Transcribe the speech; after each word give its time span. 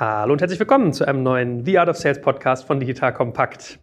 Hallo 0.00 0.32
und 0.32 0.40
herzlich 0.40 0.58
willkommen 0.58 0.94
zu 0.94 1.06
einem 1.06 1.22
neuen 1.22 1.62
The 1.66 1.78
Art 1.78 1.90
of 1.90 1.96
Sales 1.98 2.22
Podcast 2.22 2.64
von 2.64 2.80
Digital 2.80 3.12
Kompakt. 3.12 3.80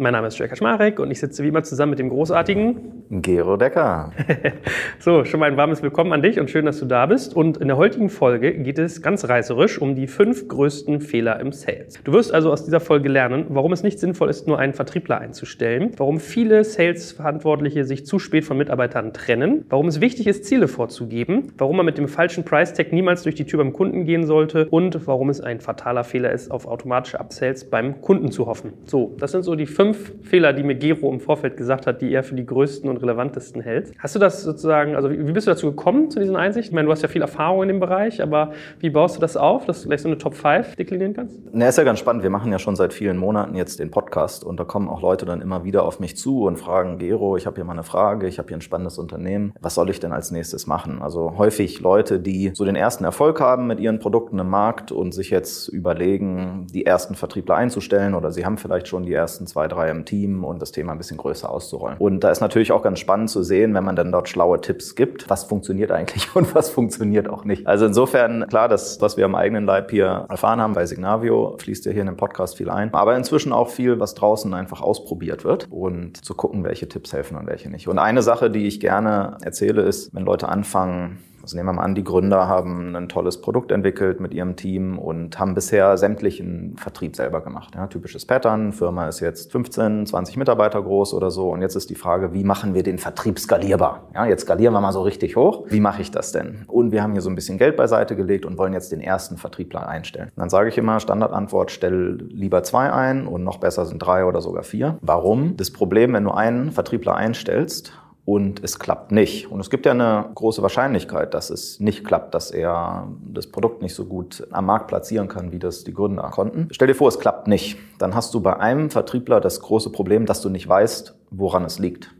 Mein 0.00 0.14
Name 0.14 0.28
ist 0.28 0.38
Jörg 0.38 0.48
Kaczmarek 0.48 0.98
und 0.98 1.10
ich 1.10 1.20
sitze 1.20 1.44
wie 1.44 1.48
immer 1.48 1.62
zusammen 1.62 1.90
mit 1.90 1.98
dem 1.98 2.08
großartigen 2.08 3.04
Gero 3.10 3.58
Decker. 3.58 4.12
so, 4.98 5.26
schon 5.26 5.40
mal 5.40 5.50
ein 5.50 5.58
warmes 5.58 5.82
Willkommen 5.82 6.14
an 6.14 6.22
dich 6.22 6.40
und 6.40 6.48
schön, 6.48 6.64
dass 6.64 6.80
du 6.80 6.86
da 6.86 7.04
bist. 7.04 7.36
Und 7.36 7.58
in 7.58 7.68
der 7.68 7.76
heutigen 7.76 8.08
Folge 8.08 8.54
geht 8.54 8.78
es 8.78 9.02
ganz 9.02 9.28
reißerisch 9.28 9.78
um 9.78 9.94
die 9.94 10.06
fünf 10.06 10.48
größten 10.48 11.02
Fehler 11.02 11.38
im 11.38 11.52
Sales. 11.52 12.00
Du 12.02 12.14
wirst 12.14 12.32
also 12.32 12.50
aus 12.50 12.64
dieser 12.64 12.80
Folge 12.80 13.10
lernen, 13.10 13.44
warum 13.50 13.74
es 13.74 13.82
nicht 13.82 13.98
sinnvoll 13.98 14.30
ist, 14.30 14.46
nur 14.46 14.58
einen 14.58 14.72
Vertriebler 14.72 15.18
einzustellen, 15.18 15.90
warum 15.98 16.18
viele 16.18 16.64
Sales-Verantwortliche 16.64 17.84
sich 17.84 18.06
zu 18.06 18.18
spät 18.18 18.46
von 18.46 18.56
Mitarbeitern 18.56 19.12
trennen, 19.12 19.66
warum 19.68 19.86
es 19.86 20.00
wichtig 20.00 20.26
ist, 20.28 20.46
Ziele 20.46 20.66
vorzugeben, 20.66 21.52
warum 21.58 21.76
man 21.76 21.84
mit 21.84 21.98
dem 21.98 22.08
falschen 22.08 22.44
Price-Tag 22.44 22.94
niemals 22.94 23.24
durch 23.24 23.34
die 23.34 23.44
Tür 23.44 23.58
beim 23.58 23.74
Kunden 23.74 24.06
gehen 24.06 24.24
sollte 24.24 24.66
und 24.70 25.06
warum 25.06 25.28
es 25.28 25.42
ein 25.42 25.60
fataler 25.60 26.04
Fehler 26.04 26.32
ist, 26.32 26.50
auf 26.50 26.66
automatische 26.66 27.20
Upsells 27.20 27.68
beim 27.68 28.00
Kunden 28.00 28.32
zu 28.32 28.46
hoffen. 28.46 28.72
So, 28.86 29.14
das 29.18 29.32
sind 29.32 29.42
so 29.42 29.56
die 29.56 29.66
fünf 29.66 29.89
fünf 29.94 30.12
Fehler, 30.22 30.52
die 30.52 30.62
mir 30.62 30.74
Gero 30.74 31.10
im 31.10 31.20
Vorfeld 31.20 31.56
gesagt 31.56 31.86
hat, 31.86 32.00
die 32.00 32.12
er 32.12 32.22
für 32.22 32.34
die 32.34 32.46
größten 32.46 32.88
und 32.88 32.98
relevantesten 32.98 33.62
hält. 33.62 33.92
Hast 33.98 34.14
du 34.14 34.18
das 34.18 34.42
sozusagen, 34.42 34.94
also 34.94 35.10
wie 35.10 35.32
bist 35.32 35.46
du 35.46 35.50
dazu 35.50 35.66
gekommen, 35.66 36.10
zu 36.10 36.20
diesen 36.20 36.36
Einsichten? 36.36 36.70
Ich 36.70 36.74
meine, 36.74 36.86
du 36.86 36.92
hast 36.92 37.02
ja 37.02 37.08
viel 37.08 37.22
Erfahrung 37.22 37.62
in 37.62 37.68
dem 37.68 37.80
Bereich, 37.80 38.22
aber 38.22 38.52
wie 38.78 38.90
baust 38.90 39.16
du 39.16 39.20
das 39.20 39.36
auf, 39.36 39.64
dass 39.64 39.78
du 39.78 39.88
vielleicht 39.88 40.02
so 40.02 40.08
eine 40.08 40.18
Top 40.18 40.34
5 40.34 40.76
deklinieren 40.76 41.14
kannst? 41.14 41.40
Na, 41.52 41.68
ist 41.68 41.78
ja 41.78 41.84
ganz 41.84 41.98
spannend. 41.98 42.22
Wir 42.22 42.30
machen 42.30 42.52
ja 42.52 42.58
schon 42.58 42.76
seit 42.76 42.92
vielen 42.92 43.16
Monaten 43.16 43.56
jetzt 43.56 43.80
den 43.80 43.90
Podcast 43.90 44.44
und 44.44 44.60
da 44.60 44.64
kommen 44.64 44.88
auch 44.88 45.02
Leute 45.02 45.26
dann 45.26 45.40
immer 45.40 45.64
wieder 45.64 45.84
auf 45.84 46.00
mich 46.00 46.16
zu 46.16 46.44
und 46.44 46.56
fragen, 46.56 46.98
Gero, 46.98 47.36
ich 47.36 47.46
habe 47.46 47.56
hier 47.56 47.64
mal 47.64 47.72
eine 47.72 47.82
Frage, 47.82 48.28
ich 48.28 48.38
habe 48.38 48.48
hier 48.48 48.56
ein 48.56 48.62
spannendes 48.62 48.98
Unternehmen. 48.98 49.52
Was 49.60 49.74
soll 49.74 49.90
ich 49.90 50.00
denn 50.00 50.12
als 50.12 50.30
nächstes 50.30 50.66
machen? 50.66 51.02
Also 51.02 51.36
häufig 51.36 51.80
Leute, 51.80 52.20
die 52.20 52.52
so 52.54 52.64
den 52.64 52.76
ersten 52.76 53.04
Erfolg 53.04 53.40
haben 53.40 53.66
mit 53.66 53.80
ihren 53.80 53.98
Produkten 53.98 54.38
im 54.38 54.48
Markt 54.48 54.92
und 54.92 55.12
sich 55.12 55.30
jetzt 55.30 55.68
überlegen, 55.68 56.66
die 56.72 56.86
ersten 56.86 57.14
Vertriebler 57.14 57.56
einzustellen 57.56 58.14
oder 58.14 58.30
sie 58.30 58.44
haben 58.44 58.58
vielleicht 58.58 58.88
schon 58.88 59.02
die 59.02 59.12
ersten 59.12 59.46
zwei, 59.46 59.68
drei 59.68 59.79
drei 59.80 59.90
im 59.90 60.04
Team 60.04 60.44
und 60.44 60.60
das 60.60 60.72
Thema 60.72 60.92
ein 60.92 60.98
bisschen 60.98 61.16
größer 61.16 61.50
auszurollen. 61.50 61.96
Und 61.98 62.20
da 62.20 62.30
ist 62.30 62.40
natürlich 62.40 62.72
auch 62.72 62.82
ganz 62.82 62.98
spannend 62.98 63.30
zu 63.30 63.42
sehen, 63.42 63.74
wenn 63.74 63.84
man 63.84 63.96
dann 63.96 64.12
dort 64.12 64.28
schlaue 64.28 64.60
Tipps 64.60 64.94
gibt, 64.94 65.28
was 65.30 65.44
funktioniert 65.44 65.90
eigentlich 65.90 66.28
und 66.34 66.54
was 66.54 66.70
funktioniert 66.70 67.28
auch 67.28 67.44
nicht. 67.44 67.66
Also 67.66 67.86
insofern, 67.86 68.46
klar, 68.48 68.68
das, 68.68 69.00
was 69.00 69.16
wir 69.16 69.24
am 69.24 69.34
eigenen 69.34 69.64
Leib 69.64 69.90
hier 69.90 70.26
erfahren 70.28 70.60
haben 70.60 70.74
bei 70.74 70.86
Signavio, 70.86 71.56
fließt 71.58 71.86
ja 71.86 71.92
hier 71.92 72.02
in 72.02 72.06
dem 72.06 72.16
Podcast 72.16 72.56
viel 72.56 72.70
ein. 72.70 72.92
Aber 72.92 73.16
inzwischen 73.16 73.52
auch 73.52 73.68
viel, 73.68 74.00
was 74.00 74.14
draußen 74.14 74.52
einfach 74.54 74.80
ausprobiert 74.80 75.44
wird 75.44 75.68
und 75.70 76.24
zu 76.24 76.34
gucken, 76.34 76.64
welche 76.64 76.88
Tipps 76.88 77.12
helfen 77.12 77.36
und 77.36 77.46
welche 77.46 77.70
nicht. 77.70 77.88
Und 77.88 77.98
eine 77.98 78.22
Sache, 78.22 78.50
die 78.50 78.66
ich 78.66 78.80
gerne 78.80 79.38
erzähle, 79.42 79.82
ist, 79.82 80.14
wenn 80.14 80.24
Leute 80.24 80.48
anfangen, 80.48 81.18
also 81.42 81.56
nehmen 81.56 81.68
wir 81.68 81.72
mal 81.74 81.82
an, 81.82 81.94
die 81.94 82.04
Gründer 82.04 82.48
haben 82.48 82.94
ein 82.96 83.08
tolles 83.08 83.40
Produkt 83.40 83.72
entwickelt 83.72 84.20
mit 84.20 84.34
ihrem 84.34 84.56
Team 84.56 84.98
und 84.98 85.38
haben 85.38 85.54
bisher 85.54 85.96
sämtlichen 85.96 86.76
Vertrieb 86.76 87.16
selber 87.16 87.40
gemacht. 87.40 87.74
Ja, 87.74 87.86
typisches 87.86 88.26
Pattern, 88.26 88.72
Firma 88.72 89.08
ist 89.08 89.20
jetzt 89.20 89.52
15, 89.52 90.06
20 90.06 90.36
Mitarbeiter 90.36 90.82
groß 90.82 91.14
oder 91.14 91.30
so 91.30 91.50
und 91.50 91.62
jetzt 91.62 91.76
ist 91.76 91.90
die 91.90 91.94
Frage, 91.94 92.32
wie 92.34 92.44
machen 92.44 92.74
wir 92.74 92.82
den 92.82 92.98
Vertrieb 92.98 93.38
skalierbar? 93.38 94.08
Ja, 94.14 94.26
jetzt 94.26 94.42
skalieren 94.42 94.74
wir 94.74 94.80
mal 94.80 94.92
so 94.92 95.02
richtig 95.02 95.36
hoch. 95.36 95.64
Wie 95.68 95.80
mache 95.80 96.02
ich 96.02 96.10
das 96.10 96.32
denn? 96.32 96.64
Und 96.66 96.92
wir 96.92 97.02
haben 97.02 97.12
hier 97.12 97.22
so 97.22 97.30
ein 97.30 97.34
bisschen 97.34 97.58
Geld 97.58 97.76
beiseite 97.76 98.16
gelegt 98.16 98.44
und 98.44 98.58
wollen 98.58 98.72
jetzt 98.72 98.92
den 98.92 99.00
ersten 99.00 99.36
Vertriebler 99.36 99.88
einstellen. 99.88 100.30
Und 100.36 100.40
dann 100.40 100.50
sage 100.50 100.68
ich 100.68 100.78
immer, 100.78 101.00
Standardantwort, 101.00 101.70
stell 101.70 102.18
lieber 102.28 102.62
zwei 102.62 102.92
ein 102.92 103.26
und 103.26 103.44
noch 103.44 103.58
besser 103.58 103.86
sind 103.86 103.98
drei 103.98 104.24
oder 104.24 104.40
sogar 104.40 104.62
vier. 104.62 104.98
Warum? 105.00 105.56
Das 105.56 105.70
Problem, 105.70 106.12
wenn 106.12 106.24
du 106.24 106.30
einen 106.30 106.72
Vertriebler 106.72 107.14
einstellst, 107.14 107.92
und 108.30 108.62
es 108.62 108.78
klappt 108.78 109.10
nicht. 109.10 109.50
Und 109.50 109.58
es 109.58 109.70
gibt 109.70 109.86
ja 109.86 109.90
eine 109.90 110.26
große 110.36 110.62
Wahrscheinlichkeit, 110.62 111.34
dass 111.34 111.50
es 111.50 111.80
nicht 111.80 112.04
klappt, 112.04 112.32
dass 112.32 112.52
er 112.52 113.08
das 113.26 113.48
Produkt 113.48 113.82
nicht 113.82 113.92
so 113.92 114.04
gut 114.04 114.46
am 114.52 114.66
Markt 114.66 114.86
platzieren 114.86 115.26
kann, 115.26 115.50
wie 115.50 115.58
das 115.58 115.82
die 115.82 115.92
Gründer 115.92 116.30
konnten. 116.30 116.68
Stell 116.70 116.86
dir 116.86 116.94
vor, 116.94 117.08
es 117.08 117.18
klappt 117.18 117.48
nicht. 117.48 117.76
Dann 117.98 118.14
hast 118.14 118.32
du 118.32 118.38
bei 118.38 118.56
einem 118.56 118.88
Vertriebler 118.90 119.40
das 119.40 119.58
große 119.60 119.90
Problem, 119.90 120.26
dass 120.26 120.42
du 120.42 120.48
nicht 120.48 120.68
weißt, 120.68 121.16
woran 121.32 121.64
es 121.64 121.80
liegt. 121.80 122.14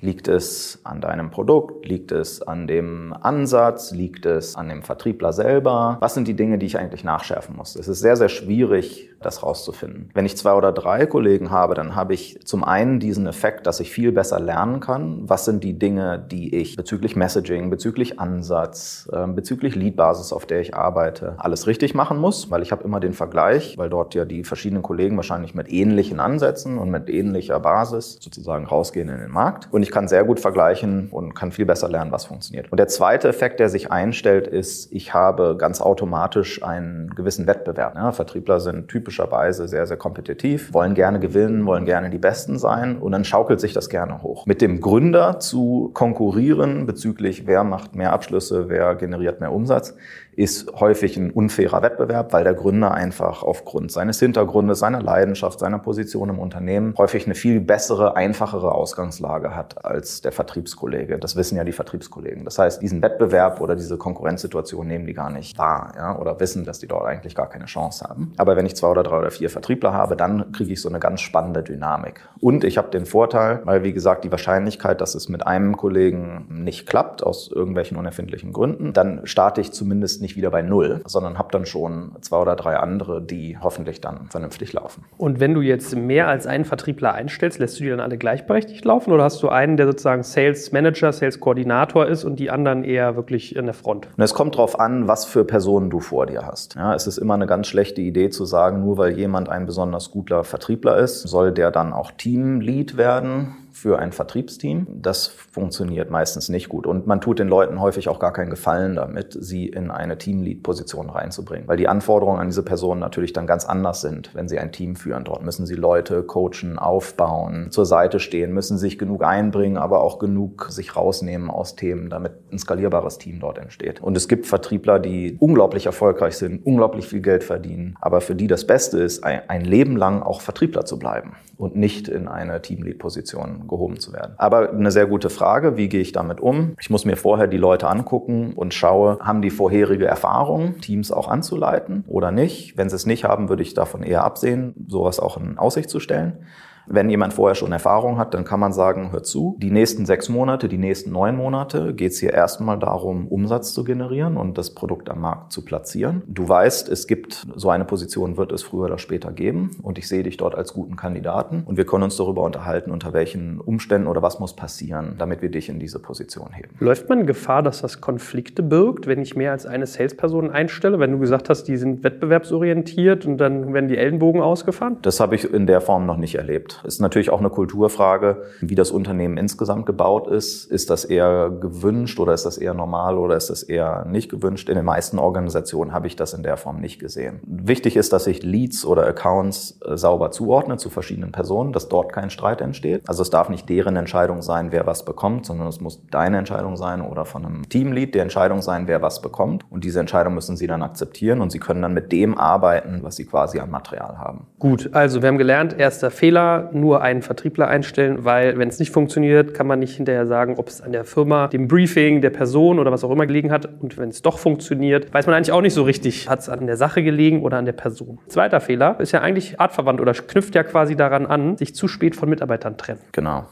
Liegt 0.00 0.26
es 0.26 0.80
an 0.84 1.02
deinem 1.02 1.30
Produkt? 1.30 1.84
Liegt 1.84 2.12
es 2.12 2.40
an 2.40 2.66
dem 2.66 3.14
Ansatz? 3.20 3.92
Liegt 3.92 4.24
es 4.24 4.56
an 4.56 4.70
dem 4.70 4.82
Vertriebler 4.82 5.34
selber? 5.34 5.98
Was 6.00 6.14
sind 6.14 6.28
die 6.28 6.36
Dinge, 6.36 6.56
die 6.56 6.66
ich 6.66 6.78
eigentlich 6.78 7.04
nachschärfen 7.04 7.56
muss? 7.56 7.76
Es 7.76 7.88
ist 7.88 8.00
sehr, 8.00 8.16
sehr 8.16 8.30
schwierig, 8.30 9.10
das 9.20 9.42
rauszufinden. 9.42 10.10
Wenn 10.14 10.26
ich 10.26 10.36
zwei 10.36 10.54
oder 10.54 10.72
drei 10.72 11.06
Kollegen 11.06 11.50
habe, 11.50 11.74
dann 11.74 11.94
habe 11.94 12.14
ich 12.14 12.40
zum 12.44 12.64
einen 12.64 13.00
diesen 13.00 13.26
Effekt, 13.26 13.66
dass 13.66 13.80
ich 13.80 13.90
viel 13.90 14.12
besser 14.12 14.40
lernen 14.40 14.80
kann. 14.80 15.28
Was 15.28 15.44
sind 15.44 15.64
die 15.64 15.78
Dinge, 15.78 16.18
die 16.18 16.54
ich 16.54 16.76
bezüglich 16.76 17.16
Messaging, 17.16 17.70
bezüglich 17.70 18.20
Ansatz, 18.20 19.08
ähm, 19.12 19.34
bezüglich 19.34 19.74
Leadbasis, 19.74 20.32
auf 20.32 20.46
der 20.46 20.60
ich 20.60 20.74
arbeite, 20.74 21.34
alles 21.38 21.66
richtig 21.66 21.94
machen 21.94 22.18
muss? 22.18 22.50
Weil 22.50 22.62
ich 22.62 22.72
habe 22.72 22.84
immer 22.84 23.00
den 23.00 23.12
Vergleich, 23.12 23.76
weil 23.78 23.88
dort 23.88 24.14
ja 24.14 24.24
die 24.24 24.44
verschiedenen 24.44 24.82
Kollegen 24.82 25.16
wahrscheinlich 25.16 25.54
mit 25.54 25.72
ähnlichen 25.72 26.20
Ansätzen 26.20 26.78
und 26.78 26.90
mit 26.90 27.08
ähnlicher 27.08 27.60
Basis 27.60 28.18
sozusagen 28.20 28.66
rausgehen 28.66 29.08
in 29.08 29.18
den 29.18 29.30
Markt. 29.30 29.68
Und 29.72 29.82
ich 29.82 29.90
kann 29.90 30.08
sehr 30.08 30.24
gut 30.24 30.40
vergleichen 30.40 31.08
und 31.10 31.34
kann 31.34 31.52
viel 31.52 31.66
besser 31.66 31.88
lernen, 31.88 32.12
was 32.12 32.26
funktioniert. 32.26 32.70
Und 32.70 32.78
der 32.78 32.88
zweite 32.88 33.28
Effekt, 33.28 33.60
der 33.60 33.68
sich 33.68 33.90
einstellt, 33.90 34.46
ist, 34.46 34.92
ich 34.92 35.14
habe 35.14 35.56
ganz 35.58 35.80
automatisch 35.80 36.62
einen 36.62 37.10
gewissen 37.10 37.46
Wettbewerb. 37.46 37.94
Ja, 37.94 38.12
Vertriebler 38.12 38.60
sind 38.60 38.88
typischerweise 39.06 39.68
sehr, 39.68 39.86
sehr 39.86 39.96
kompetitiv, 39.96 40.74
wollen 40.74 40.94
gerne 40.94 41.20
gewinnen, 41.20 41.64
wollen 41.64 41.84
gerne 41.84 42.10
die 42.10 42.18
Besten 42.18 42.58
sein 42.58 42.98
und 42.98 43.12
dann 43.12 43.24
schaukelt 43.24 43.60
sich 43.60 43.72
das 43.72 43.88
gerne 43.88 44.20
hoch. 44.22 44.46
Mit 44.46 44.60
dem 44.60 44.80
Gründer 44.80 45.38
zu 45.38 45.90
konkurrieren 45.94 46.86
bezüglich, 46.86 47.46
wer 47.46 47.62
macht 47.62 47.94
mehr 47.94 48.12
Abschlüsse, 48.12 48.68
wer 48.68 48.96
generiert 48.96 49.40
mehr 49.40 49.52
Umsatz, 49.52 49.94
ist 50.36 50.70
häufig 50.78 51.16
ein 51.16 51.30
unfairer 51.30 51.82
Wettbewerb, 51.82 52.32
weil 52.32 52.44
der 52.44 52.54
Gründer 52.54 52.92
einfach 52.92 53.42
aufgrund 53.42 53.90
seines 53.90 54.20
Hintergrundes, 54.20 54.78
seiner 54.78 55.00
Leidenschaft, 55.00 55.58
seiner 55.58 55.78
Position 55.78 56.28
im 56.28 56.38
Unternehmen 56.38 56.94
häufig 56.98 57.24
eine 57.24 57.34
viel 57.34 57.60
bessere, 57.60 58.16
einfachere 58.16 58.72
Ausgangslage 58.72 59.56
hat 59.56 59.84
als 59.84 60.20
der 60.20 60.32
Vertriebskollege. 60.32 61.18
Das 61.18 61.36
wissen 61.36 61.56
ja 61.56 61.64
die 61.64 61.72
Vertriebskollegen. 61.72 62.44
Das 62.44 62.58
heißt, 62.58 62.82
diesen 62.82 63.00
Wettbewerb 63.00 63.60
oder 63.62 63.76
diese 63.76 63.96
Konkurrenzsituation 63.96 64.86
nehmen 64.86 65.06
die 65.06 65.14
gar 65.14 65.30
nicht 65.30 65.56
wahr 65.56 65.92
ja, 65.96 66.18
oder 66.18 66.38
wissen, 66.38 66.64
dass 66.64 66.80
die 66.80 66.86
dort 66.86 67.06
eigentlich 67.06 67.34
gar 67.34 67.48
keine 67.48 67.64
Chance 67.64 68.04
haben. 68.04 68.32
Aber 68.36 68.56
wenn 68.56 68.66
ich 68.66 68.76
zwei 68.76 68.88
oder 68.88 69.02
drei 69.02 69.18
oder 69.18 69.30
vier 69.30 69.48
Vertriebler 69.48 69.94
habe, 69.94 70.16
dann 70.16 70.52
kriege 70.52 70.72
ich 70.72 70.82
so 70.82 70.90
eine 70.90 71.00
ganz 71.00 71.22
spannende 71.22 71.62
Dynamik. 71.62 72.20
Und 72.40 72.64
ich 72.64 72.76
habe 72.76 72.90
den 72.90 73.06
Vorteil, 73.06 73.62
weil 73.64 73.84
wie 73.84 73.94
gesagt, 73.94 74.24
die 74.24 74.30
Wahrscheinlichkeit, 74.30 75.00
dass 75.00 75.14
es 75.14 75.30
mit 75.30 75.46
einem 75.46 75.78
Kollegen 75.78 76.46
nicht 76.50 76.86
klappt, 76.86 77.22
aus 77.22 77.50
irgendwelchen 77.50 77.96
unerfindlichen 77.96 78.52
Gründen, 78.52 78.92
dann 78.92 79.22
starte 79.24 79.62
ich 79.62 79.72
zumindest 79.72 80.20
nicht 80.20 80.25
wieder 80.34 80.50
bei 80.50 80.62
Null, 80.62 81.02
sondern 81.04 81.38
habe 81.38 81.48
dann 81.52 81.66
schon 81.66 82.16
zwei 82.22 82.38
oder 82.38 82.56
drei 82.56 82.76
andere, 82.76 83.22
die 83.22 83.56
hoffentlich 83.60 84.00
dann 84.00 84.26
vernünftig 84.30 84.72
laufen. 84.72 85.04
Und 85.18 85.38
wenn 85.38 85.54
du 85.54 85.60
jetzt 85.60 85.94
mehr 85.94 86.26
als 86.26 86.46
einen 86.46 86.64
Vertriebler 86.64 87.14
einstellst, 87.14 87.60
lässt 87.60 87.78
du 87.78 87.84
die 87.84 87.90
dann 87.90 88.00
alle 88.00 88.18
gleichberechtigt 88.18 88.84
laufen 88.84 89.12
oder 89.12 89.24
hast 89.24 89.42
du 89.42 89.48
einen, 89.48 89.76
der 89.76 89.86
sozusagen 89.86 90.22
Sales 90.22 90.72
Manager, 90.72 91.12
Sales 91.12 91.38
Koordinator 91.38 92.06
ist 92.06 92.24
und 92.24 92.40
die 92.40 92.50
anderen 92.50 92.82
eher 92.82 93.14
wirklich 93.14 93.54
in 93.54 93.66
der 93.66 93.74
Front? 93.74 94.08
Und 94.16 94.24
es 94.24 94.34
kommt 94.34 94.56
darauf 94.56 94.80
an, 94.80 95.06
was 95.06 95.24
für 95.24 95.44
Personen 95.44 95.90
du 95.90 96.00
vor 96.00 96.26
dir 96.26 96.46
hast. 96.46 96.74
Ja, 96.74 96.94
es 96.94 97.06
ist 97.06 97.18
immer 97.18 97.34
eine 97.34 97.46
ganz 97.46 97.68
schlechte 97.68 98.00
Idee 98.00 98.30
zu 98.30 98.46
sagen, 98.46 98.80
nur 98.80 98.98
weil 98.98 99.12
jemand 99.12 99.48
ein 99.48 99.66
besonders 99.66 100.10
guter 100.10 100.42
Vertriebler 100.42 100.96
ist, 100.96 101.22
soll 101.22 101.52
der 101.52 101.70
dann 101.70 101.92
auch 101.92 102.10
Teamlead 102.10 102.96
werden 102.96 103.54
für 103.76 103.98
ein 103.98 104.12
Vertriebsteam. 104.12 104.86
Das 105.02 105.26
funktioniert 105.26 106.10
meistens 106.10 106.48
nicht 106.48 106.70
gut. 106.70 106.86
Und 106.86 107.06
man 107.06 107.20
tut 107.20 107.38
den 107.38 107.46
Leuten 107.46 107.78
häufig 107.78 108.08
auch 108.08 108.18
gar 108.18 108.32
keinen 108.32 108.48
Gefallen 108.48 108.96
damit, 108.96 109.36
sie 109.38 109.66
in 109.66 109.90
eine 109.90 110.16
Teamlead-Position 110.16 111.10
reinzubringen. 111.10 111.68
Weil 111.68 111.76
die 111.76 111.86
Anforderungen 111.86 112.40
an 112.40 112.46
diese 112.46 112.62
Personen 112.62 113.00
natürlich 113.00 113.34
dann 113.34 113.46
ganz 113.46 113.66
anders 113.66 114.00
sind, 114.00 114.34
wenn 114.34 114.48
sie 114.48 114.58
ein 114.58 114.72
Team 114.72 114.96
führen. 114.96 115.24
Dort 115.24 115.44
müssen 115.44 115.66
sie 115.66 115.74
Leute 115.74 116.22
coachen, 116.22 116.78
aufbauen, 116.78 117.70
zur 117.70 117.84
Seite 117.84 118.18
stehen, 118.18 118.54
müssen 118.54 118.78
sich 118.78 118.98
genug 118.98 119.22
einbringen, 119.22 119.76
aber 119.76 120.00
auch 120.02 120.18
genug 120.18 120.68
sich 120.70 120.96
rausnehmen 120.96 121.50
aus 121.50 121.76
Themen, 121.76 122.08
damit 122.08 122.32
ein 122.50 122.58
skalierbares 122.58 123.18
Team 123.18 123.40
dort 123.40 123.58
entsteht. 123.58 124.00
Und 124.00 124.16
es 124.16 124.26
gibt 124.26 124.46
Vertriebler, 124.46 124.98
die 124.98 125.36
unglaublich 125.38 125.84
erfolgreich 125.84 126.38
sind, 126.38 126.64
unglaublich 126.64 127.08
viel 127.08 127.20
Geld 127.20 127.44
verdienen, 127.44 127.94
aber 128.00 128.22
für 128.22 128.34
die 128.34 128.46
das 128.46 128.66
Beste 128.66 129.00
ist, 129.00 129.22
ein 129.22 129.64
Leben 129.66 129.98
lang 129.98 130.22
auch 130.22 130.40
Vertriebler 130.40 130.86
zu 130.86 130.98
bleiben 130.98 131.34
und 131.58 131.76
nicht 131.76 132.08
in 132.08 132.28
eine 132.28 132.60
Teamlead-Position 132.60 133.65
gehoben 133.68 133.98
zu 133.98 134.12
werden. 134.12 134.34
Aber 134.36 134.70
eine 134.70 134.90
sehr 134.90 135.06
gute 135.06 135.30
Frage, 135.30 135.76
wie 135.76 135.88
gehe 135.88 136.00
ich 136.00 136.12
damit 136.12 136.40
um? 136.40 136.74
Ich 136.80 136.90
muss 136.90 137.04
mir 137.04 137.16
vorher 137.16 137.46
die 137.46 137.56
Leute 137.56 137.88
angucken 137.88 138.52
und 138.54 138.74
schaue, 138.74 139.18
haben 139.20 139.42
die 139.42 139.50
vorherige 139.50 140.06
Erfahrung, 140.06 140.80
Teams 140.80 141.12
auch 141.12 141.28
anzuleiten 141.28 142.04
oder 142.06 142.30
nicht? 142.30 142.76
Wenn 142.76 142.88
sie 142.88 142.96
es 142.96 143.06
nicht 143.06 143.24
haben, 143.24 143.48
würde 143.48 143.62
ich 143.62 143.74
davon 143.74 144.02
eher 144.02 144.24
absehen, 144.24 144.74
sowas 144.88 145.20
auch 145.20 145.36
in 145.36 145.58
Aussicht 145.58 145.90
zu 145.90 146.00
stellen. 146.00 146.38
Wenn 146.88 147.10
jemand 147.10 147.34
vorher 147.34 147.54
schon 147.54 147.72
Erfahrung 147.72 148.18
hat, 148.18 148.34
dann 148.34 148.44
kann 148.44 148.60
man 148.60 148.72
sagen, 148.72 149.10
hör 149.12 149.22
zu, 149.22 149.56
die 149.60 149.70
nächsten 149.70 150.06
sechs 150.06 150.28
Monate, 150.28 150.68
die 150.68 150.78
nächsten 150.78 151.10
neun 151.10 151.36
Monate 151.36 151.94
geht 151.94 152.12
es 152.12 152.20
hier 152.20 152.32
erstmal 152.32 152.78
darum, 152.78 153.26
Umsatz 153.28 153.72
zu 153.72 153.84
generieren 153.84 154.36
und 154.36 154.56
das 154.56 154.74
Produkt 154.74 155.10
am 155.10 155.20
Markt 155.20 155.52
zu 155.52 155.64
platzieren. 155.64 156.22
Du 156.26 156.48
weißt, 156.48 156.88
es 156.88 157.06
gibt 157.06 157.46
so 157.56 157.70
eine 157.70 157.84
Position, 157.84 158.36
wird 158.36 158.52
es 158.52 158.62
früher 158.62 158.84
oder 158.84 158.98
später 158.98 159.32
geben 159.32 159.70
und 159.82 159.98
ich 159.98 160.08
sehe 160.08 160.22
dich 160.22 160.36
dort 160.36 160.54
als 160.54 160.74
guten 160.74 160.96
Kandidaten 160.96 161.64
und 161.64 161.76
wir 161.76 161.86
können 161.86 162.04
uns 162.04 162.16
darüber 162.16 162.42
unterhalten, 162.42 162.90
unter 162.90 163.12
welchen 163.12 163.60
Umständen 163.60 164.06
oder 164.06 164.22
was 164.22 164.38
muss 164.38 164.54
passieren, 164.54 165.16
damit 165.18 165.42
wir 165.42 165.50
dich 165.50 165.68
in 165.68 165.78
diese 165.78 165.98
Position 165.98 166.52
heben. 166.52 166.70
Läuft 166.78 167.08
man 167.08 167.26
Gefahr, 167.26 167.62
dass 167.62 167.82
das 167.82 168.00
Konflikte 168.00 168.62
birgt, 168.62 169.06
wenn 169.06 169.20
ich 169.20 169.34
mehr 169.34 169.52
als 169.52 169.66
eine 169.66 169.86
Salesperson 169.86 170.50
einstelle? 170.50 170.98
Wenn 170.98 171.12
du 171.12 171.18
gesagt 171.18 171.48
hast, 171.50 171.64
die 171.64 171.76
sind 171.76 172.04
wettbewerbsorientiert 172.04 173.26
und 173.26 173.38
dann 173.38 173.74
werden 173.74 173.88
die 173.88 173.96
Ellenbogen 173.96 174.40
ausgefahren? 174.40 174.98
Das 175.02 175.20
habe 175.20 175.34
ich 175.34 175.52
in 175.52 175.66
der 175.66 175.80
Form 175.80 176.06
noch 176.06 176.16
nicht 176.16 176.36
erlebt. 176.36 176.75
Ist 176.84 177.00
natürlich 177.00 177.30
auch 177.30 177.40
eine 177.40 177.50
Kulturfrage, 177.50 178.42
wie 178.60 178.74
das 178.74 178.90
Unternehmen 178.90 179.36
insgesamt 179.36 179.86
gebaut 179.86 180.28
ist. 180.28 180.64
Ist 180.64 180.90
das 180.90 181.04
eher 181.04 181.50
gewünscht 181.50 182.18
oder 182.20 182.34
ist 182.34 182.46
das 182.46 182.58
eher 182.58 182.74
normal 182.74 183.18
oder 183.18 183.36
ist 183.36 183.50
das 183.50 183.62
eher 183.62 184.04
nicht 184.06 184.30
gewünscht? 184.30 184.68
In 184.68 184.76
den 184.76 184.84
meisten 184.84 185.18
Organisationen 185.18 185.92
habe 185.92 186.06
ich 186.06 186.16
das 186.16 186.34
in 186.34 186.42
der 186.42 186.56
Form 186.56 186.80
nicht 186.80 186.98
gesehen. 186.98 187.40
Wichtig 187.46 187.96
ist, 187.96 188.12
dass 188.12 188.26
ich 188.26 188.42
Leads 188.42 188.84
oder 188.84 189.06
Accounts 189.06 189.78
äh, 189.84 189.96
sauber 189.96 190.30
zuordne 190.30 190.76
zu 190.76 190.90
verschiedenen 190.90 191.32
Personen, 191.32 191.72
dass 191.72 191.88
dort 191.88 192.12
kein 192.12 192.30
Streit 192.30 192.60
entsteht. 192.60 193.02
Also 193.08 193.22
es 193.22 193.30
darf 193.30 193.48
nicht 193.48 193.68
deren 193.68 193.96
Entscheidung 193.96 194.42
sein, 194.42 194.72
wer 194.72 194.86
was 194.86 195.04
bekommt, 195.04 195.46
sondern 195.46 195.68
es 195.68 195.80
muss 195.80 196.00
deine 196.10 196.38
Entscheidung 196.38 196.76
sein 196.76 197.00
oder 197.00 197.24
von 197.24 197.44
einem 197.44 197.68
Teamlead 197.68 198.14
die 198.14 198.18
Entscheidung 198.18 198.62
sein, 198.62 198.86
wer 198.86 199.02
was 199.02 199.22
bekommt. 199.22 199.64
Und 199.70 199.84
diese 199.84 200.00
Entscheidung 200.00 200.34
müssen 200.34 200.56
sie 200.56 200.66
dann 200.66 200.82
akzeptieren 200.82 201.40
und 201.40 201.50
sie 201.50 201.58
können 201.58 201.82
dann 201.82 201.94
mit 201.94 202.12
dem 202.12 202.38
arbeiten, 202.38 203.00
was 203.02 203.16
sie 203.16 203.24
quasi 203.24 203.58
an 203.58 203.70
Material 203.70 204.18
haben. 204.18 204.46
Gut, 204.58 204.90
also 204.92 205.22
wir 205.22 205.28
haben 205.28 205.38
gelernt, 205.38 205.78
erster 205.78 206.10
Fehler, 206.10 206.65
nur 206.74 207.02
einen 207.02 207.22
Vertriebler 207.22 207.68
einstellen, 207.68 208.24
weil 208.24 208.58
wenn 208.58 208.68
es 208.68 208.78
nicht 208.78 208.90
funktioniert, 208.90 209.54
kann 209.54 209.66
man 209.66 209.78
nicht 209.78 209.96
hinterher 209.96 210.26
sagen, 210.26 210.54
ob 210.56 210.68
es 210.68 210.80
an 210.80 210.92
der 210.92 211.04
Firma, 211.04 211.48
dem 211.48 211.68
Briefing, 211.68 212.20
der 212.20 212.30
Person 212.30 212.78
oder 212.78 212.92
was 212.92 213.04
auch 213.04 213.10
immer 213.10 213.26
gelegen 213.26 213.52
hat. 213.52 213.66
Und 213.80 213.98
wenn 213.98 214.08
es 214.08 214.22
doch 214.22 214.38
funktioniert, 214.38 215.12
weiß 215.12 215.26
man 215.26 215.34
eigentlich 215.34 215.52
auch 215.52 215.60
nicht 215.60 215.74
so 215.74 215.82
richtig, 215.82 216.28
hat 216.28 216.40
es 216.40 216.48
an 216.48 216.66
der 216.66 216.76
Sache 216.76 217.02
gelegen 217.02 217.42
oder 217.42 217.58
an 217.58 217.64
der 217.64 217.72
Person. 217.72 218.18
Zweiter 218.28 218.60
Fehler 218.60 218.98
ist 219.00 219.12
ja 219.12 219.20
eigentlich 219.20 219.60
artverwandt 219.60 220.00
oder 220.00 220.12
knüpft 220.12 220.54
ja 220.54 220.62
quasi 220.62 220.96
daran 220.96 221.26
an, 221.26 221.56
sich 221.56 221.74
zu 221.74 221.88
spät 221.88 222.16
von 222.16 222.28
Mitarbeitern 222.28 222.76
trennen. 222.76 223.00
Genau. 223.12 223.46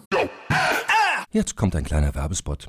Jetzt 1.31 1.57
kommt 1.57 1.75
ein 1.75 1.85
kleiner 1.85 2.15
Werbespot. 2.15 2.69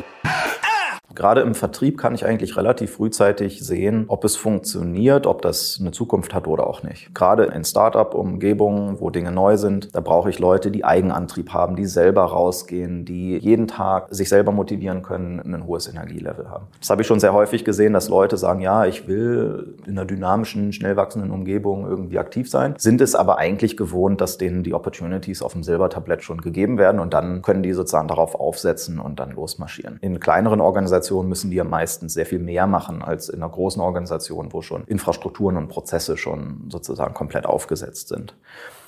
Gerade 1.15 1.41
im 1.41 1.55
Vertrieb 1.55 1.97
kann 1.97 2.15
ich 2.15 2.25
eigentlich 2.25 2.57
relativ 2.57 2.91
frühzeitig 2.91 3.65
sehen, 3.65 4.05
ob 4.07 4.23
es 4.23 4.35
funktioniert, 4.35 5.27
ob 5.27 5.41
das 5.41 5.77
eine 5.79 5.91
Zukunft 5.91 6.33
hat 6.33 6.47
oder 6.47 6.67
auch 6.67 6.83
nicht. 6.83 7.13
Gerade 7.13 7.45
in 7.45 7.63
Startup-Umgebungen, 7.63 8.99
wo 8.99 9.09
Dinge 9.09 9.31
neu 9.31 9.57
sind, 9.57 9.93
da 9.93 9.99
brauche 9.99 10.29
ich 10.29 10.39
Leute, 10.39 10.71
die 10.71 10.85
Eigenantrieb 10.85 11.53
haben, 11.53 11.75
die 11.75 11.85
selber 11.85 12.23
rausgehen, 12.23 13.05
die 13.05 13.37
jeden 13.37 13.67
Tag 13.67 14.07
sich 14.09 14.29
selber 14.29 14.51
motivieren 14.51 15.01
können, 15.01 15.39
ein 15.39 15.65
hohes 15.65 15.87
Energielevel 15.87 16.49
haben. 16.49 16.67
Das 16.79 16.89
habe 16.89 17.01
ich 17.01 17.07
schon 17.07 17.19
sehr 17.19 17.33
häufig 17.33 17.65
gesehen, 17.65 17.93
dass 17.93 18.09
Leute 18.09 18.37
sagen, 18.37 18.61
ja, 18.61 18.85
ich 18.85 19.07
will 19.07 19.75
in 19.85 19.91
einer 19.91 20.05
dynamischen, 20.05 20.73
schnell 20.73 20.95
wachsenden 20.95 21.31
Umgebung 21.31 21.87
irgendwie 21.87 22.19
aktiv 22.19 22.49
sein, 22.49 22.75
sind 22.77 23.01
es 23.01 23.15
aber 23.15 23.37
eigentlich 23.37 23.77
gewohnt, 23.77 24.21
dass 24.21 24.37
denen 24.37 24.63
die 24.63 24.73
Opportunities 24.73 25.41
auf 25.41 25.53
dem 25.53 25.63
Silbertablett 25.63 26.23
schon 26.23 26.41
gegeben 26.41 26.77
werden 26.77 26.99
und 26.99 27.13
dann 27.13 27.41
können 27.41 27.63
die 27.63 27.73
sozusagen 27.73 28.07
darauf 28.07 28.35
aufsetzen 28.35 28.99
und 28.99 29.19
dann 29.19 29.31
losmarschieren. 29.31 29.97
In 30.01 30.19
kleineren 30.19 30.61
Organisationen 30.61 31.00
Organisationen 31.01 31.29
müssen 31.29 31.49
die 31.49 31.57
ja 31.57 31.63
meistens 31.63 32.13
sehr 32.13 32.25
viel 32.25 32.39
mehr 32.39 32.67
machen 32.67 33.01
als 33.01 33.29
in 33.29 33.41
einer 33.41 33.51
großen 33.51 33.81
Organisation, 33.81 34.53
wo 34.53 34.61
schon 34.61 34.83
Infrastrukturen 34.85 35.57
und 35.57 35.67
Prozesse 35.67 36.17
schon 36.17 36.69
sozusagen 36.69 37.13
komplett 37.13 37.45
aufgesetzt 37.45 38.09
sind. 38.09 38.35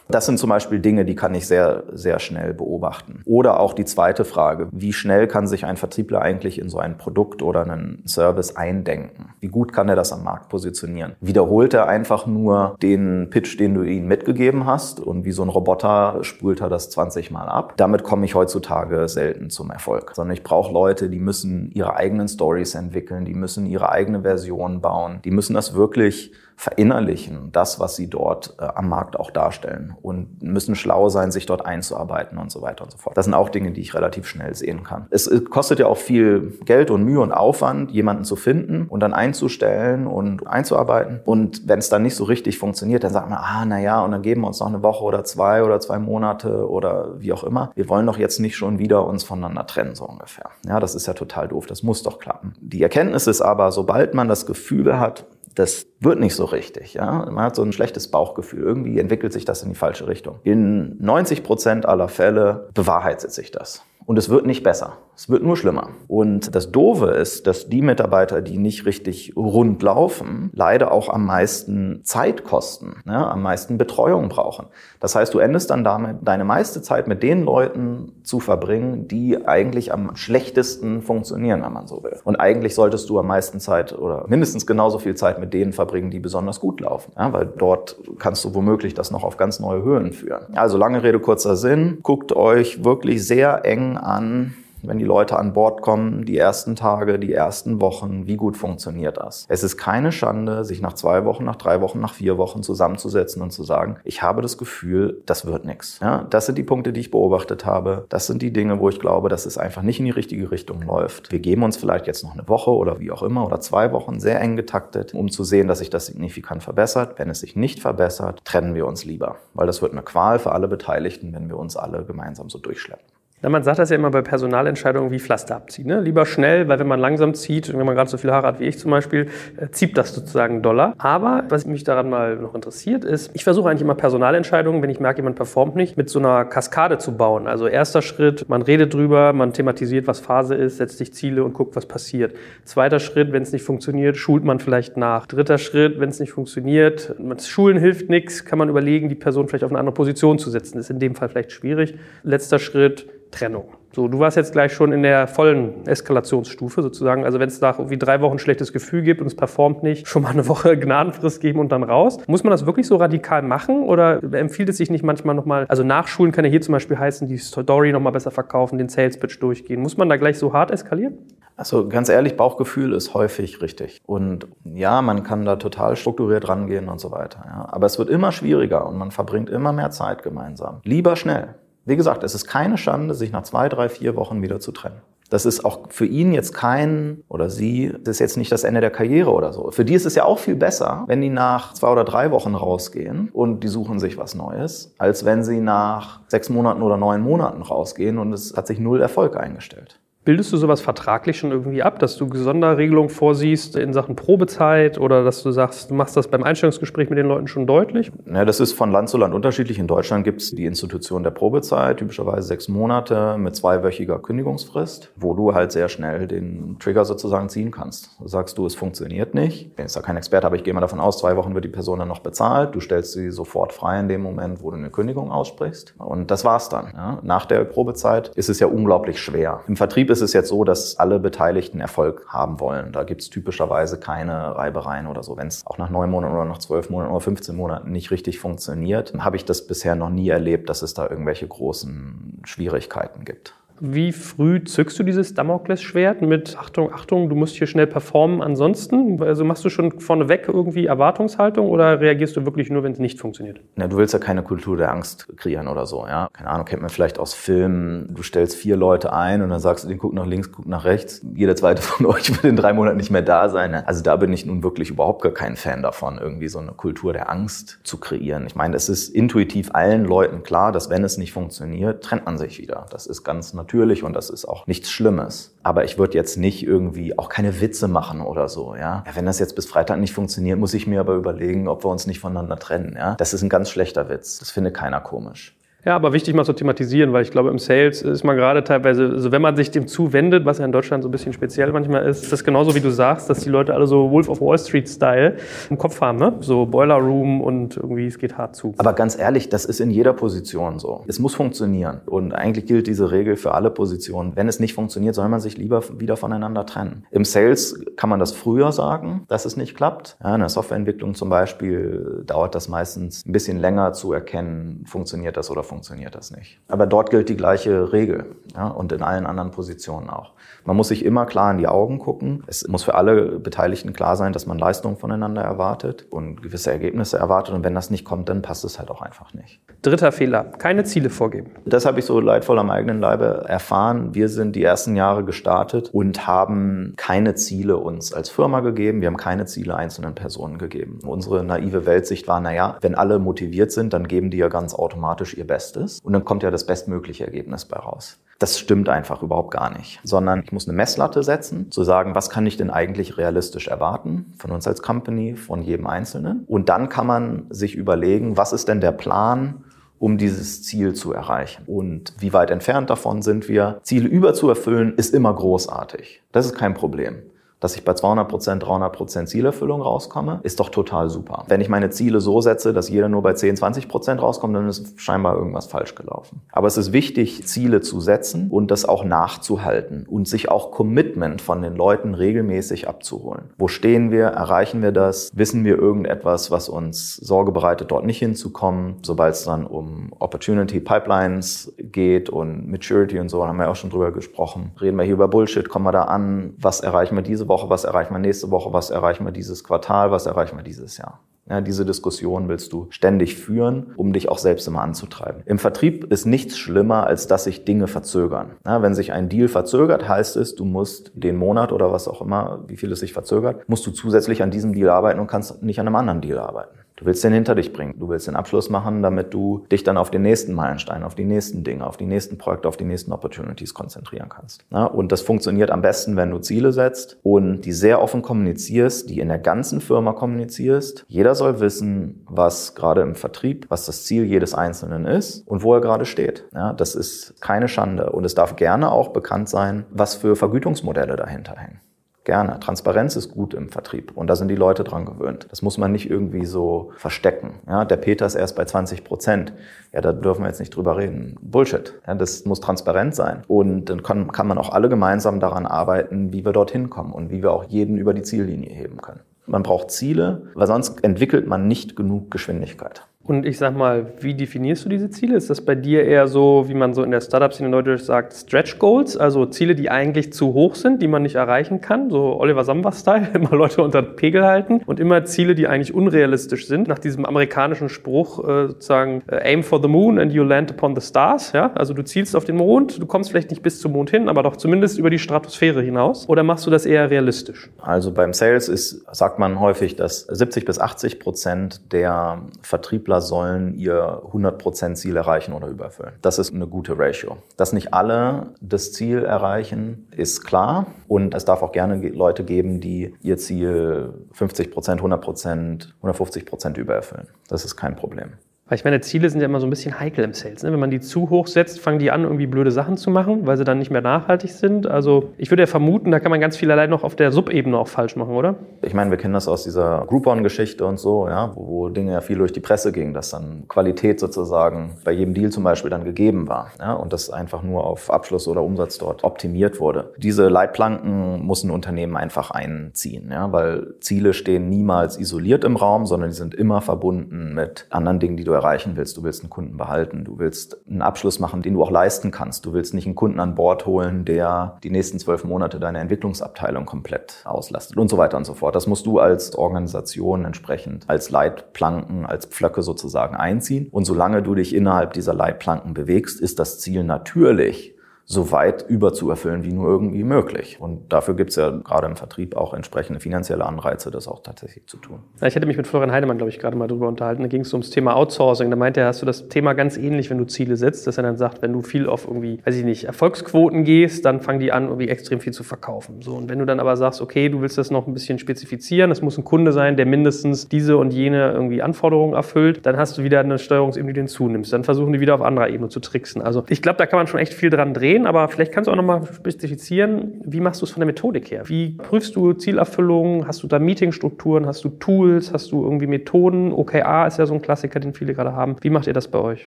Das 0.08 0.26
sind 0.26 0.38
zum 0.38 0.50
Beispiel 0.50 0.80
Dinge, 0.80 1.06
die 1.06 1.16
kann 1.16 1.34
ich 1.34 1.48
sehr, 1.48 1.84
sehr 1.94 2.20
schnell 2.20 2.54
beobachten. 2.54 3.22
Oder 3.26 3.60
auch 3.60 3.74
die 3.74 3.86
zweite 3.86 4.26
Frage, 4.26 4.68
wie 4.72 4.94
schnell 4.94 5.28
kann 5.28 5.48
sich 5.48 5.66
ein 5.66 5.78
Vertriebler 5.78 6.22
eigentlich 6.22 6.60
in 6.60 6.70
so 6.70 6.78
ein 6.80 6.98
Produkt 6.98 7.42
oder 7.42 7.64
einen 7.64 8.04
Service 8.06 8.56
eindenken? 8.56 9.30
Wie 9.40 9.48
gut 9.48 9.74
kann 9.74 9.90
er 9.90 9.96
das 9.96 10.12
am 10.12 10.24
Markt 10.24 10.50
positionieren? 10.50 11.16
Wiederholt 11.22 11.74
er 11.74 11.88
einfach 11.88 12.28
nur 12.28 12.76
den 12.82 13.30
Pitch, 13.30 13.60
den 13.60 13.74
du 13.74 13.84
ihm 13.84 14.08
mitgegeben 14.08 14.66
hast 14.66 15.00
und 15.00 15.26
wie 15.26 15.32
so 15.32 15.44
ein 15.44 15.50
Roboter 15.50 16.20
spult 16.24 16.62
er 16.62 16.70
das 16.70 16.90
20 16.90 17.32
Mal 17.32 17.48
ab? 17.48 17.74
Damit 17.78 18.04
komme 18.04 18.26
ich 18.26 18.36
heutzutage 18.36 19.08
selten 19.08 19.50
zum 19.50 19.72
Erfolg, 19.72 20.12
sondern 20.16 20.34
ich 20.34 20.44
brauche 20.44 20.74
Leute, 20.74 21.10
die 21.10 21.20
müssen 21.20 21.72
ihre 21.72 21.96
eigenen 21.96 22.28
Stories 22.28 22.76
entwickeln, 22.76 23.26
die 23.26 23.34
müssen 23.34 23.66
ihre 23.66 23.90
eigene 23.90 24.22
Version 24.22 24.82
bauen, 24.82 25.20
die 25.24 25.32
müssen 25.32 25.54
das 25.54 25.74
wirklich 25.74 26.34
verinnerlichen, 26.56 27.52
das, 27.52 27.80
was 27.80 27.96
sie 27.96 28.10
dort 28.10 28.56
äh, 28.60 28.64
am 28.64 28.90
Markt 28.90 29.20
auch 29.20 29.32
darstellen 29.32 29.96
und 30.02 30.42
müssen 30.42 30.76
schlau 30.76 31.10
sein, 31.10 31.32
sich 31.32 31.46
dort 31.46 31.66
einzuarbeiten 31.66 32.38
und 32.38 32.52
so 32.52 32.62
weiter 32.62 32.84
und 32.84 32.92
so 32.92 32.98
fort. 32.98 33.18
Das 33.18 33.26
sind 33.26 33.34
auch 33.34 33.50
Dinge, 33.50 33.72
die 33.72 33.82
ich 33.82 33.94
relativ 33.94 34.28
schnell 34.28 34.54
sehen 34.56 34.84
kann. 34.84 35.08
Es, 35.10 35.30
kostet 35.50 35.80
ja 35.80 35.88
auch 35.88 35.98
viel 35.98 36.58
Geld 36.66 36.92
und 36.92 37.04
Mühe 37.04 37.20
und 37.20 37.32
Aufwand, 37.32 37.92
jemanden 37.92 38.24
zu 38.24 38.36
finden 38.36 38.88
und 38.88 39.00
dann 39.00 39.14
einzustellen 39.14 40.08
und 40.08 40.48
einzuarbeiten. 40.48 41.22
Und 41.26 41.68
wenn 41.68 41.80
es 41.80 41.90
dann 41.90 42.04
nicht 42.04 42.16
so 42.16 42.24
richtig 42.24 42.58
funktioniert, 42.58 43.04
dann 43.04 43.12
sagt 43.12 43.30
man, 43.30 43.40
ah, 43.40 43.66
na 43.66 43.80
ja, 43.80 44.02
und 44.04 44.12
dann 44.12 44.22
geben 44.22 44.42
wir 44.42 44.48
uns 44.48 44.60
noch 44.60 44.68
eine 44.68 44.84
Woche 44.84 45.04
oder 45.04 45.24
zwei 45.24 45.64
oder 45.64 45.80
zwei 45.80 46.00
Monate 46.00 46.70
oder 46.70 47.20
wie 47.20 47.34
auch 47.34 47.44
immer. 47.44 47.72
Wir 47.76 47.90
wollen 47.90 48.06
doch 48.06 48.18
jetzt 48.18 48.40
nicht 48.40 48.56
schon 48.56 48.80
wieder 48.80 49.06
uns 49.06 49.24
voneinander 49.24 49.66
trennen, 49.68 49.96
so 49.96 50.06
ungefähr. 50.06 50.50
Ja, 50.66 50.80
das 50.80 50.96
ist 50.96 51.08
ja 51.08 51.14
total 51.14 51.48
doof. 51.48 51.66
Das 51.66 51.84
muss 51.84 52.04
doch 52.04 52.20
klappen. 52.20 52.54
Die 52.62 52.82
Erkenntnis 52.82 53.28
ist 53.28 53.42
aber, 53.42 53.72
sobald 53.72 54.14
man 54.14 54.28
das 54.28 54.46
Gefühl 54.46 55.00
hat, 55.00 55.26
das 55.56 55.88
wird 56.00 56.20
nicht 56.20 56.36
so 56.36 56.46
richtig. 56.46 56.94
Ja? 56.94 57.26
Man 57.30 57.44
hat 57.44 57.56
so 57.56 57.64
ein 57.64 57.74
schlechtes 57.74 58.10
Bauchgefühl. 58.10 58.64
Irgendwie 58.64 59.00
entwickelt 59.00 59.34
sich 59.34 59.46
das 59.46 59.64
in 59.64 59.70
die 59.70 59.76
falsche 59.76 60.08
Richtung. 60.08 60.40
In 60.44 60.98
90 61.00 61.44
Prozent 61.44 61.86
aller 61.86 62.10
Fälle 62.10 62.70
bewahrheitet 62.74 63.32
sich 63.32 63.52
das. 63.52 63.84
Und 64.06 64.18
es 64.18 64.30
wird 64.30 64.46
nicht 64.46 64.64
besser. 64.64 64.98
Es 65.16 65.30
wird 65.30 65.44
nur 65.44 65.56
schlimmer. 65.56 65.90
Und 66.08 66.56
das 66.56 66.72
Doofe 66.72 67.08
ist, 67.08 67.46
dass 67.46 67.70
die 67.70 67.82
Mitarbeiter, 67.82 68.42
die 68.42 68.58
nicht 68.58 68.86
richtig 68.86 69.34
rund 69.36 69.82
laufen, 69.84 70.50
leider 70.54 70.92
auch 70.92 71.10
am 71.10 71.26
meisten 71.26 72.02
Zeit 72.04 72.44
kosten, 72.44 72.96
ne, 73.06 73.28
am 73.28 73.42
meisten 73.42 73.78
Betreuung 73.78 74.30
brauchen. 74.30 74.68
Das 75.00 75.16
heißt, 75.16 75.34
du 75.34 75.40
endest 75.40 75.70
dann 75.70 75.84
damit, 75.84 76.18
deine 76.22 76.46
meiste 76.46 76.82
Zeit 76.82 77.08
mit 77.08 77.22
den 77.22 77.44
Leuten 77.44 78.14
zu 78.24 78.40
verbringen, 78.40 79.08
die 79.08 79.46
eigentlich 79.46 79.94
am 79.94 80.16
schlechtesten 80.16 81.02
funktionieren, 81.02 81.62
wenn 81.64 81.74
man 81.74 81.88
so 81.88 82.04
will. 82.04 82.20
Und 82.24 82.38
eigentlich 82.38 82.74
solltest 82.74 83.10
du 83.10 83.20
am 83.20 83.28
meisten 83.28 83.60
Zeit 83.60 83.98
oder 83.98 84.26
mindestens 84.28 84.66
genauso 84.66 84.98
viel 84.98 85.16
Zeit 85.16 85.40
mit 85.40 85.54
denen 85.54 85.74
verbringen, 85.74 86.10
die 86.10 86.20
besonders 86.20 86.60
gut 86.60 86.80
laufen. 86.80 87.12
Ja, 87.18 87.32
weil 87.34 87.46
dort 87.46 87.98
kannst 88.18 88.44
du 88.46 88.56
womöglich 88.56 88.94
das 88.96 89.12
noch 89.12 89.24
auf 89.24 89.38
ganz 89.38 89.60
neue 89.60 89.84
Höhen 89.84 90.12
führen. 90.12 90.56
Also 90.56 90.78
lange 90.78 91.04
Rede, 91.04 91.20
kurzer 91.20 91.56
Sinn. 91.56 92.00
Guckt 92.02 92.36
euch 92.36 92.84
wirklich 92.84 93.26
sehr 93.26 93.66
eng 93.66 93.93
an, 93.98 94.56
wenn 94.84 95.00
die 95.00 95.06
Leute 95.06 95.38
an 95.40 95.54
Bord 95.54 95.82
kommen, 95.82 96.26
die 96.26 96.38
ersten 96.38 96.76
Tage, 96.76 97.18
die 97.18 97.34
ersten 97.34 97.80
Wochen, 97.82 98.28
wie 98.28 98.36
gut 98.36 98.58
funktioniert 98.58 99.18
das? 99.18 99.46
Es 99.48 99.64
ist 99.64 99.78
keine 99.78 100.12
Schande, 100.12 100.66
sich 100.66 100.82
nach 100.82 100.94
zwei 100.94 101.26
Wochen, 101.26 101.46
nach 101.46 101.56
drei 101.56 101.82
Wochen, 101.82 102.00
nach 102.00 102.14
vier 102.14 102.38
Wochen 102.38 102.64
zusammenzusetzen 102.64 103.42
und 103.42 103.52
zu 103.52 103.64
sagen, 103.64 103.98
ich 104.04 104.22
habe 104.22 104.42
das 104.42 104.58
Gefühl, 104.58 105.22
das 105.26 105.46
wird 105.46 105.66
nichts. 105.66 106.00
Ja, 106.02 106.26
das 106.30 106.46
sind 106.46 106.58
die 106.58 106.64
Punkte, 106.64 106.92
die 106.92 107.00
ich 107.00 107.12
beobachtet 107.12 107.66
habe. 107.66 108.06
Das 108.10 108.28
sind 108.28 108.42
die 108.42 108.52
Dinge, 108.52 108.80
wo 108.80 108.90
ich 108.90 109.00
glaube, 109.00 109.30
dass 109.30 109.46
es 109.46 109.58
einfach 109.58 109.82
nicht 109.82 110.00
in 110.00 110.06
die 110.06 110.12
richtige 110.12 110.52
Richtung 110.52 110.82
läuft. 110.82 111.32
Wir 111.32 111.40
geben 111.40 111.64
uns 111.64 111.78
vielleicht 111.78 112.08
jetzt 112.08 112.24
noch 112.24 112.34
eine 112.34 112.48
Woche 112.50 112.72
oder 112.72 113.00
wie 113.00 113.12
auch 113.12 113.24
immer 113.24 113.46
oder 113.46 113.62
zwei 113.62 113.92
Wochen 113.94 114.20
sehr 114.20 114.42
eng 114.42 114.58
getaktet, 114.58 115.14
um 115.14 115.32
zu 115.32 115.44
sehen, 115.44 115.68
dass 115.68 115.80
sich 115.80 115.90
das 115.90 116.08
signifikant 116.08 116.62
verbessert. 116.62 117.18
Wenn 117.18 117.30
es 117.30 117.40
sich 117.40 117.56
nicht 117.56 117.80
verbessert, 117.80 118.44
trennen 118.44 118.76
wir 118.76 118.86
uns 118.86 119.06
lieber, 119.06 119.38
weil 119.54 119.68
das 119.68 119.82
wird 119.82 119.94
eine 119.94 120.04
Qual 120.04 120.40
für 120.40 120.52
alle 120.52 120.68
Beteiligten, 120.68 121.34
wenn 121.34 121.48
wir 121.48 121.58
uns 121.58 121.78
alle 121.78 122.04
gemeinsam 122.04 122.50
so 122.50 122.58
durchschleppen. 122.58 123.06
Ja, 123.44 123.50
man 123.50 123.62
sagt 123.62 123.78
das 123.78 123.90
ja 123.90 123.98
immer 123.98 124.10
bei 124.10 124.22
Personalentscheidungen 124.22 125.12
wie 125.12 125.20
Pflaster 125.20 125.58
abziehen. 125.58 125.88
Ne? 125.88 126.00
Lieber 126.00 126.26
schnell, 126.26 126.70
weil 126.70 126.80
wenn 126.80 126.88
man 126.88 127.02
langsam 127.02 127.34
zieht, 127.34 127.78
wenn 127.78 127.86
man 127.86 127.94
gerade 127.94 128.10
so 128.10 128.16
viele 128.16 128.32
Haare 128.32 128.48
hat 128.48 128.62
wie 128.62 128.64
ich 128.64 128.80
zum 128.80 128.90
Beispiel, 128.90 129.28
äh, 129.58 129.68
zieht 129.70 129.98
das 129.98 130.16
sozusagen 130.16 130.62
Dollar. 130.62 130.94
Aber 130.98 131.44
was 131.50 131.66
mich 131.66 131.84
daran 131.84 132.10
mal 132.10 132.38
noch 132.38 132.56
interessiert 132.56 133.04
ist, 133.04 133.32
ich 133.34 133.44
versuche 133.44 133.70
eigentlich 133.70 133.82
immer 133.82 133.96
Personalentscheidungen, 133.96 134.82
wenn 134.82 134.90
ich 134.90 135.02
merke, 135.02 135.20
jemand 135.20 135.36
performt 135.36 135.76
nicht, 135.76 135.98
mit 135.98 136.10
so 136.10 136.20
einer 136.20 136.46
Kaskade 136.46 137.00
zu 137.00 137.18
bauen. 137.18 137.48
Also 137.48 137.68
erster 137.68 138.02
Schritt, 138.02 138.48
man 138.48 138.62
redet 138.62 138.94
drüber, 138.94 139.34
man 139.34 139.52
thematisiert, 139.52 140.08
was 140.08 140.22
Phase 140.22 140.56
ist, 140.56 140.78
setzt 140.78 140.98
sich 140.98 141.14
Ziele 141.14 141.44
und 141.44 141.52
guckt, 141.54 141.76
was 141.76 141.86
passiert. 141.86 142.34
Zweiter 142.64 143.02
Schritt, 143.02 143.34
wenn 143.34 143.44
es 143.44 143.52
nicht 143.52 143.66
funktioniert, 143.66 144.16
schult 144.16 144.46
man 144.46 144.60
vielleicht 144.60 144.96
nach. 144.96 145.28
Dritter 145.28 145.58
Schritt, 145.58 146.00
wenn 146.00 146.08
es 146.08 146.22
nicht 146.22 146.32
funktioniert, 146.32 147.14
Schulen 147.40 147.78
hilft 147.78 148.10
nichts, 148.10 148.46
kann 148.46 148.58
man 148.58 148.70
überlegen, 148.70 149.10
die 149.10 149.16
Person 149.16 149.50
vielleicht 149.50 149.66
auf 149.66 149.72
eine 149.72 149.80
andere 149.80 149.94
Position 149.94 150.40
zu 150.40 150.50
setzen. 150.50 150.78
Das 150.78 150.86
ist 150.86 150.92
in 150.92 151.00
dem 151.00 151.16
Fall 151.16 151.28
vielleicht 151.28 151.52
schwierig. 151.52 151.96
Letzter 152.24 152.58
Schritt, 152.58 153.06
Trennung. 153.34 153.66
So, 153.96 154.08
du 154.08 154.18
warst 154.18 154.38
jetzt 154.38 154.54
gleich 154.54 154.74
schon 154.74 154.92
in 154.92 155.04
der 155.04 155.28
vollen 155.28 155.86
Eskalationsstufe 155.86 156.82
sozusagen. 156.82 157.26
Also 157.26 157.40
wenn 157.40 157.48
es 157.48 157.62
nach 157.62 157.78
irgendwie 157.78 157.98
drei 157.98 158.22
Wochen 158.22 158.40
schlechtes 158.40 158.74
Gefühl 158.74 159.04
gibt 159.04 159.22
und 159.22 159.28
es 159.28 159.36
performt 159.36 159.84
nicht, 159.84 160.08
schon 160.08 160.24
mal 160.24 160.32
eine 160.32 160.48
Woche 160.48 160.78
Gnadenfrist 160.80 161.42
geben 161.42 161.60
und 161.60 161.72
dann 161.72 161.84
raus. 161.84 162.18
Muss 162.26 162.44
man 162.44 162.50
das 162.50 162.66
wirklich 162.66 162.88
so 162.88 162.96
radikal 162.96 163.44
machen 163.44 163.84
oder 163.84 164.24
empfiehlt 164.34 164.70
es 164.70 164.78
sich 164.78 164.90
nicht 164.90 165.04
manchmal 165.04 165.36
nochmal, 165.36 165.66
also 165.68 165.84
nachschulen 165.84 166.32
kann 166.32 166.44
ja 166.44 166.50
hier 166.50 166.62
zum 166.62 166.72
Beispiel 166.72 166.98
heißen, 166.98 167.28
die 167.28 167.38
Story 167.38 167.92
nochmal 167.92 168.14
besser 168.14 168.32
verkaufen, 168.32 168.80
den 168.80 168.90
Sales 168.90 169.20
Pitch 169.20 169.40
durchgehen. 169.42 169.82
Muss 169.82 169.96
man 169.96 170.10
da 170.10 170.18
gleich 170.18 170.40
so 170.40 170.54
hart 170.54 170.72
eskalieren? 170.72 171.20
Also 171.56 171.88
ganz 171.88 172.10
ehrlich, 172.10 172.36
Bauchgefühl 172.36 172.94
ist 172.94 173.14
häufig 173.14 173.62
richtig. 173.62 174.02
Und 174.08 174.48
ja, 174.64 175.04
man 175.04 175.22
kann 175.22 175.46
da 175.46 175.58
total 175.58 175.96
strukturiert 175.96 176.50
rangehen 176.50 176.90
und 176.90 177.00
so 177.00 177.12
weiter. 177.12 177.44
Ja. 177.46 177.68
Aber 177.72 177.86
es 177.86 178.00
wird 178.00 178.10
immer 178.10 178.32
schwieriger 178.32 178.88
und 178.88 178.98
man 178.98 179.12
verbringt 179.12 179.52
immer 179.52 179.72
mehr 179.72 179.92
Zeit 179.92 180.24
gemeinsam. 180.24 180.82
Lieber 180.84 181.16
schnell. 181.16 181.56
Wie 181.86 181.98
gesagt, 181.98 182.24
es 182.24 182.34
ist 182.34 182.46
keine 182.46 182.78
Schande, 182.78 183.14
sich 183.14 183.32
nach 183.32 183.44
zwei, 183.44 183.68
drei, 183.68 183.90
vier 183.90 184.16
Wochen 184.16 184.42
wieder 184.42 184.60
zu 184.60 184.72
trennen. 184.72 185.02
Das 185.30 185.46
ist 185.46 185.66
auch 185.66 185.90
für 185.90 186.06
ihn 186.06 186.32
jetzt 186.32 186.54
kein 186.54 187.24
oder 187.28 187.50
sie, 187.50 187.92
das 188.04 188.18
ist 188.18 188.20
jetzt 188.20 188.38
nicht 188.38 188.52
das 188.52 188.64
Ende 188.64 188.82
der 188.82 188.92
Karriere 188.92 189.32
oder 189.32 189.52
so. 189.52 189.72
Für 189.72 189.84
die 189.84 189.96
ist 189.96 190.06
es 190.06 190.14
ja 190.14 190.26
auch 190.26 190.38
viel 190.38 190.56
besser, 190.56 191.06
wenn 191.08 191.22
die 191.22 191.30
nach 191.30 191.74
zwei 191.74 191.92
oder 191.92 192.04
drei 192.04 192.30
Wochen 192.30 192.54
rausgehen 192.54 193.30
und 193.34 193.64
die 193.64 193.68
suchen 193.68 194.00
sich 194.00 194.18
was 194.18 194.36
Neues, 194.36 194.94
als 195.00 195.26
wenn 195.26 195.44
sie 195.44 195.60
nach 195.60 196.22
sechs 196.28 196.50
Monaten 196.50 196.84
oder 196.84 196.98
neun 196.98 197.22
Monaten 197.22 197.64
rausgehen 197.64 198.20
und 198.20 198.32
es 198.32 198.56
hat 198.56 198.68
sich 198.68 198.80
null 198.80 199.02
Erfolg 199.02 199.36
eingestellt. 199.36 200.00
Bildest 200.26 200.54
du 200.54 200.58
sowas 200.58 200.80
vertraglich 200.80 201.38
schon 201.38 201.52
irgendwie 201.52 201.84
ab, 201.84 202.00
dass 202.00 202.16
du 202.16 202.30
Sonderregelungen 202.34 203.10
vorsiehst 203.10 203.76
in 203.76 203.92
Sachen 203.92 204.16
Probezeit 204.16 204.98
oder 204.98 205.26
dass 205.26 205.44
du 205.44 205.52
sagst, 205.52 205.92
du 205.92 205.96
machst 205.96 206.16
das 206.16 206.30
beim 206.30 206.44
Einstellungsgespräch 206.44 207.10
mit 207.10 207.20
den 207.20 207.28
Leuten 207.28 207.48
schon 207.48 207.68
deutlich? 207.68 208.10
Ja, 208.26 208.46
das 208.46 208.62
ist 208.62 208.72
von 208.72 208.90
Land 208.90 209.10
zu 209.10 209.18
Land 209.18 209.34
unterschiedlich. 209.34 209.80
In 209.80 209.88
Deutschland 209.88 210.24
gibt 210.24 210.42
es 210.42 210.52
die 210.52 210.64
Institution 210.64 211.24
der 211.24 211.32
Probezeit, 211.32 211.98
typischerweise 211.98 212.48
sechs 212.48 212.70
Monate 212.70 213.38
mit 213.38 213.58
zweiwöchiger 213.58 214.18
Kündigungsfrist, 214.20 215.12
wo 215.18 215.34
du 215.34 215.54
halt 215.54 215.74
sehr 215.74 215.90
schnell 215.90 216.26
den 216.26 216.78
Trigger 216.80 217.04
sozusagen 217.04 217.50
ziehen 217.50 217.72
kannst. 217.72 218.12
Du 218.22 218.30
sagst 218.30 218.58
du, 218.58 218.66
es 218.66 218.76
funktioniert 218.76 219.34
nicht. 219.34 219.64
Ich 219.64 219.76
bin 219.76 219.84
jetzt 219.84 219.98
da 219.98 220.02
kein 220.02 220.16
Experte, 220.16 220.48
aber 220.48 220.56
ich 220.56 220.64
gehe 220.64 220.74
mal 220.74 220.80
davon 220.80 221.02
aus, 221.02 221.18
zwei 221.18 221.36
Wochen 221.36 221.54
wird 221.54 221.66
die 221.66 221.70
Person 221.70 222.00
dann 222.00 222.08
noch 222.08 222.20
bezahlt. 222.20 222.76
Du 222.76 222.80
stellst 222.80 223.12
sie 223.12 223.30
sofort 223.30 223.74
frei 223.74 224.00
in 224.00 224.08
dem 224.08 224.22
Moment, 224.22 224.64
wo 224.64 224.72
du 224.72 224.78
eine 224.78 224.90
Kündigung 224.90 225.34
aussprichst. 225.34 225.96
Und 225.98 226.32
das 226.32 226.46
war's 226.46 226.70
dann. 226.70 226.94
Ja. 226.96 227.20
Nach 227.24 227.46
der 227.46 227.66
Probezeit 227.66 228.32
ist 228.36 228.48
es 228.48 228.62
ja 228.62 228.68
unglaublich 228.68 229.20
schwer. 229.20 229.60
Im 229.68 229.76
Vertrieb 229.76 230.13
ist 230.14 230.22
es 230.22 230.34
jetzt 230.34 230.50
so, 230.50 230.64
dass 230.64 230.98
alle 230.98 231.20
Beteiligten 231.20 231.82
Erfolg 231.82 232.26
haben 232.30 232.60
wollen. 232.60 232.94
Da 232.94 233.04
gibt 233.04 233.22
es 233.22 233.30
typischerweise 233.30 234.00
keine 234.00 234.56
Reibereien 234.56 235.08
oder 235.08 235.24
so. 235.24 235.36
Wenn 235.36 235.48
es 235.48 235.66
auch 235.66 235.78
nach 235.78 235.90
neun 235.90 236.10
Monaten 236.10 236.34
oder 236.34 236.46
nach 236.46 236.60
zwölf 236.60 236.90
Monaten 236.90 237.12
oder 237.12 237.22
15 237.22 237.56
Monaten 237.56 237.92
nicht 237.92 238.12
richtig 238.12 238.40
funktioniert, 238.40 239.14
habe 239.18 239.36
ich 239.36 239.46
das 239.46 239.68
bisher 239.68 239.96
noch 239.96 240.10
nie 240.10 240.30
erlebt, 240.30 240.70
dass 240.70 240.82
es 240.82 240.94
da 240.94 241.10
irgendwelche 241.10 241.48
großen 241.48 242.42
Schwierigkeiten 242.46 243.26
gibt. 243.26 243.56
Wie 243.80 244.12
früh 244.12 244.64
zückst 244.64 245.00
du 245.00 245.04
dieses 245.04 245.34
Damoklesschwert 245.34 246.22
mit 246.22 246.58
Achtung, 246.58 246.94
Achtung, 246.94 247.30
du 247.30 247.36
musst 247.36 247.56
hier 247.56 247.68
schnell 247.68 247.88
performen 247.88 248.42
ansonsten? 248.42 249.22
Also 249.22 249.44
machst 249.44 249.66
du 249.66 249.70
schon 249.70 250.00
vorneweg 250.00 250.48
irgendwie 250.48 250.86
Erwartungshaltung 250.86 251.70
oder 251.70 252.00
reagierst 252.00 252.36
du 252.38 252.46
wirklich 252.46 252.70
nur, 252.70 252.84
wenn 252.84 252.92
es 252.92 253.00
nicht 253.00 253.20
funktioniert? 253.20 253.62
Ja, 253.78 253.88
du 253.88 253.98
willst 253.98 254.14
ja 254.14 254.20
keine 254.20 254.44
Kultur 254.44 254.78
der 254.78 254.92
Angst 254.92 255.28
kreieren 255.38 255.68
oder 255.68 255.86
so, 255.86 256.06
ja. 256.08 256.30
Keine 256.34 256.50
Ahnung, 256.50 256.66
kennt 256.66 256.82
man 256.82 256.90
vielleicht 256.90 257.20
aus 257.20 257.34
Filmen. 257.34 258.14
Du 258.14 258.24
stellst 258.24 258.56
vier 258.56 258.78
Leute 258.78 259.12
ein 259.12 259.42
und 259.42 259.50
dann 259.50 259.60
sagst 259.60 259.86
du, 259.86 259.90
den 259.90 259.98
guck 259.98 260.14
nach 260.14 260.28
links, 260.28 260.52
guck 260.52 260.68
nach 260.68 260.86
rechts. 260.86 261.26
Jeder 261.36 261.56
zweite 261.56 261.82
von 261.82 262.06
euch 262.06 262.30
wird 262.30 262.44
in 262.44 262.56
drei 262.56 262.74
Monaten 262.74 262.98
nicht 262.98 263.12
mehr 263.12 263.22
da 263.22 263.50
sein. 263.50 263.74
Also 263.74 264.04
da 264.04 264.16
bin 264.16 264.32
ich 264.32 264.46
nun 264.46 264.64
wirklich 264.64 264.92
überhaupt 264.92 265.24
gar 265.24 265.34
kein 265.34 265.56
Fan 265.56 265.82
davon, 265.82 266.20
irgendwie 266.20 266.48
so 266.48 266.60
eine 266.60 266.72
Kultur 266.72 267.12
der 267.12 267.30
Angst 267.30 267.80
zu 267.84 268.00
kreieren. 268.00 268.46
Ich 268.46 268.56
meine, 268.56 268.76
es 268.76 268.88
ist 268.88 269.10
intuitiv 269.10 269.72
allen 269.74 270.06
Leuten 270.06 270.44
klar, 270.44 270.72
dass 270.72 270.90
wenn 270.90 271.04
es 271.04 271.18
nicht 271.18 271.34
funktioniert, 271.34 272.04
trennt 272.04 272.26
man 272.26 272.38
sich 272.38 272.60
wieder. 272.60 272.86
Das 272.92 273.08
ist 273.08 273.24
ganz 273.24 273.54
natürlich 273.54 273.63
natürlich 273.64 274.04
und 274.04 274.14
das 274.14 274.30
ist 274.30 274.46
auch 274.46 274.68
nichts 274.68 274.92
Schlimmes. 274.92 275.56
Aber 275.64 275.86
ich 275.86 275.98
würde 275.98 276.18
jetzt 276.18 276.38
nicht 276.38 276.64
irgendwie 276.64 277.18
auch 277.18 277.30
keine 277.30 277.62
Witze 277.62 277.88
machen 277.88 278.22
oder 278.22 278.50
so, 278.50 278.76
ja. 278.76 279.04
ja. 279.06 279.16
Wenn 279.16 279.26
das 279.26 279.40
jetzt 279.40 279.56
bis 279.56 279.66
Freitag 279.66 280.00
nicht 280.00 280.14
funktioniert, 280.14 280.60
muss 280.60 280.74
ich 280.74 280.86
mir 280.86 281.00
aber 281.00 281.16
überlegen, 281.16 281.68
ob 281.68 281.84
wir 281.84 281.90
uns 281.90 282.06
nicht 282.06 282.20
voneinander 282.20 282.60
trennen, 282.60 282.96
ja. 282.98 283.16
Das 283.16 283.34
ist 283.34 283.42
ein 283.42 283.50
ganz 283.50 283.70
schlechter 283.70 284.10
Witz. 284.10 284.40
Das 284.40 284.52
findet 284.52 284.74
keiner 284.74 285.00
komisch. 285.00 285.56
Ja, 285.86 285.98
aber 285.98 286.14
wichtig 286.14 286.34
mal 286.34 286.46
zu 286.46 286.54
thematisieren, 286.54 287.12
weil 287.12 287.24
ich 287.24 287.32
glaube, 287.32 287.50
im 287.50 287.60
Sales 287.60 288.04
ist 288.04 288.24
man 288.24 288.38
gerade 288.38 288.64
teilweise, 288.64 289.04
also 289.04 289.34
wenn 289.34 289.42
man 289.42 289.58
sich 289.58 289.70
dem 289.70 289.86
zuwendet, 289.86 290.46
was 290.46 290.60
ja 290.60 290.66
in 290.66 290.72
Deutschland 290.72 291.04
so 291.04 291.10
ein 291.10 291.12
bisschen 291.12 291.34
speziell 291.34 291.74
manchmal 291.74 292.06
ist, 292.06 292.24
ist 292.24 292.32
das 292.32 292.46
genauso 292.46 292.74
wie 292.74 292.80
du 292.80 292.90
sagst, 292.90 293.30
dass 293.30 293.42
die 293.42 293.50
Leute 293.50 293.74
alle 293.74 293.86
so 293.86 294.10
Wolf 294.10 294.30
of 294.30 294.40
Wall 294.40 294.58
Street 294.58 294.88
Style 294.88 295.36
im 295.70 295.78
Kopf 295.78 296.00
haben, 296.00 296.20
ne? 296.20 296.36
So 296.40 296.66
Boiler 296.66 296.96
Room 296.96 297.42
und 297.42 297.76
irgendwie 297.76 298.08
es 298.08 298.18
geht 298.18 298.38
hart 298.38 298.56
zu. 298.56 298.74
Aber 298.78 298.94
ganz 298.94 299.20
ehrlich, 299.20 299.50
das 299.50 299.66
ist 299.66 299.82
in 299.82 299.92
jeder 299.92 300.14
Position 300.14 300.80
so. 300.80 301.04
Es 301.08 301.20
muss 301.20 301.36
funktionieren. 301.36 302.00
Und 302.06 302.32
eigentlich 302.32 302.66
gilt 302.66 302.88
diese 302.88 303.12
Regel 303.12 303.36
für 303.36 303.54
alle 303.54 303.70
Positionen. 303.70 304.38
Wenn 304.38 304.48
es 304.48 304.62
nicht 304.62 304.74
funktioniert, 304.74 305.16
soll 305.16 305.28
man 305.28 305.42
sich 305.42 305.58
lieber 305.58 305.84
wieder 306.00 306.16
voneinander 306.16 306.66
trennen. 306.66 307.06
Im 307.12 307.26
Sales 307.26 307.84
kann 307.98 308.10
man 308.10 308.22
das 308.22 308.32
früher 308.32 308.72
sagen, 308.72 309.26
dass 309.28 309.44
es 309.44 309.58
nicht 309.58 309.76
klappt. 309.76 310.16
Ja, 310.24 310.34
in 310.34 310.40
der 310.40 310.48
Softwareentwicklung 310.48 311.14
zum 311.14 311.30
Beispiel 311.30 312.24
dauert 312.26 312.56
das 312.56 312.70
meistens 312.70 313.26
ein 313.26 313.34
bisschen 313.34 313.60
länger 313.60 313.92
zu 313.92 314.14
erkennen, 314.14 314.86
funktioniert 314.88 315.36
das 315.36 315.52
oder 315.52 315.62
funktioniert 315.62 315.73
funktioniert 315.74 316.14
das 316.14 316.30
nicht. 316.30 316.60
Aber 316.68 316.86
dort 316.86 317.10
gilt 317.10 317.30
die 317.30 317.36
gleiche 317.36 317.92
Regel 317.92 318.26
ja, 318.56 318.68
und 318.68 318.92
in 318.92 319.02
allen 319.02 319.26
anderen 319.26 319.52
Positionen 319.52 320.10
auch. 320.10 320.34
Man 320.66 320.78
muss 320.78 320.90
sich 320.90 321.04
immer 321.04 321.26
klar 321.26 321.52
in 321.52 321.58
die 321.58 321.68
Augen 321.68 322.00
gucken. 322.00 322.44
Es 322.48 322.68
muss 322.68 322.84
für 322.84 322.96
alle 322.96 323.40
Beteiligten 323.40 323.94
klar 323.94 324.16
sein, 324.16 324.32
dass 324.32 324.46
man 324.46 324.58
Leistungen 324.58 324.96
voneinander 324.96 325.42
erwartet 325.42 326.06
und 326.10 326.42
gewisse 326.42 326.72
Ergebnisse 326.72 327.18
erwartet. 327.18 327.54
Und 327.56 327.64
wenn 327.64 327.76
das 327.76 327.90
nicht 327.90 328.06
kommt, 328.06 328.30
dann 328.30 328.42
passt 328.42 328.64
es 328.64 328.80
halt 328.80 328.90
auch 328.90 329.02
einfach 329.02 329.34
nicht. 329.34 329.60
Dritter 329.82 330.12
Fehler, 330.12 330.44
keine 330.44 330.86
Ziele 330.86 331.10
vorgeben. 331.10 331.52
Das 331.66 331.86
habe 331.86 332.00
ich 332.00 332.06
so 332.06 332.20
leidvoll 332.20 332.60
am 332.60 332.70
eigenen 332.70 333.02
Leibe 333.02 333.44
erfahren. 333.48 334.16
Wir 334.16 334.30
sind 334.30 334.56
die 334.56 334.64
ersten 334.64 334.96
Jahre 334.96 335.26
gestartet 335.26 335.90
und 335.92 336.26
haben 336.28 336.94
keine 336.96 337.36
Ziele 337.36 337.78
uns 337.78 338.14
als 338.14 338.30
Firma 338.30 338.62
gegeben. 338.62 339.02
Wir 339.02 339.08
haben 339.08 339.18
keine 339.18 339.46
Ziele 339.46 339.76
einzelnen 339.76 340.16
Personen 340.16 340.58
gegeben. 340.58 341.00
Unsere 341.06 341.44
naive 341.44 341.86
Weltsicht 341.86 342.28
war, 342.28 342.40
naja, 342.40 342.78
wenn 342.82 342.96
alle 342.96 343.20
motiviert 343.20 343.72
sind, 343.72 343.94
dann 343.94 344.08
geben 344.08 344.30
die 344.30 344.38
ja 344.38 344.48
ganz 344.48 344.74
automatisch 344.74 345.34
ihr 345.34 345.48
Bestes. 345.48 346.00
Und 346.02 346.14
dann 346.14 346.24
kommt 346.24 346.44
ja 346.44 346.52
das 346.52 346.66
bestmögliche 346.66 347.26
Ergebnis 347.26 347.66
bei 347.66 347.78
raus. 347.78 348.20
Das 348.44 348.60
stimmt 348.60 348.90
einfach 348.90 349.24
überhaupt 349.24 349.52
gar 349.52 349.70
nicht, 349.70 350.02
sondern 350.04 350.42
ich 350.44 350.52
muss 350.52 350.68
eine 350.68 350.76
Messlatte 350.76 351.24
setzen, 351.24 351.72
zu 351.72 351.86
sagen, 351.86 352.14
was 352.14 352.30
kann 352.30 352.46
ich 352.46 352.58
denn 352.58 352.70
eigentlich 352.70 353.18
realistisch 353.18 353.70
erwarten 353.70 354.34
von 354.38 354.52
uns 354.52 354.68
als 354.68 354.82
Company, 354.82 355.38
von 355.38 355.62
jedem 355.62 355.88
Einzelnen. 355.88 356.44
Und 356.46 356.68
dann 356.68 356.90
kann 356.90 357.08
man 357.08 357.46
sich 357.52 357.74
überlegen, 357.74 358.36
was 358.36 358.52
ist 358.52 358.68
denn 358.68 358.82
der 358.82 358.92
Plan, 358.92 359.64
um 359.98 360.18
dieses 360.18 360.62
Ziel 360.62 360.94
zu 360.94 361.14
erreichen. 361.14 361.64
Und 361.68 362.16
wie 362.20 362.34
weit 362.34 362.52
entfernt 362.52 362.90
davon 362.90 363.22
sind 363.22 363.48
wir? 363.48 363.80
Ziele 363.84 364.10
überzuerfüllen 364.10 364.96
ist 364.98 365.14
immer 365.14 365.34
großartig. 365.34 366.22
Das 366.34 366.46
ist 366.46 366.56
kein 366.56 366.74
Problem. 366.74 367.20
Dass 367.64 367.78
ich 367.78 367.86
bei 367.86 367.94
200 367.94 368.28
Prozent, 368.28 368.64
300 368.64 368.92
Prozent 368.92 369.30
Zielerfüllung 369.30 369.82
rauskomme, 369.82 370.42
ist 370.44 370.60
doch 370.60 370.68
total 370.68 371.10
super. 371.10 371.46
Wenn 371.48 371.62
ich 371.62 371.70
meine 371.70 371.90
Ziele 371.92 372.20
so 372.20 372.42
setze, 372.42 372.74
dass 372.74 372.90
jeder 372.90 373.08
nur 373.08 373.22
bei 373.22 373.34
10, 373.34 373.56
20 373.56 373.88
Prozent 373.88 374.22
rauskommt, 374.22 374.54
dann 374.54 374.68
ist 374.68 375.00
scheinbar 375.00 375.38
irgendwas 375.38 375.68
falsch 375.68 375.96
gelaufen. 375.96 376.42
Aber 376.52 376.68
es 376.68 376.76
ist 376.76 376.92
wichtig, 376.92 377.48
Ziele 377.48 377.80
zu 377.80 378.02
setzen 378.02 378.50
und 378.50 378.70
das 378.70 378.84
auch 378.84 379.06
nachzuhalten 379.06 380.06
und 380.10 380.28
sich 380.28 380.50
auch 380.50 380.72
Commitment 380.72 381.42
von 381.42 381.62
den 381.62 381.76
Leuten 381.76 382.16
regelmäßig 382.16 382.90
abzuholen. 382.90 383.52
Wo 383.58 383.70
stehen 383.70 384.12
wir? 384.12 384.26
Erreichen 384.26 384.82
wir 384.82 384.92
das? 384.92 385.32
Wissen 385.34 385.64
wir 385.64 385.78
irgendetwas, 385.78 386.52
was 386.52 386.68
uns 386.68 387.16
Sorge 387.16 387.54
bereitet, 387.54 387.92
dort 387.92 388.06
nicht 388.06 388.20
hinzukommen? 388.20 388.98
Sobald 389.04 389.36
es 389.36 389.46
dann 389.46 389.66
um 389.66 390.12
Opportunity 390.20 390.82
Pipelines 390.82 391.74
geht 391.78 392.30
und 392.30 392.70
Maturity 392.70 393.20
und 393.20 393.30
so, 393.30 393.48
haben 393.48 393.58
wir 393.58 393.70
auch 393.70 393.78
schon 393.78 393.90
drüber 393.90 394.12
gesprochen. 394.12 394.72
Reden 394.82 394.98
wir 394.98 395.06
hier 395.06 395.14
über 395.14 395.30
Bullshit, 395.30 395.70
kommen 395.70 395.86
wir 395.86 395.94
da 395.94 396.04
an? 396.04 396.56
Was 396.58 396.82
erreichen 396.82 397.16
wir 397.16 397.24
diese 397.24 397.48
Woche? 397.48 397.53
Woche, 397.54 397.70
was 397.70 397.84
erreichen 397.84 398.14
wir 398.14 398.20
nächste 398.20 398.50
Woche, 398.50 398.74
was 398.74 398.90
erreichen 398.90 399.26
wir 399.26 399.32
dieses 399.32 399.64
Quartal, 399.64 400.10
was 400.10 400.26
erreichen 400.26 400.58
wir 400.58 400.64
dieses 400.64 400.98
Jahr. 400.98 401.20
Ja, 401.48 401.60
diese 401.60 401.86
Diskussion 401.86 402.48
willst 402.48 402.72
du 402.72 402.88
ständig 402.90 403.36
führen, 403.36 403.94
um 403.98 404.14
dich 404.14 404.30
auch 404.30 404.38
selbst 404.38 404.66
immer 404.68 404.82
anzutreiben. 404.82 405.44
Im 405.46 405.60
Vertrieb 405.60 406.06
ist 406.06 406.26
nichts 406.26 406.58
schlimmer, 406.58 407.06
als 407.06 407.28
dass 407.28 407.44
sich 407.44 407.66
Dinge 407.66 407.88
verzögern. 407.88 408.52
Ja, 408.66 408.82
wenn 408.82 408.96
sich 408.96 409.12
ein 409.12 409.28
Deal 409.28 409.50
verzögert, 409.50 410.08
heißt 410.08 410.38
es, 410.38 410.56
du 410.56 410.64
musst 410.64 411.12
den 411.16 411.36
Monat 411.36 411.74
oder 411.74 411.92
was 411.92 412.08
auch 412.08 412.22
immer, 412.22 412.64
wie 412.68 412.78
viel 412.78 412.92
es 412.94 413.02
sich 413.02 413.12
verzögert, 413.12 413.68
musst 413.68 413.86
du 413.86 413.92
zusätzlich 413.92 414.42
an 414.42 414.52
diesem 414.52 414.74
Deal 414.74 414.90
arbeiten 414.90 415.20
und 415.20 415.28
kannst 415.28 415.62
nicht 415.62 415.80
an 415.82 415.88
einem 415.88 415.98
anderen 415.98 416.22
Deal 416.22 416.40
arbeiten. 416.40 416.78
Du 417.04 417.08
willst 417.08 417.22
den 417.26 417.34
hinter 417.34 417.54
dich 417.54 417.74
bringen. 417.74 417.96
Du 418.00 418.08
willst 418.08 418.28
den 418.28 418.38
Abschluss 418.38 418.70
machen, 418.70 419.02
damit 419.02 419.34
du 419.34 419.66
dich 419.70 419.84
dann 419.84 419.98
auf 419.98 420.10
den 420.10 420.22
nächsten 420.22 420.54
Meilenstein, 420.54 421.04
auf 421.04 421.16
die 421.16 421.26
nächsten 421.26 421.66
Dinge, 421.66 421.86
auf 421.86 421.98
die 421.98 422.06
nächsten 422.06 422.38
Projekte, 422.38 422.70
auf 422.70 422.78
die 422.78 422.86
nächsten 422.86 423.12
Opportunities 423.12 423.74
konzentrieren 423.74 424.30
kannst. 424.30 424.64
Und 424.72 425.12
das 425.12 425.20
funktioniert 425.20 425.70
am 425.70 425.82
besten, 425.82 426.16
wenn 426.16 426.32
du 426.32 426.40
Ziele 426.40 426.72
setzt 426.72 427.18
und 427.22 427.64
die 427.64 427.74
sehr 427.74 428.02
offen 428.02 428.22
kommunizierst, 428.22 429.10
die 429.10 429.20
in 429.20 429.28
der 429.28 429.40
ganzen 429.40 429.82
Firma 429.82 430.14
kommunizierst. 430.14 431.04
Jeder 431.10 431.36
soll 431.36 431.60
wissen, 431.60 432.26
was 432.26 432.74
gerade 432.74 433.02
im 433.02 433.16
Vertrieb, 433.16 433.66
was 433.68 433.86
das 433.86 434.06
Ziel 434.06 434.24
jedes 434.24 434.54
Einzelnen 434.54 435.06
ist 435.06 435.46
und 435.46 435.62
wo 435.62 435.74
er 435.74 435.82
gerade 435.82 436.06
steht. 436.06 436.46
Das 436.54 436.96
ist 436.96 437.42
keine 437.42 437.68
Schande. 437.68 438.12
Und 438.12 438.24
es 438.24 438.34
darf 438.34 438.56
gerne 438.56 438.90
auch 438.90 439.10
bekannt 439.10 439.50
sein, 439.50 439.84
was 439.92 440.16
für 440.16 440.38
Vergütungsmodelle 440.38 441.18
dahinter 441.18 441.58
hängen. 441.58 441.82
Gerne. 442.26 442.60
Transparenz 442.62 443.18
ist 443.18 443.34
gut 443.34 443.54
im 443.54 443.70
Vertrieb 443.70 444.14
und 444.16 444.28
da 444.28 444.38
sind 444.38 444.48
die 444.48 444.56
Leute 444.56 444.86
dran 444.86 445.06
gewöhnt. 445.06 445.48
Das 445.50 445.62
muss 445.62 445.78
man 445.78 445.92
nicht 445.92 446.10
irgendwie 446.10 446.46
so 446.46 446.92
verstecken. 446.96 447.56
Ja, 447.68 447.84
der 447.84 447.98
Peter 447.98 448.26
ist 448.26 448.36
erst 448.36 448.56
bei 448.56 448.64
20 448.64 449.04
Prozent. 449.04 449.52
Ja, 449.92 450.00
da 450.00 450.14
dürfen 450.14 450.44
wir 450.44 450.48
jetzt 450.48 450.60
nicht 450.60 450.74
drüber 450.74 450.98
reden. 450.98 451.36
Bullshit. 451.42 452.00
Ja, 452.08 452.16
das 452.16 452.46
muss 452.46 452.62
transparent 452.62 453.14
sein. 453.14 453.44
Und 453.48 453.90
dann 453.90 454.04
kann, 454.04 454.32
kann 454.32 454.48
man 454.48 454.58
auch 454.58 454.70
alle 454.70 454.88
gemeinsam 454.88 455.42
daran 455.42 455.66
arbeiten, 455.66 456.32
wie 456.32 456.46
wir 456.46 456.54
dorthin 456.54 456.90
kommen 456.90 457.12
und 457.12 457.30
wie 457.30 457.44
wir 457.44 457.52
auch 457.52 457.66
jeden 457.66 457.98
über 457.98 458.14
die 458.14 458.24
Ziellinie 458.24 458.70
heben 458.70 459.02
können. 459.02 459.20
Man 459.46 459.64
braucht 459.64 459.92
Ziele, 459.92 460.44
weil 460.54 460.68
sonst 460.68 461.04
entwickelt 461.04 461.48
man 461.48 461.68
nicht 461.68 461.98
genug 461.98 462.32
Geschwindigkeit. 462.32 463.06
Und 463.26 463.46
ich 463.46 463.58
sag 463.58 463.78
mal, 463.78 464.12
wie 464.20 464.34
definierst 464.34 464.84
du 464.84 464.90
diese 464.90 465.10
Ziele? 465.10 465.38
Ist 465.38 465.50
das 465.50 465.62
bei 465.62 465.76
dir 465.76 466.04
eher 466.04 466.28
so, 466.28 466.66
wie 466.68 466.74
man 466.74 466.94
so 466.94 467.04
in 467.04 467.12
der 467.12 467.22
Startup-Szene 467.22 467.70
neudeutsch 467.70 468.02
sagt, 468.02 468.34
Stretch 468.34 468.80
Goals, 468.80 469.16
also 469.16 469.46
Ziele, 469.46 469.76
die 469.76 469.90
eigentlich 469.90 470.34
zu 470.34 470.54
hoch 470.54 470.76
sind, 470.76 471.02
die 471.02 471.08
man 471.08 471.22
nicht 471.22 471.36
erreichen 471.36 471.80
kann, 471.80 472.10
so 472.10 472.38
Oliver 472.38 472.66
Samba-Style, 472.66 473.30
immer 473.34 473.52
Leute 473.52 473.82
unter 473.82 474.02
den 474.02 474.18
Pegel 474.18 474.44
halten 474.44 474.82
und 474.86 475.00
immer 475.00 475.24
Ziele, 475.24 475.56
die 475.56 475.70
eigentlich 475.70 475.94
unrealistisch 475.94 476.68
sind, 476.68 476.90
nach 476.90 477.00
diesem 477.00 477.26
amerikanischen 477.26 477.88
Spruch 477.88 478.44
äh, 478.44 478.68
sozusagen 478.68 479.24
äh, 479.28 479.54
aim 479.54 479.64
for 479.64 479.82
the 479.82 479.88
moon 479.88 480.20
and 480.20 480.34
you 480.34 480.44
land 480.44 480.72
upon 480.72 480.94
the 480.94 481.02
stars, 481.02 481.54
ja? 481.54 481.72
Also 481.76 481.94
du 481.94 482.04
zielst 482.04 482.36
auf 482.36 482.44
den 482.44 482.58
Mond, 482.58 483.02
du 483.02 483.06
kommst 483.06 483.30
vielleicht 483.30 483.52
nicht 483.52 483.64
bis 483.64 483.80
zum 483.80 483.94
Mond 483.94 484.10
hin, 484.10 484.28
aber 484.28 484.44
doch 484.44 484.58
zumindest 484.58 485.00
über 485.00 485.10
die 485.10 485.20
Stratosphäre 485.20 485.82
hinaus 485.82 486.28
oder 486.28 486.44
machst 486.44 486.68
du 486.68 486.72
das 486.72 486.86
eher 486.86 487.10
realistisch? 487.10 487.70
Also 487.80 488.12
beim 488.12 488.34
Sales 488.34 488.68
ist, 488.68 489.06
sagt 489.16 489.40
man 489.40 489.62
häufig, 489.62 489.96
dass 489.96 490.24
70 490.24 490.66
bis 490.66 490.78
80 490.78 491.22
Prozent 491.22 491.94
der 491.94 492.42
Vertriebler 492.62 493.13
Vermittler 493.14 493.22
sollen 493.22 493.76
ihr 493.76 494.22
100% 494.32 494.96
Ziel 494.96 495.18
erreichen 495.18 495.54
oder 495.54 495.68
überfüllen. 495.68 496.14
Das 496.22 496.40
ist 496.40 496.54
eine 496.54 496.68
gute 496.68 496.98
Ratio. 496.98 497.38
Dass 497.58 497.74
nicht 497.74 497.94
alle 497.94 498.54
das 498.62 498.92
Ziel 498.92 499.24
erreichen, 499.24 500.08
ist 500.16 500.44
klar. 500.44 500.88
Und 501.08 501.36
es 501.36 501.46
darf 501.46 501.62
auch 501.62 501.72
gerne 501.72 501.96
Leute 502.10 502.44
geben, 502.44 502.80
die 502.80 503.14
ihr 503.22 503.38
Ziel 503.38 504.14
50%, 504.36 505.00
100%, 505.00 505.88
150% 506.02 506.78
übererfüllen. 506.78 507.28
Das 507.48 507.66
ist 507.66 507.76
kein 507.76 507.96
Problem. 507.96 508.34
Weil 508.70 508.78
ich 508.78 508.86
meine, 508.86 509.02
Ziele 509.02 509.30
sind 509.30 509.42
ja 509.42 509.46
immer 509.46 509.60
so 509.60 509.68
ein 509.68 509.70
bisschen 509.70 510.00
heikel 510.00 510.24
im 510.24 510.34
Sales. 510.34 510.64
Ne? 510.64 510.72
Wenn 510.72 510.80
man 510.80 510.90
die 510.90 511.02
zu 511.02 511.30
hoch 511.30 511.48
setzt, 511.48 511.82
fangen 511.82 512.00
die 512.00 512.12
an, 512.12 512.24
irgendwie 512.24 512.48
blöde 512.48 512.72
Sachen 512.72 512.96
zu 512.96 513.12
machen, 513.12 513.46
weil 513.46 513.58
sie 513.58 513.66
dann 513.66 513.78
nicht 513.78 513.92
mehr 513.92 514.02
nachhaltig 514.02 514.52
sind. 514.52 514.88
Also 514.88 515.34
ich 515.38 515.52
würde 515.52 515.64
ja 515.64 515.68
vermuten, 515.68 516.12
da 516.12 516.22
kann 516.22 516.32
man 516.32 516.40
ganz 516.40 516.56
viel 516.56 516.72
allein 516.72 516.90
noch 516.90 517.04
auf 517.04 517.18
der 517.18 517.34
Subebene 517.34 517.78
auch 517.78 517.90
falsch 517.90 518.16
machen, 518.16 518.34
oder? 518.34 518.56
Ich 518.82 518.94
meine, 518.94 519.12
wir 519.12 519.18
kennen 519.18 519.34
das 519.34 519.50
aus 519.50 519.66
dieser 519.66 520.06
Groupon-Geschichte 520.08 520.86
und 520.86 520.98
so, 520.98 521.28
ja, 521.28 521.52
wo, 521.56 521.68
wo, 521.68 521.90
Dinge 521.90 522.14
ja 522.14 522.22
viel 522.22 522.38
durch 522.38 522.54
die 522.54 522.62
Presse 522.62 522.94
gingen, 522.94 523.14
dass 523.14 523.32
dann 523.32 523.66
Qualität 523.68 524.22
sozusagen 524.22 524.92
bei 525.04 525.12
jedem 525.12 525.34
Deal 525.34 525.52
zum 525.52 525.66
Beispiel 525.66 525.90
dann 525.90 526.06
gegeben 526.06 526.48
war. 526.48 526.72
Ja, 526.80 526.94
und 526.94 527.12
das 527.12 527.30
einfach 527.30 527.64
nur 527.64 527.84
auf 527.84 528.10
Abschluss 528.10 528.48
oder 528.48 528.64
Umsatz 528.64 528.98
dort 528.98 529.26
optimiert 529.26 529.82
wurde. 529.82 530.14
Diese 530.18 530.48
Leitplanken 530.48 531.46
muss 531.46 531.66
ein 531.66 531.70
Unternehmen 531.70 532.16
einfach 532.16 532.50
einziehen, 532.52 533.30
ja, 533.30 533.52
weil 533.52 533.96
Ziele 534.00 534.34
stehen 534.34 534.70
niemals 534.70 535.20
isoliert 535.20 535.66
im 535.66 535.76
Raum, 535.76 536.06
sondern 536.06 536.30
die 536.30 536.36
sind 536.36 536.56
immer 536.56 536.80
verbunden 536.80 537.54
mit 537.54 537.88
anderen 537.90 538.20
Dingen, 538.20 538.38
die 538.38 538.53
du 538.54 538.58
erreichen 538.58 538.96
willst. 538.96 539.18
Du 539.18 539.24
willst 539.24 539.42
einen 539.42 539.50
Kunden 539.50 539.78
behalten. 539.78 540.24
Du 540.24 540.40
willst 540.40 540.78
einen 540.88 541.02
Abschluss 541.02 541.40
machen, 541.40 541.62
den 541.62 541.74
du 541.74 541.84
auch 541.84 541.92
leisten 541.92 542.32
kannst. 542.32 542.66
Du 542.66 542.74
willst 542.74 542.94
nicht 542.94 543.06
einen 543.06 543.16
Kunden 543.16 543.40
an 543.40 543.56
Bord 543.56 543.86
holen, 543.86 544.26
der 544.26 544.78
die 544.84 544.90
nächsten 544.90 545.20
zwölf 545.20 545.44
Monate 545.44 545.80
deine 545.80 546.00
Entwicklungsabteilung 546.00 546.86
komplett 546.86 547.42
auslastet 547.46 547.98
und 547.98 548.10
so 548.10 548.18
weiter 548.18 548.38
und 548.38 548.46
so 548.46 548.54
fort. 548.54 548.76
Das 548.76 548.88
musst 548.88 549.06
du 549.06 549.20
als 549.20 549.56
Organisation 549.56 550.46
entsprechend 550.46 551.10
als 551.10 551.30
Leitplanken, 551.30 552.26
als 552.26 552.46
Pflöcke 552.46 552.82
sozusagen 552.82 553.36
einziehen. 553.36 553.88
Und 553.92 554.06
solange 554.06 554.44
du 554.44 554.56
dich 554.56 554.76
innerhalb 554.76 555.14
dieser 555.14 555.34
Leitplanken 555.34 555.94
bewegst, 555.94 556.40
ist 556.40 556.60
das 556.60 556.80
Ziel 556.80 557.04
natürlich 557.04 557.96
so 558.26 558.52
weit 558.52 558.86
überzuerfüllen 558.88 559.64
wie 559.64 559.74
nur 559.74 559.90
irgendwie 559.90 560.24
möglich. 560.24 560.78
Und 560.80 561.12
dafür 561.12 561.36
gibt 561.36 561.50
es 561.50 561.58
ja 561.58 561.72
gerade 561.72 562.08
im 562.08 562.16
Vertrieb 562.16 562.56
auch 562.56 562.74
entsprechende 562.74 563.20
finanzielle 563.20 563.66
Anreize, 563.66 564.12
das 564.12 564.30
auch 564.30 564.42
tatsächlich 564.42 564.88
zu 564.88 564.98
tun. 564.98 565.20
Ich 565.42 565.56
hatte 565.56 565.66
mich 565.66 565.76
mit 565.76 565.88
Florian 565.88 566.12
Heidemann, 566.12 566.38
glaube 566.38 566.50
ich, 566.50 566.58
gerade 566.58 566.78
mal 566.78 566.88
drüber 566.88 567.10
unterhalten. 567.10 567.42
Da 567.42 567.50
ging 567.50 567.62
es 567.62 567.74
ums 567.74 567.90
Thema 567.90 568.16
Outsourcing. 568.16 568.70
Da 568.70 568.78
meinte 568.78 569.02
er, 569.02 569.08
hast 569.08 569.22
du 569.22 569.26
das 569.26 569.50
Thema 569.50 569.74
ganz 569.74 569.98
ähnlich, 569.98 570.30
wenn 570.30 570.38
du 570.38 570.46
Ziele 570.46 570.78
setzt, 570.78 571.06
dass 571.06 571.18
er 571.18 571.24
dann 571.24 571.38
sagt, 571.38 571.62
wenn 571.62 571.74
du 571.74 571.82
viel 571.82 572.08
auf 572.08 572.26
irgendwie, 572.26 572.60
weiß 572.64 572.78
ich 572.78 572.86
nicht, 572.86 573.04
Erfolgsquoten 573.04 573.84
gehst, 573.84 574.24
dann 574.24 574.40
fangen 574.40 574.62
die 574.62 574.72
an, 574.72 574.86
irgendwie 574.86 575.10
extrem 575.10 575.42
viel 575.42 575.54
zu 575.54 575.64
verkaufen. 575.64 576.22
So, 576.22 576.36
und 576.36 576.50
wenn 576.50 576.60
du 576.60 576.66
dann 576.66 576.80
aber 576.80 576.96
sagst, 576.96 577.22
okay, 577.22 577.50
du 577.50 577.60
willst 577.62 577.78
das 577.78 577.92
noch 577.92 578.08
ein 578.08 578.14
bisschen 578.14 578.40
spezifizieren, 578.40 579.12
es 579.12 579.22
muss 579.22 579.38
ein 579.38 579.44
Kunde 579.44 579.74
sein, 579.74 579.98
der 579.98 580.06
mindestens 580.06 580.70
diese 580.70 580.96
und 580.96 581.12
jene 581.12 581.52
irgendwie 581.52 581.82
Anforderungen 581.82 582.36
erfüllt, 582.36 582.86
dann 582.86 582.96
hast 582.96 583.18
du 583.18 583.24
wieder 583.24 583.42
eine 583.42 583.60
Steuerungsebene, 583.60 584.14
die 584.14 584.16
du 584.16 584.22
hinzunimmst. 584.22 584.72
Dann 584.72 584.86
versuchen 584.86 585.12
die 585.12 585.20
wieder 585.20 585.36
auf 585.36 585.42
anderer 585.42 585.68
Ebene 585.70 585.90
zu 585.90 586.00
tricksen. 586.00 586.42
Also 586.42 586.64
ich 586.70 586.82
glaube, 586.82 586.98
da 586.98 587.06
kann 587.06 587.20
man 587.20 587.28
schon 587.28 587.42
echt 587.42 587.54
viel 587.54 587.70
dran 587.70 587.94
drehen 587.94 588.13
drehen, 588.14 588.28
aber 588.28 588.48
vielleicht 588.48 588.72
kannst 588.72 588.88
du 588.88 588.92
auch 588.92 588.96
nochmal 588.96 589.26
spezifizieren, 589.34 590.42
wie 590.46 590.60
machst 590.60 590.82
du 590.82 590.86
es 590.86 590.92
von 590.92 591.00
der 591.02 591.08
Methodik 591.08 591.52
her? 591.52 591.68
Wie 591.68 591.92
prüfst 591.92 592.36
du 592.36 592.54
Zielerfüllung? 592.54 593.48
Hast 593.48 593.64
du 593.64 593.68
da 593.68 593.80
Meetingstrukturen? 593.80 594.66
Hast 594.66 594.84
du 594.84 594.90
Tools? 594.90 595.52
Hast 595.54 595.72
du 595.72 595.84
irgendwie 595.84 596.08
Methoden? 596.08 596.72
OKA 596.72 597.28
ist 597.28 597.40
ja 597.40 597.46
so 597.46 597.54
ein 597.54 597.62
Klassiker, 597.62 598.00
den 598.00 598.14
viele 598.14 598.34
gerade 598.34 598.54
haben. 598.54 598.76
Wie 598.82 598.90
macht 598.90 599.08
ihr 599.08 599.14
das 599.14 599.28
bei 599.28 599.40
euch? 599.40 599.66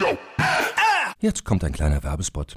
Jetzt 1.20 1.44
kommt 1.44 1.64
ein 1.64 1.72
kleiner 1.72 2.02
Werbespot. 2.02 2.56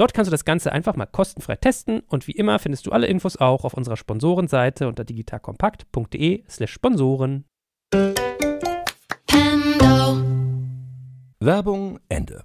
Dort 0.00 0.14
kannst 0.14 0.28
du 0.28 0.30
das 0.30 0.46
Ganze 0.46 0.72
einfach 0.72 0.96
mal 0.96 1.04
kostenfrei 1.04 1.56
testen 1.56 2.00
und 2.08 2.26
wie 2.26 2.32
immer 2.32 2.58
findest 2.58 2.86
du 2.86 2.90
alle 2.90 3.06
Infos 3.06 3.36
auch 3.36 3.66
auf 3.66 3.74
unserer 3.74 3.98
Sponsorenseite 3.98 4.88
unter 4.88 5.04
digitalkompakt.de/slash 5.04 6.72
Sponsoren. 6.72 7.44
Werbung 11.38 12.00
Ende. 12.08 12.40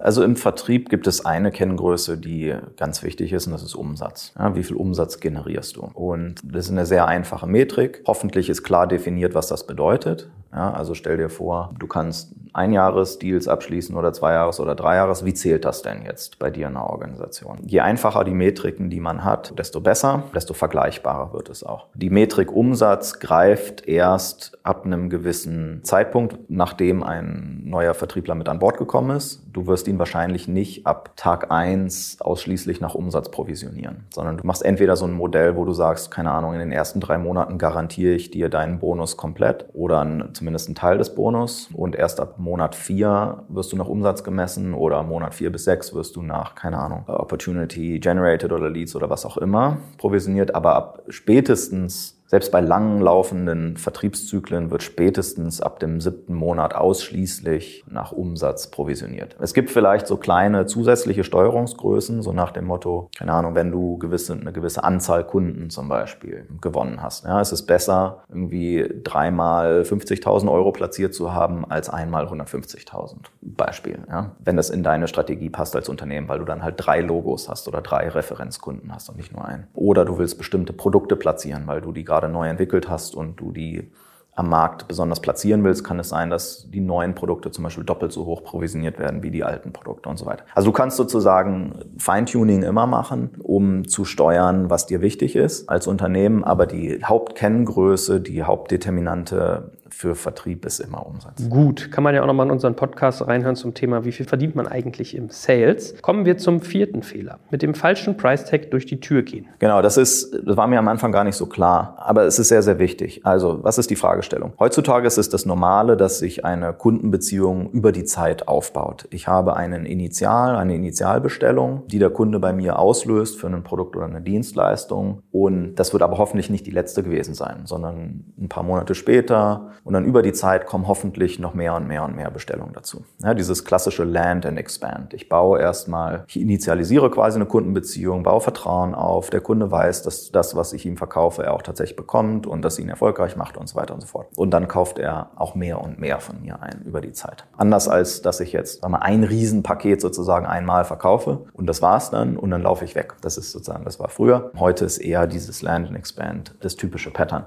Also 0.00 0.24
im 0.24 0.34
Vertrieb 0.34 0.88
gibt 0.88 1.06
es 1.06 1.24
eine 1.26 1.52
Kenngröße, 1.52 2.18
die 2.18 2.56
ganz 2.76 3.02
wichtig 3.02 3.32
ist, 3.32 3.46
und 3.46 3.52
das 3.52 3.62
ist 3.62 3.74
Umsatz. 3.74 4.32
Ja, 4.36 4.56
wie 4.56 4.64
viel 4.64 4.76
Umsatz 4.76 5.20
generierst 5.20 5.76
du? 5.76 5.82
Und 5.82 6.40
das 6.42 6.64
ist 6.64 6.70
eine 6.72 6.86
sehr 6.86 7.06
einfache 7.06 7.46
Metrik. 7.46 8.02
Hoffentlich 8.06 8.48
ist 8.48 8.62
klar 8.62 8.88
definiert, 8.88 9.34
was 9.34 9.46
das 9.46 9.66
bedeutet. 9.66 10.30
Ja, 10.52 10.72
also 10.72 10.94
stell 10.94 11.18
dir 11.18 11.28
vor, 11.28 11.74
du 11.78 11.86
kannst 11.86 12.34
Einjahresdeals 12.52 13.48
abschließen 13.48 13.96
oder 13.96 14.12
Zweijahres- 14.12 14.60
oder 14.60 14.74
Dreijahres. 14.74 15.24
Wie 15.24 15.34
zählt 15.34 15.64
das 15.64 15.82
denn 15.82 16.02
jetzt 16.04 16.38
bei 16.38 16.50
dir 16.50 16.68
in 16.68 16.74
der 16.74 16.88
Organisation? 16.88 17.58
Je 17.66 17.80
einfacher 17.80 18.24
die 18.24 18.34
Metriken, 18.34 18.90
die 18.90 19.00
man 19.00 19.24
hat, 19.24 19.58
desto 19.58 19.80
besser, 19.80 20.24
desto 20.34 20.54
vergleichbarer 20.54 21.32
wird 21.32 21.48
es 21.48 21.64
auch. 21.64 21.86
Die 21.94 22.10
Metrik 22.10 22.52
Umsatz 22.52 23.18
greift 23.20 23.86
erst 23.86 24.58
ab 24.62 24.84
einem 24.84 25.10
gewissen 25.10 25.80
Zeitpunkt, 25.84 26.38
nachdem 26.48 27.02
ein 27.02 27.62
neuer 27.64 27.94
Vertriebler 27.94 28.34
mit 28.34 28.48
an 28.48 28.58
Bord 28.58 28.78
gekommen 28.78 29.16
ist. 29.16 29.42
Du 29.52 29.66
wirst 29.66 29.88
ihn 29.88 29.98
wahrscheinlich 29.98 30.48
nicht 30.48 30.86
ab 30.86 31.12
Tag 31.16 31.50
eins 31.50 32.20
ausschließlich 32.20 32.80
nach 32.80 32.94
Umsatz 32.94 33.30
provisionieren, 33.30 34.04
sondern 34.12 34.36
du 34.36 34.46
machst 34.46 34.64
entweder 34.64 34.96
so 34.96 35.06
ein 35.06 35.12
Modell, 35.12 35.56
wo 35.56 35.64
du 35.64 35.72
sagst, 35.72 36.10
keine 36.10 36.30
Ahnung, 36.30 36.52
in 36.54 36.60
den 36.60 36.72
ersten 36.72 37.00
drei 37.00 37.18
Monaten 37.18 37.58
garantiere 37.58 38.14
ich 38.14 38.30
dir 38.30 38.48
deinen 38.48 38.78
Bonus 38.78 39.16
komplett 39.16 39.66
oder 39.72 40.06
zumindest 40.32 40.68
ein 40.68 40.74
Teil 40.74 40.98
des 40.98 41.14
Bonus. 41.14 41.68
Und 41.74 41.94
erst 41.96 42.20
ab 42.20 42.38
Monat 42.40 42.74
vier 42.74 43.44
wirst 43.48 43.72
du 43.72 43.76
nach 43.76 43.86
Umsatz 43.86 44.24
gemessen 44.24 44.74
oder 44.74 45.02
Monat 45.02 45.34
vier 45.34 45.52
bis 45.52 45.64
sechs 45.64 45.94
wirst 45.94 46.16
du 46.16 46.22
nach, 46.22 46.54
keine 46.54 46.78
Ahnung, 46.78 47.04
Opportunity 47.06 48.00
Generated 48.00 48.52
oder 48.52 48.70
Leads 48.70 48.96
oder 48.96 49.10
was 49.10 49.26
auch 49.26 49.36
immer 49.36 49.78
provisioniert. 49.98 50.54
Aber 50.54 50.74
ab 50.74 51.02
spätestens 51.08 52.19
selbst 52.30 52.52
bei 52.52 52.60
lang 52.60 53.00
laufenden 53.00 53.76
Vertriebszyklen 53.76 54.70
wird 54.70 54.84
spätestens 54.84 55.60
ab 55.60 55.80
dem 55.80 56.00
siebten 56.00 56.32
Monat 56.32 56.76
ausschließlich 56.76 57.84
nach 57.88 58.12
Umsatz 58.12 58.70
provisioniert. 58.70 59.34
Es 59.40 59.52
gibt 59.52 59.68
vielleicht 59.68 60.06
so 60.06 60.16
kleine 60.16 60.66
zusätzliche 60.66 61.24
Steuerungsgrößen, 61.24 62.22
so 62.22 62.32
nach 62.32 62.52
dem 62.52 62.66
Motto, 62.66 63.10
keine 63.18 63.32
Ahnung, 63.32 63.56
wenn 63.56 63.72
du 63.72 63.98
gewisse, 63.98 64.34
eine 64.34 64.52
gewisse 64.52 64.84
Anzahl 64.84 65.24
Kunden 65.24 65.70
zum 65.70 65.88
Beispiel 65.88 66.46
gewonnen 66.60 67.02
hast. 67.02 67.24
Ja, 67.24 67.40
es 67.40 67.50
ist 67.50 67.66
besser, 67.66 68.22
irgendwie 68.28 68.88
dreimal 69.02 69.82
50.000 69.82 70.48
Euro 70.52 70.70
platziert 70.70 71.14
zu 71.14 71.34
haben, 71.34 71.68
als 71.68 71.90
einmal 71.90 72.26
150.000. 72.26 73.16
Beispiel. 73.40 73.98
Ja, 74.08 74.36
wenn 74.38 74.56
das 74.56 74.70
in 74.70 74.84
deine 74.84 75.08
Strategie 75.08 75.50
passt 75.50 75.74
als 75.74 75.88
Unternehmen, 75.88 76.28
weil 76.28 76.38
du 76.38 76.44
dann 76.44 76.62
halt 76.62 76.76
drei 76.78 77.00
Logos 77.00 77.48
hast 77.48 77.66
oder 77.66 77.80
drei 77.80 78.08
Referenzkunden 78.08 78.94
hast 78.94 79.08
und 79.08 79.16
nicht 79.16 79.32
nur 79.32 79.44
einen. 79.44 79.66
Oder 79.74 80.04
du 80.04 80.18
willst 80.18 80.38
bestimmte 80.38 80.72
Produkte 80.72 81.16
platzieren, 81.16 81.66
weil 81.66 81.80
du 81.80 81.90
die 81.90 82.04
gerade 82.04 82.19
gerade 82.20 82.32
neu 82.32 82.48
entwickelt 82.48 82.88
hast 82.88 83.14
und 83.14 83.36
du 83.40 83.52
die 83.52 83.90
am 84.36 84.48
Markt 84.48 84.88
besonders 84.88 85.20
platzieren 85.20 85.64
willst, 85.64 85.84
kann 85.84 85.98
es 85.98 86.08
sein, 86.08 86.30
dass 86.30 86.70
die 86.70 86.80
neuen 86.80 87.14
Produkte 87.14 87.50
zum 87.50 87.64
Beispiel 87.64 87.84
doppelt 87.84 88.12
so 88.12 88.24
hoch 88.24 88.44
provisioniert 88.44 88.98
werden 88.98 89.22
wie 89.22 89.30
die 89.30 89.44
alten 89.44 89.72
Produkte 89.72 90.08
und 90.08 90.18
so 90.18 90.24
weiter. 90.24 90.44
Also 90.54 90.70
du 90.70 90.72
kannst 90.72 90.96
sozusagen 90.96 91.74
Feintuning 91.98 92.62
immer 92.62 92.86
machen, 92.86 93.30
um 93.42 93.86
zu 93.86 94.04
steuern, 94.04 94.70
was 94.70 94.86
dir 94.86 95.00
wichtig 95.00 95.36
ist 95.36 95.68
als 95.68 95.86
Unternehmen, 95.86 96.44
aber 96.44 96.66
die 96.66 97.04
Hauptkenngröße, 97.04 98.20
die 98.20 98.42
Hauptdeterminante 98.42 99.72
für 99.94 100.14
Vertrieb 100.14 100.64
ist 100.64 100.80
immer 100.80 101.06
Umsatz. 101.06 101.48
Gut, 101.48 101.90
kann 101.90 102.04
man 102.04 102.14
ja 102.14 102.22
auch 102.22 102.26
nochmal 102.26 102.46
in 102.46 102.52
unseren 102.52 102.76
Podcast 102.76 103.26
reinhören 103.26 103.56
zum 103.56 103.74
Thema, 103.74 104.04
wie 104.04 104.12
viel 104.12 104.26
verdient 104.26 104.54
man 104.54 104.66
eigentlich 104.66 105.16
im 105.16 105.30
Sales. 105.30 105.94
Kommen 106.02 106.24
wir 106.24 106.38
zum 106.38 106.60
vierten 106.60 107.02
Fehler, 107.02 107.38
mit 107.50 107.62
dem 107.62 107.74
falschen 107.74 108.16
Price 108.16 108.44
Tag 108.44 108.70
durch 108.70 108.86
die 108.86 109.00
Tür 109.00 109.22
gehen. 109.22 109.46
Genau, 109.58 109.82
das 109.82 109.96
ist, 109.96 110.32
das 110.44 110.56
war 110.56 110.66
mir 110.66 110.78
am 110.78 110.88
Anfang 110.88 111.12
gar 111.12 111.24
nicht 111.24 111.36
so 111.36 111.46
klar, 111.46 111.96
aber 111.98 112.24
es 112.24 112.38
ist 112.38 112.48
sehr, 112.48 112.62
sehr 112.62 112.78
wichtig. 112.78 113.24
Also, 113.24 113.60
was 113.62 113.78
ist 113.78 113.90
die 113.90 113.96
Fragestellung? 113.96 114.52
Heutzutage 114.58 115.06
ist 115.06 115.18
es 115.18 115.28
das 115.28 115.46
Normale, 115.46 115.96
dass 115.96 116.18
sich 116.18 116.44
eine 116.44 116.72
Kundenbeziehung 116.72 117.70
über 117.70 117.92
die 117.92 118.04
Zeit 118.04 118.48
aufbaut. 118.48 119.06
Ich 119.10 119.28
habe 119.28 119.56
einen 119.56 119.86
Initial, 119.86 120.56
eine 120.56 120.74
Initialbestellung, 120.74 121.86
die 121.86 121.98
der 121.98 122.10
Kunde 122.10 122.38
bei 122.38 122.52
mir 122.52 122.78
auslöst 122.78 123.38
für 123.38 123.46
ein 123.46 123.62
Produkt 123.62 123.96
oder 123.96 124.06
eine 124.06 124.22
Dienstleistung 124.22 125.22
und 125.30 125.74
das 125.76 125.92
wird 125.92 126.02
aber 126.02 126.18
hoffentlich 126.18 126.50
nicht 126.50 126.66
die 126.66 126.70
letzte 126.70 127.02
gewesen 127.02 127.34
sein, 127.34 127.62
sondern 127.64 128.24
ein 128.38 128.48
paar 128.48 128.62
Monate 128.62 128.94
später 128.94 129.70
und 129.84 129.94
dann 129.94 130.04
über 130.04 130.22
die 130.22 130.32
Zeit 130.32 130.66
kommen 130.66 130.88
hoffentlich 130.88 131.38
noch 131.38 131.54
mehr 131.54 131.74
und 131.74 131.86
mehr 131.86 132.04
und 132.04 132.16
mehr 132.16 132.30
Bestellungen 132.30 132.72
dazu. 132.72 133.04
Ja, 133.22 133.34
dieses 133.34 133.64
klassische 133.64 134.04
Land 134.04 134.46
and 134.46 134.58
Expand. 134.58 135.14
Ich 135.14 135.28
baue 135.28 135.60
erstmal, 135.60 136.24
ich 136.28 136.40
initialisiere 136.40 137.10
quasi 137.10 137.36
eine 137.36 137.46
Kundenbeziehung, 137.46 138.22
baue 138.22 138.40
Vertrauen 138.40 138.94
auf. 138.94 139.30
Der 139.30 139.40
Kunde 139.40 139.70
weiß, 139.70 140.02
dass 140.02 140.30
das, 140.30 140.54
was 140.56 140.72
ich 140.72 140.86
ihm 140.86 140.96
verkaufe, 140.96 141.42
er 141.42 141.54
auch 141.54 141.62
tatsächlich 141.62 141.96
bekommt 141.96 142.46
und 142.46 142.62
dass 142.62 142.78
ihn 142.78 142.88
erfolgreich 142.88 143.36
macht 143.36 143.56
und 143.56 143.68
so 143.68 143.76
weiter 143.76 143.94
und 143.94 144.00
so 144.00 144.06
fort. 144.06 144.28
Und 144.36 144.50
dann 144.50 144.68
kauft 144.68 144.98
er 144.98 145.30
auch 145.36 145.54
mehr 145.54 145.80
und 145.80 145.98
mehr 145.98 146.20
von 146.20 146.40
mir 146.40 146.62
ein 146.62 146.82
über 146.84 147.00
die 147.00 147.12
Zeit. 147.12 147.46
Anders 147.56 147.88
als, 147.88 148.22
dass 148.22 148.40
ich 148.40 148.52
jetzt 148.52 148.82
wir, 148.82 149.02
ein 149.02 149.24
Riesenpaket 149.24 150.00
sozusagen 150.00 150.46
einmal 150.46 150.84
verkaufe 150.84 151.46
und 151.52 151.66
das 151.66 151.82
war's 151.82 152.10
dann 152.10 152.36
und 152.36 152.50
dann 152.50 152.62
laufe 152.62 152.84
ich 152.84 152.94
weg. 152.94 153.14
Das 153.22 153.36
ist 153.36 153.52
sozusagen, 153.52 153.84
das 153.84 153.98
war 153.98 154.08
früher. 154.08 154.52
Heute 154.58 154.84
ist 154.84 154.98
eher 154.98 155.26
dieses 155.26 155.62
Land 155.62 155.88
and 155.88 155.96
Expand 155.96 156.54
das 156.60 156.76
typische 156.76 157.10
Pattern. 157.10 157.46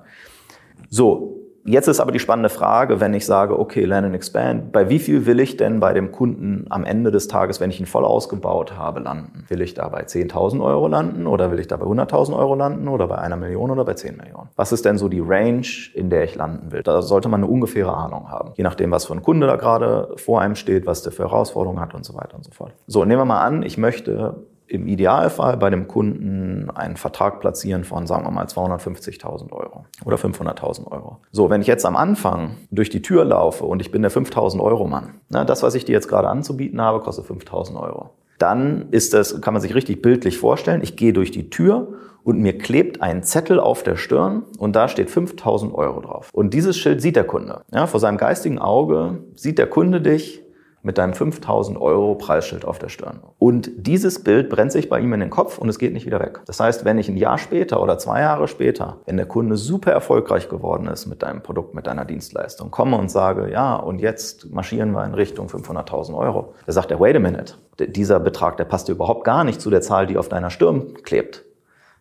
So, 0.90 1.43
Jetzt 1.66 1.88
ist 1.88 2.02
aber 2.02 2.12
die 2.12 2.20
spannende 2.20 2.50
Frage, 2.50 3.00
wenn 3.00 3.14
ich 3.14 3.26
sage, 3.26 3.58
okay, 3.58 3.86
Land 3.86 4.06
and 4.06 4.16
Expand, 4.16 4.74
bei 4.74 4.90
wie 4.90 5.00
viel 5.00 5.26
will 5.26 5.40
ich 5.40 5.56
denn 5.56 5.80
bei 5.80 5.94
dem 5.94 6.12
Kunden 6.12 6.66
am 6.70 6.84
Ende 6.84 7.10
des 7.10 7.30
Tages, 7.30 7.62
wenn 7.62 7.70
ich 7.70 7.80
ihn 7.80 7.86
voll 7.86 8.04
ausgebaut 8.04 8.78
habe, 8.78 9.00
landen? 9.00 9.46
Will 9.48 9.62
ich 9.62 9.74
da 9.74 9.88
bei 9.88 10.04
10.000 10.04 10.62
Euro 10.62 10.90
landen 10.90 11.26
oder 11.26 11.52
will 11.52 11.60
ich 11.60 11.68
da 11.68 11.78
bei 11.78 11.86
100.000 11.86 12.38
Euro 12.38 12.56
landen 12.56 12.90
oder 12.90 13.08
bei 13.08 13.18
einer 13.18 13.38
Million 13.38 13.72
oder 13.72 13.86
bei 13.86 13.94
10 13.94 14.18
Millionen? 14.18 14.50
Was 14.58 14.74
ist 14.74 14.84
denn 14.84 14.98
so 14.98 15.08
die 15.08 15.22
Range, 15.22 15.66
in 15.94 16.10
der 16.10 16.26
ich 16.26 16.36
landen 16.36 16.74
will? 16.74 16.84
Da 16.84 17.02
sollte 17.02 17.30
man 17.30 17.42
eine 17.42 17.50
ungefähre 17.50 17.96
Ahnung 17.96 18.30
haben. 18.30 18.52
Je 18.56 18.64
nachdem, 18.64 18.92
was 18.92 19.06
für 19.06 19.14
ein 19.14 19.24
Kunde 19.24 19.48
da 19.48 19.56
gerade 19.56 20.14
vor 20.18 20.42
einem 20.42 20.56
steht, 20.56 20.86
was 20.86 21.02
der 21.02 21.14
für 21.14 21.24
Herausforderungen 21.24 21.80
hat 21.80 21.94
und 21.94 22.04
so 22.04 22.14
weiter 22.14 22.36
und 22.36 22.44
so 22.44 22.52
fort. 22.52 22.74
So, 22.88 23.06
nehmen 23.06 23.22
wir 23.22 23.26
mal 23.26 23.42
an, 23.42 23.64
ich 23.64 23.78
möchte 23.78 24.36
im 24.68 24.88
Idealfall 24.88 25.56
bei 25.58 25.70
dem 25.70 25.88
Kunden 25.88 26.70
einen 26.74 26.98
Vertrag 26.98 27.40
platzieren 27.40 27.84
von, 27.86 28.06
sagen 28.06 28.26
wir 28.26 28.32
mal, 28.32 28.46
250.000 28.46 29.52
Euro 29.52 29.83
oder 30.06 30.18
500.000 30.18 30.92
Euro. 30.92 31.18
So, 31.32 31.50
wenn 31.50 31.62
ich 31.62 31.68
jetzt 31.68 31.86
am 31.86 31.96
Anfang 31.96 32.58
durch 32.72 32.90
die 32.90 33.02
Tür 33.02 33.26
laufe 33.26 33.66
und 33.66 33.82
ich 33.82 33.92
bin 33.92 34.02
der 34.02 34.12
5.000 34.12 34.60
Euro 34.60 34.88
Mann, 34.88 35.22
ne, 35.30 35.46
das, 35.46 35.64
was 35.64 35.76
ich 35.76 35.86
dir 35.86 35.94
jetzt 35.94 36.08
gerade 36.08 36.28
anzubieten 36.30 36.82
habe, 36.82 37.00
kostet 37.00 37.26
5.000 37.26 37.80
Euro. 37.82 38.12
Dann 38.40 38.88
ist 38.92 39.14
das, 39.14 39.40
kann 39.42 39.54
man 39.54 39.62
sich 39.62 39.76
richtig 39.76 40.02
bildlich 40.02 40.38
vorstellen. 40.38 40.82
Ich 40.84 40.96
gehe 40.96 41.14
durch 41.14 41.32
die 41.32 41.50
Tür 41.50 41.94
und 42.24 42.40
mir 42.40 42.58
klebt 42.58 43.02
ein 43.02 43.24
Zettel 43.24 43.60
auf 43.60 43.84
der 43.84 43.96
Stirn 43.96 44.44
und 44.58 44.76
da 44.76 44.88
steht 44.88 45.10
5000 45.10 45.74
Euro 45.74 46.02
drauf. 46.02 46.30
Und 46.34 46.54
dieses 46.54 46.78
Schild 46.78 47.02
sieht 47.02 47.16
der 47.16 47.26
Kunde. 47.26 47.62
Ja, 47.72 47.88
vor 47.88 48.00
seinem 48.00 48.18
geistigen 48.18 48.60
Auge 48.60 49.24
sieht 49.36 49.60
der 49.60 49.68
Kunde 49.68 50.02
dich 50.02 50.43
mit 50.84 50.98
deinem 50.98 51.14
5000 51.14 51.80
Euro 51.80 52.16
Preisschild 52.16 52.66
auf 52.66 52.78
der 52.78 52.90
Stirn. 52.90 53.22
Und 53.40 53.72
dieses 53.76 54.24
Bild 54.24 54.50
brennt 54.50 54.72
sich 54.72 54.90
bei 54.90 55.00
ihm 55.00 55.14
in 55.14 55.22
den 55.22 55.30
Kopf 55.30 55.58
und 55.58 55.70
es 55.70 55.80
geht 55.80 55.94
nicht 55.94 56.06
wieder 56.06 56.20
weg. 56.20 56.42
Das 56.46 56.60
heißt, 56.60 56.86
wenn 56.86 56.98
ich 56.98 57.10
ein 57.10 57.18
Jahr 57.18 57.38
später 57.38 57.82
oder 57.82 57.98
zwei 57.98 58.22
Jahre 58.22 58.48
später, 58.48 58.98
wenn 59.06 59.18
der 59.18 59.26
Kunde 59.26 59.58
super 59.58 59.92
erfolgreich 59.92 60.50
geworden 60.50 60.88
ist 60.88 61.08
mit 61.08 61.24
deinem 61.24 61.42
Produkt, 61.42 61.74
mit 61.74 61.88
deiner 61.88 62.06
Dienstleistung, 62.06 62.70
komme 62.70 62.98
und 62.98 63.10
sage, 63.10 63.50
ja, 63.50 63.76
und 63.76 64.00
jetzt 64.00 64.52
marschieren 64.54 64.92
wir 64.92 65.06
in 65.06 65.14
Richtung 65.14 65.48
500.000 65.48 66.16
Euro, 66.16 66.54
da 66.66 66.72
sagt 66.74 66.92
er, 66.92 67.00
wait 67.00 67.16
a 67.16 67.20
minute, 67.20 67.56
dieser 67.80 68.20
Betrag, 68.20 68.58
der 68.58 68.66
passt 68.66 68.90
überhaupt 68.90 69.24
gar 69.24 69.44
nicht 69.44 69.62
zu 69.62 69.70
der 69.70 69.82
Zahl, 69.82 70.06
die 70.06 70.18
auf 70.18 70.30
deiner 70.30 70.50
Stirn 70.50 70.96
klebt. 71.04 71.46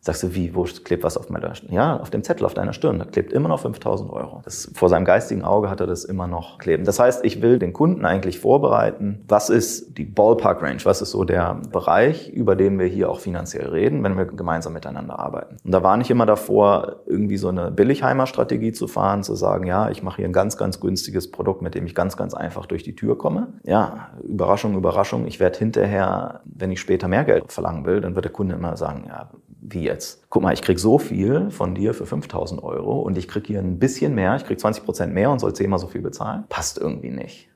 Sagst 0.04 0.24
du, 0.24 0.34
wie, 0.34 0.52
wo 0.52 0.64
klebt 0.64 1.04
was 1.04 1.16
auf 1.16 1.30
meiner 1.30 1.54
Stirn? 1.54 1.72
Ja, 1.72 1.96
auf 1.96 2.10
dem 2.10 2.24
Zettel 2.24 2.44
auf 2.44 2.54
deiner 2.54 2.72
Stirn, 2.72 2.98
da 2.98 3.04
klebt 3.04 3.32
immer 3.32 3.48
noch 3.48 3.60
5000 3.60 4.10
Euro. 4.10 4.42
Das, 4.44 4.68
vor 4.74 4.88
seinem 4.88 5.04
geistigen 5.04 5.44
Auge 5.44 5.70
hat 5.70 5.78
er 5.78 5.86
das 5.86 6.04
immer 6.04 6.26
noch 6.26 6.58
kleben. 6.58 6.84
Das 6.84 6.98
heißt, 6.98 7.24
ich 7.24 7.40
will 7.40 7.60
den 7.60 7.72
Kunden 7.72 8.04
eigentlich 8.04 8.40
vorbereiten, 8.40 9.24
was 9.28 9.48
ist 9.48 9.96
die 9.96 10.04
Ballpark 10.04 10.60
Range, 10.60 10.80
was 10.82 11.02
ist 11.02 11.12
so 11.12 11.22
der 11.22 11.60
Bereich, 11.70 12.28
über 12.30 12.56
den 12.56 12.80
wir 12.80 12.86
hier 12.86 13.10
auch 13.10 13.20
finanziell 13.20 13.68
reden, 13.68 14.02
wenn 14.02 14.18
wir 14.18 14.24
gemeinsam 14.24 14.72
miteinander 14.72 15.20
arbeiten. 15.20 15.58
Und 15.64 15.70
da 15.70 15.84
war 15.84 15.96
nicht 15.96 16.10
immer 16.10 16.26
davor, 16.26 16.96
irgendwie 17.06 17.36
so 17.36 17.50
eine 17.50 17.70
Billigheimer-Strategie 17.70 18.72
zu 18.72 18.88
fahren, 18.88 19.22
zu 19.22 19.36
sagen, 19.36 19.68
ja, 19.68 19.88
ich 19.88 20.02
mache 20.02 20.16
hier 20.16 20.26
ein 20.26 20.32
ganz, 20.32 20.56
ganz 20.56 20.80
günstiges 20.80 21.30
Produkt, 21.30 21.62
mit 21.62 21.76
dem 21.76 21.86
ich 21.86 21.94
ganz, 21.94 22.16
ganz 22.16 22.34
einfach 22.34 22.66
durch 22.66 22.82
die 22.82 22.96
Tür 22.96 23.16
komme. 23.16 23.52
Ja, 23.62 24.08
Überraschung, 24.24 24.76
Überraschung, 24.76 25.28
ich 25.28 25.38
werde 25.38 25.60
hinterher, 25.60 26.40
wenn 26.44 26.72
ich 26.72 26.80
später 26.80 27.06
mehr 27.06 27.22
Geld 27.22 27.52
verlangen 27.52 27.84
will, 27.84 28.00
dann 28.00 28.16
wird 28.16 28.24
der 28.24 28.32
Kunde 28.32 28.56
immer 28.56 28.76
sagen, 28.76 29.04
ja, 29.06 29.30
wie 29.62 29.84
jetzt? 29.84 30.24
Guck 30.28 30.42
mal, 30.42 30.52
ich 30.52 30.62
krieg 30.62 30.78
so 30.78 30.98
viel 30.98 31.50
von 31.50 31.74
dir 31.74 31.94
für 31.94 32.04
5000 32.04 32.62
Euro 32.62 33.00
und 33.00 33.16
ich 33.16 33.28
krieg 33.28 33.46
hier 33.46 33.60
ein 33.60 33.78
bisschen 33.78 34.14
mehr, 34.14 34.36
ich 34.36 34.44
krieg 34.44 34.58
20 34.58 34.84
Prozent 34.84 35.14
mehr 35.14 35.30
und 35.30 35.38
soll 35.38 35.54
zehnmal 35.54 35.78
so 35.78 35.86
viel 35.86 36.02
bezahlen. 36.02 36.44
Passt 36.48 36.78
irgendwie 36.78 37.10
nicht. 37.10 37.48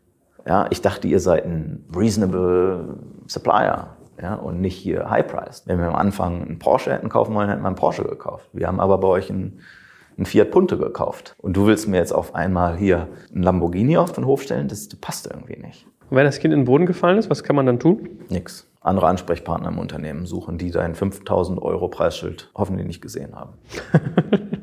Ja, 0.46 0.66
ich 0.70 0.80
dachte, 0.80 1.08
ihr 1.08 1.18
seid 1.18 1.44
ein 1.44 1.84
reasonable 1.94 2.98
Supplier. 3.26 3.96
Ja, 4.22 4.34
und 4.34 4.62
nicht 4.62 4.76
hier 4.76 5.10
high-priced. 5.10 5.66
Wenn 5.66 5.78
wir 5.78 5.88
am 5.88 5.94
Anfang 5.94 6.42
einen 6.42 6.58
Porsche 6.58 6.92
hätten 6.92 7.10
kaufen 7.10 7.34
wollen, 7.34 7.50
hätten 7.50 7.62
wir 7.62 7.66
einen 7.66 7.76
Porsche 7.76 8.02
gekauft. 8.02 8.48
Wir 8.54 8.66
haben 8.66 8.80
aber 8.80 8.96
bei 8.96 9.08
euch 9.08 9.28
einen, 9.28 9.60
einen 10.16 10.24
Fiat 10.24 10.50
Punto 10.50 10.78
gekauft. 10.78 11.34
Und 11.38 11.54
du 11.54 11.66
willst 11.66 11.86
mir 11.86 11.98
jetzt 11.98 12.12
auf 12.12 12.34
einmal 12.34 12.78
hier 12.78 13.08
einen 13.34 13.42
Lamborghini 13.42 13.98
auf 13.98 14.12
den 14.12 14.24
Hof 14.24 14.42
stellen? 14.42 14.68
Das 14.68 14.88
passt 14.88 15.26
irgendwie 15.26 15.58
nicht. 15.58 15.86
Und 16.08 16.16
wenn 16.16 16.24
das 16.24 16.38
Kind 16.38 16.54
in 16.54 16.60
den 16.60 16.66
Boden 16.66 16.86
gefallen 16.86 17.18
ist, 17.18 17.28
was 17.28 17.44
kann 17.44 17.56
man 17.56 17.66
dann 17.66 17.78
tun? 17.78 18.08
Nix. 18.30 18.65
Andere 18.86 19.06
Ansprechpartner 19.08 19.68
im 19.68 19.78
Unternehmen 19.78 20.26
suchen, 20.26 20.58
die 20.58 20.70
dein 20.70 20.94
5000 20.94 21.60
Euro 21.60 21.88
Preisschild 21.88 22.50
hoffentlich 22.54 22.86
nicht 22.86 23.02
gesehen 23.02 23.34
haben. 23.34 23.54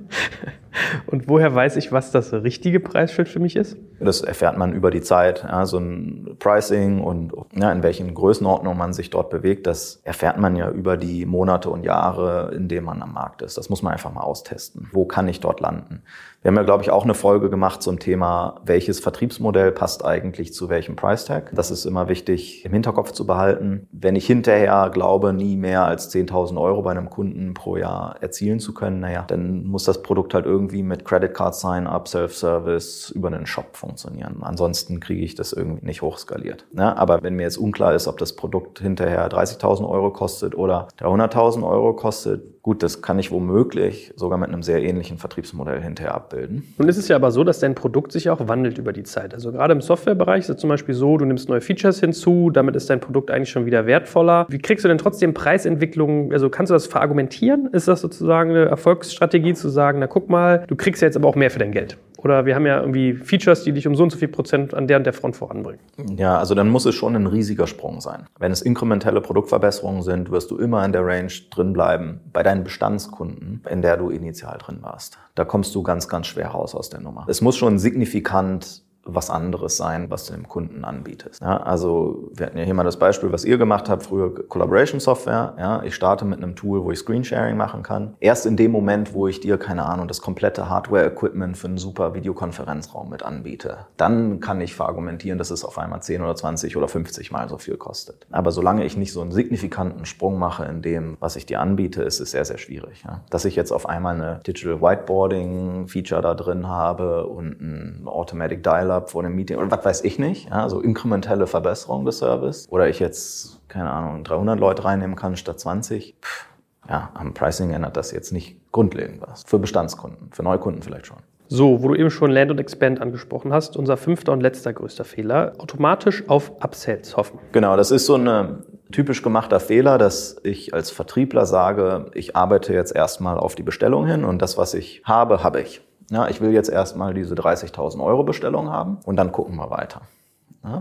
Und 1.05 1.27
woher 1.27 1.53
weiß 1.53 1.75
ich, 1.75 1.91
was 1.91 2.11
das 2.11 2.33
richtige 2.33 2.79
Preisschild 2.79 3.27
für 3.27 3.39
mich 3.39 3.55
ist? 3.55 3.77
Das 3.99 4.21
erfährt 4.21 4.57
man 4.57 4.73
über 4.73 4.89
die 4.89 5.01
Zeit. 5.01 5.43
Ja, 5.43 5.65
so 5.65 5.77
ein 5.77 6.35
Pricing 6.39 7.01
und 7.01 7.33
ja, 7.55 7.71
in 7.71 7.83
welchen 7.83 8.13
Größenordnungen 8.13 8.77
man 8.77 8.93
sich 8.93 9.09
dort 9.09 9.29
bewegt, 9.29 9.67
das 9.67 10.01
erfährt 10.03 10.37
man 10.37 10.55
ja 10.55 10.69
über 10.71 10.97
die 10.97 11.25
Monate 11.25 11.69
und 11.69 11.83
Jahre, 11.83 12.51
in 12.55 12.67
denen 12.67 12.85
man 12.85 13.01
am 13.01 13.13
Markt 13.13 13.41
ist. 13.43 13.57
Das 13.57 13.69
muss 13.69 13.83
man 13.83 13.93
einfach 13.93 14.11
mal 14.11 14.21
austesten. 14.21 14.89
Wo 14.91 15.05
kann 15.05 15.27
ich 15.27 15.39
dort 15.39 15.59
landen? 15.59 16.01
Wir 16.43 16.49
haben 16.49 16.57
ja, 16.57 16.63
glaube 16.63 16.83
ich, 16.83 16.91
auch 16.91 17.05
eine 17.05 17.13
Folge 17.13 17.49
gemacht 17.49 17.81
zum 17.81 17.99
Thema, 17.99 18.59
welches 18.65 18.99
Vertriebsmodell 18.99 19.71
passt 19.71 20.03
eigentlich 20.03 20.53
zu 20.53 20.67
welchem 20.67 20.97
Price 20.97 21.23
Tag. 21.23 21.51
Das 21.55 21.71
ist 21.71 21.85
immer 21.85 22.09
wichtig 22.09 22.65
im 22.65 22.73
Hinterkopf 22.73 23.13
zu 23.13 23.25
behalten. 23.25 23.87
Wenn 23.93 24.17
ich 24.17 24.27
hinterher 24.27 24.89
glaube, 24.93 25.31
nie 25.31 25.55
mehr 25.55 25.85
als 25.85 26.13
10.000 26.13 26.59
Euro 26.59 26.81
bei 26.81 26.91
einem 26.91 27.09
Kunden 27.09 27.53
pro 27.53 27.77
Jahr 27.77 28.17
erzielen 28.19 28.59
zu 28.59 28.73
können, 28.73 28.99
naja, 28.99 29.23
dann 29.25 29.63
muss 29.63 29.85
das 29.85 30.03
Produkt 30.03 30.33
halt 30.33 30.45
irgendwie 30.45 30.83
mit 30.83 31.05
Credit 31.05 31.33
Card 31.33 31.55
Sign-up, 31.55 32.09
Self-Service 32.09 33.11
über 33.11 33.29
einen 33.29 33.45
Shop 33.45 33.77
funktionieren. 33.77 34.39
Ansonsten 34.41 34.99
kriege 34.99 35.23
ich 35.23 35.35
das 35.35 35.53
irgendwie 35.53 35.85
nicht 35.85 36.01
hochskaliert. 36.01 36.65
Ja, 36.73 36.93
aber 36.97 37.23
wenn 37.23 37.35
mir 37.35 37.43
jetzt 37.43 37.57
unklar 37.57 37.93
ist, 37.93 38.09
ob 38.09 38.17
das 38.17 38.35
Produkt 38.35 38.81
hinterher 38.81 39.29
30.000 39.29 39.87
Euro 39.87 40.11
kostet 40.11 40.55
oder 40.55 40.89
300.000 40.99 41.65
Euro 41.65 41.93
kostet, 41.93 42.53
Gut, 42.63 42.81
das 42.81 43.01
kann 43.01 43.19
ich 43.19 43.29
womöglich 43.29 44.13
sogar 44.15 44.37
mit 44.37 44.47
einem 44.47 44.63
sehr 44.63 44.81
ähnlichen 44.81 45.17
Vertriebsmodell 45.17 45.81
hinterher 45.81 46.15
abbilden. 46.33 46.73
Nun 46.77 46.89
ist 46.89 46.97
es 46.97 47.07
ja 47.07 47.15
aber 47.15 47.31
so, 47.31 47.43
dass 47.43 47.59
dein 47.59 47.75
Produkt 47.75 48.11
sich 48.11 48.29
auch 48.29 48.47
wandelt 48.47 48.77
über 48.77 48.93
die 48.93 49.03
Zeit. 49.03 49.33
Also 49.33 49.51
gerade 49.51 49.73
im 49.73 49.81
Softwarebereich 49.81 50.41
ist 50.41 50.49
es 50.49 50.57
zum 50.57 50.69
Beispiel 50.69 50.95
so, 50.95 51.17
du 51.17 51.25
nimmst 51.25 51.49
neue 51.49 51.61
Features 51.61 51.99
hinzu, 51.99 52.49
damit 52.49 52.75
ist 52.75 52.89
dein 52.89 52.99
Produkt 52.99 53.31
eigentlich 53.31 53.49
schon 53.49 53.65
wieder 53.65 53.85
wertvoller. 53.85 54.45
Wie 54.49 54.59
kriegst 54.59 54.83
du 54.83 54.89
denn 54.89 54.97
trotzdem 54.97 55.33
Preisentwicklung, 55.33 56.33
also 56.33 56.49
kannst 56.49 56.71
du 56.71 56.73
das 56.73 56.87
verargumentieren? 56.87 57.69
Ist 57.71 57.87
das 57.87 58.01
sozusagen 58.01 58.51
eine 58.51 58.65
Erfolgsstrategie 58.65 59.53
zu 59.53 59.69
sagen, 59.69 59.99
na 59.99 60.07
guck 60.07 60.29
mal, 60.29 60.65
du 60.67 60.75
kriegst 60.75 61.01
jetzt 61.01 61.15
aber 61.15 61.27
auch 61.27 61.35
mehr 61.35 61.51
für 61.51 61.59
dein 61.59 61.71
Geld? 61.71 61.97
Oder 62.23 62.45
wir 62.45 62.55
haben 62.55 62.65
ja 62.65 62.79
irgendwie 62.79 63.13
Features, 63.13 63.63
die 63.63 63.73
dich 63.73 63.85
um 63.85 63.95
so 63.95 64.03
und 64.03 64.11
so 64.11 64.17
viel 64.17 64.29
Prozent 64.29 64.73
an 64.73 64.87
der 64.87 64.97
und 64.97 65.03
der 65.03 65.11
Front 65.11 65.35
voranbringen. 65.35 65.81
Ja, 66.15 66.37
also 66.39 66.55
dann 66.55 66.69
muss 66.69 66.85
es 66.85 66.95
schon 66.95 67.15
ein 67.17 67.27
riesiger 67.27 67.67
Sprung 67.67 67.99
sein. 67.99 68.27
Wenn 68.39 68.53
es 68.53 68.61
inkrementelle 68.61 69.19
Produktverbesserungen 69.19 70.03
sind, 70.03 70.31
wirst 70.31 70.49
du 70.49 70.57
immer 70.57 70.85
in 70.85 70.93
der 70.93 71.05
Range 71.05 71.31
drin 71.51 71.73
bleiben 71.73 72.21
bei 72.31 72.41
deinen 72.41 72.63
Bestandskunden, 72.63 73.61
in 73.69 73.81
der 73.81 73.97
du 73.97 74.09
initial 74.09 74.57
drin 74.57 74.77
warst. 74.81 75.17
Da 75.35 75.45
kommst 75.45 75.73
du 75.73 75.81
ganz, 75.81 76.07
ganz 76.07 76.27
schwer 76.27 76.49
raus 76.49 76.75
aus 76.75 76.89
der 76.89 76.99
Nummer. 76.99 77.25
Es 77.27 77.41
muss 77.41 77.57
schon 77.57 77.79
signifikant 77.79 78.82
was 79.05 79.29
anderes 79.29 79.77
sein, 79.77 80.09
was 80.09 80.25
du 80.25 80.33
dem 80.33 80.47
Kunden 80.47 80.85
anbietest. 80.85 81.41
Ja, 81.41 81.57
also 81.57 82.29
wir 82.33 82.45
hatten 82.45 82.57
ja 82.57 82.63
hier 82.63 82.73
mal 82.73 82.83
das 82.83 82.97
Beispiel, 82.97 83.31
was 83.31 83.43
ihr 83.43 83.57
gemacht 83.57 83.89
habt, 83.89 84.03
früher 84.03 84.33
Collaboration 84.47 84.99
Software. 84.99 85.53
Ja, 85.57 85.83
ich 85.83 85.93
starte 85.93 86.25
mit 86.25 86.41
einem 86.41 86.55
Tool, 86.55 86.83
wo 86.83 86.91
ich 86.91 86.99
Screensharing 86.99 87.57
machen 87.57 87.83
kann. 87.83 88.15
Erst 88.19 88.45
in 88.45 88.55
dem 88.55 88.71
Moment, 88.71 89.13
wo 89.13 89.27
ich 89.27 89.41
dir, 89.41 89.57
keine 89.57 89.85
Ahnung, 89.85 90.07
das 90.07 90.21
komplette 90.21 90.69
Hardware-Equipment 90.69 91.57
für 91.57 91.67
einen 91.67 91.77
super 91.77 92.13
Videokonferenzraum 92.13 93.09
mit 93.09 93.23
anbiete, 93.23 93.79
dann 93.97 94.39
kann 94.39 94.61
ich 94.61 94.75
verargumentieren, 94.75 95.37
dass 95.37 95.51
es 95.51 95.65
auf 95.65 95.77
einmal 95.77 96.01
10 96.01 96.21
oder 96.21 96.35
20 96.35 96.77
oder 96.77 96.87
50 96.87 97.31
Mal 97.31 97.49
so 97.49 97.57
viel 97.57 97.77
kostet. 97.77 98.25
Aber 98.31 98.51
solange 98.51 98.85
ich 98.85 98.95
nicht 98.95 99.11
so 99.11 99.21
einen 99.21 99.31
signifikanten 99.31 100.05
Sprung 100.05 100.39
mache 100.39 100.65
in 100.65 100.81
dem, 100.81 101.17
was 101.19 101.35
ich 101.35 101.45
dir 101.45 101.59
anbiete, 101.59 102.03
ist 102.03 102.21
es 102.21 102.31
sehr, 102.31 102.45
sehr 102.45 102.57
schwierig. 102.57 103.03
Ja. 103.05 103.21
Dass 103.29 103.43
ich 103.45 103.55
jetzt 103.55 103.71
auf 103.71 103.89
einmal 103.89 104.15
eine 104.15 104.39
Digital 104.47 104.81
Whiteboarding-Feature 104.81 106.21
da 106.21 106.33
drin 106.35 106.67
habe 106.67 107.25
und 107.25 107.59
ein 107.59 108.03
Automatic 108.05 108.63
Dialer 108.63 108.92
Up 108.93 109.09
vor 109.11 109.23
einem 109.23 109.35
Meeting 109.35 109.57
oder 109.57 109.71
was 109.71 109.85
weiß 109.85 110.03
ich 110.03 110.19
nicht, 110.19 110.49
ja, 110.49 110.69
so 110.69 110.79
inkrementelle 110.79 111.47
Verbesserung 111.47 112.05
des 112.05 112.19
Service 112.19 112.67
oder 112.69 112.89
ich 112.89 112.99
jetzt, 112.99 113.61
keine 113.67 113.91
Ahnung, 113.91 114.23
300 114.23 114.59
Leute 114.59 114.85
reinnehmen 114.85 115.15
kann 115.15 115.35
statt 115.35 115.59
20, 115.59 116.15
Pff, 116.21 116.47
ja, 116.89 117.11
am 117.13 117.33
Pricing 117.33 117.71
ändert 117.71 117.97
das 117.97 118.11
jetzt 118.11 118.31
nicht 118.31 118.57
grundlegend 118.71 119.21
was. 119.21 119.43
Für 119.45 119.59
Bestandskunden, 119.59 120.29
für 120.31 120.43
Neukunden 120.43 120.81
vielleicht 120.81 121.07
schon. 121.07 121.17
So, 121.47 121.83
wo 121.83 121.89
du 121.89 121.95
eben 121.95 122.09
schon 122.09 122.31
Land 122.31 122.51
und 122.51 122.59
Expand 122.59 122.99
angesprochen 122.99 123.53
hast, 123.53 123.77
unser 123.77 123.95
fünfter 123.95 124.31
und 124.31 124.41
letzter 124.41 124.73
größter 124.73 125.03
Fehler, 125.03 125.53
automatisch 125.59 126.27
auf 126.27 126.51
Upsells 126.61 127.15
hoffen. 127.15 127.37
Genau, 127.51 127.77
das 127.77 127.91
ist 127.91 128.05
so 128.05 128.15
ein 128.15 128.63
typisch 128.91 129.21
gemachter 129.21 129.59
Fehler, 129.59 129.97
dass 129.97 130.37
ich 130.43 130.73
als 130.73 130.89
Vertriebler 130.89 131.45
sage, 131.45 132.07
ich 132.13 132.35
arbeite 132.35 132.73
jetzt 132.73 132.95
erstmal 132.95 133.37
auf 133.37 133.55
die 133.55 133.63
Bestellung 133.63 134.07
hin 134.07 134.23
und 134.23 134.41
das, 134.41 134.57
was 134.57 134.73
ich 134.73 135.03
habe, 135.05 135.43
habe 135.43 135.61
ich. 135.61 135.81
Ja, 136.09 136.27
ich 136.27 136.41
will 136.41 136.51
jetzt 136.51 136.69
erstmal 136.69 137.13
diese 137.13 137.35
30.000 137.35 138.03
Euro 138.03 138.23
Bestellung 138.23 138.69
haben 138.69 138.97
und 139.05 139.15
dann 139.15 139.31
gucken 139.31 139.55
wir 139.55 139.69
weiter. 139.69 140.01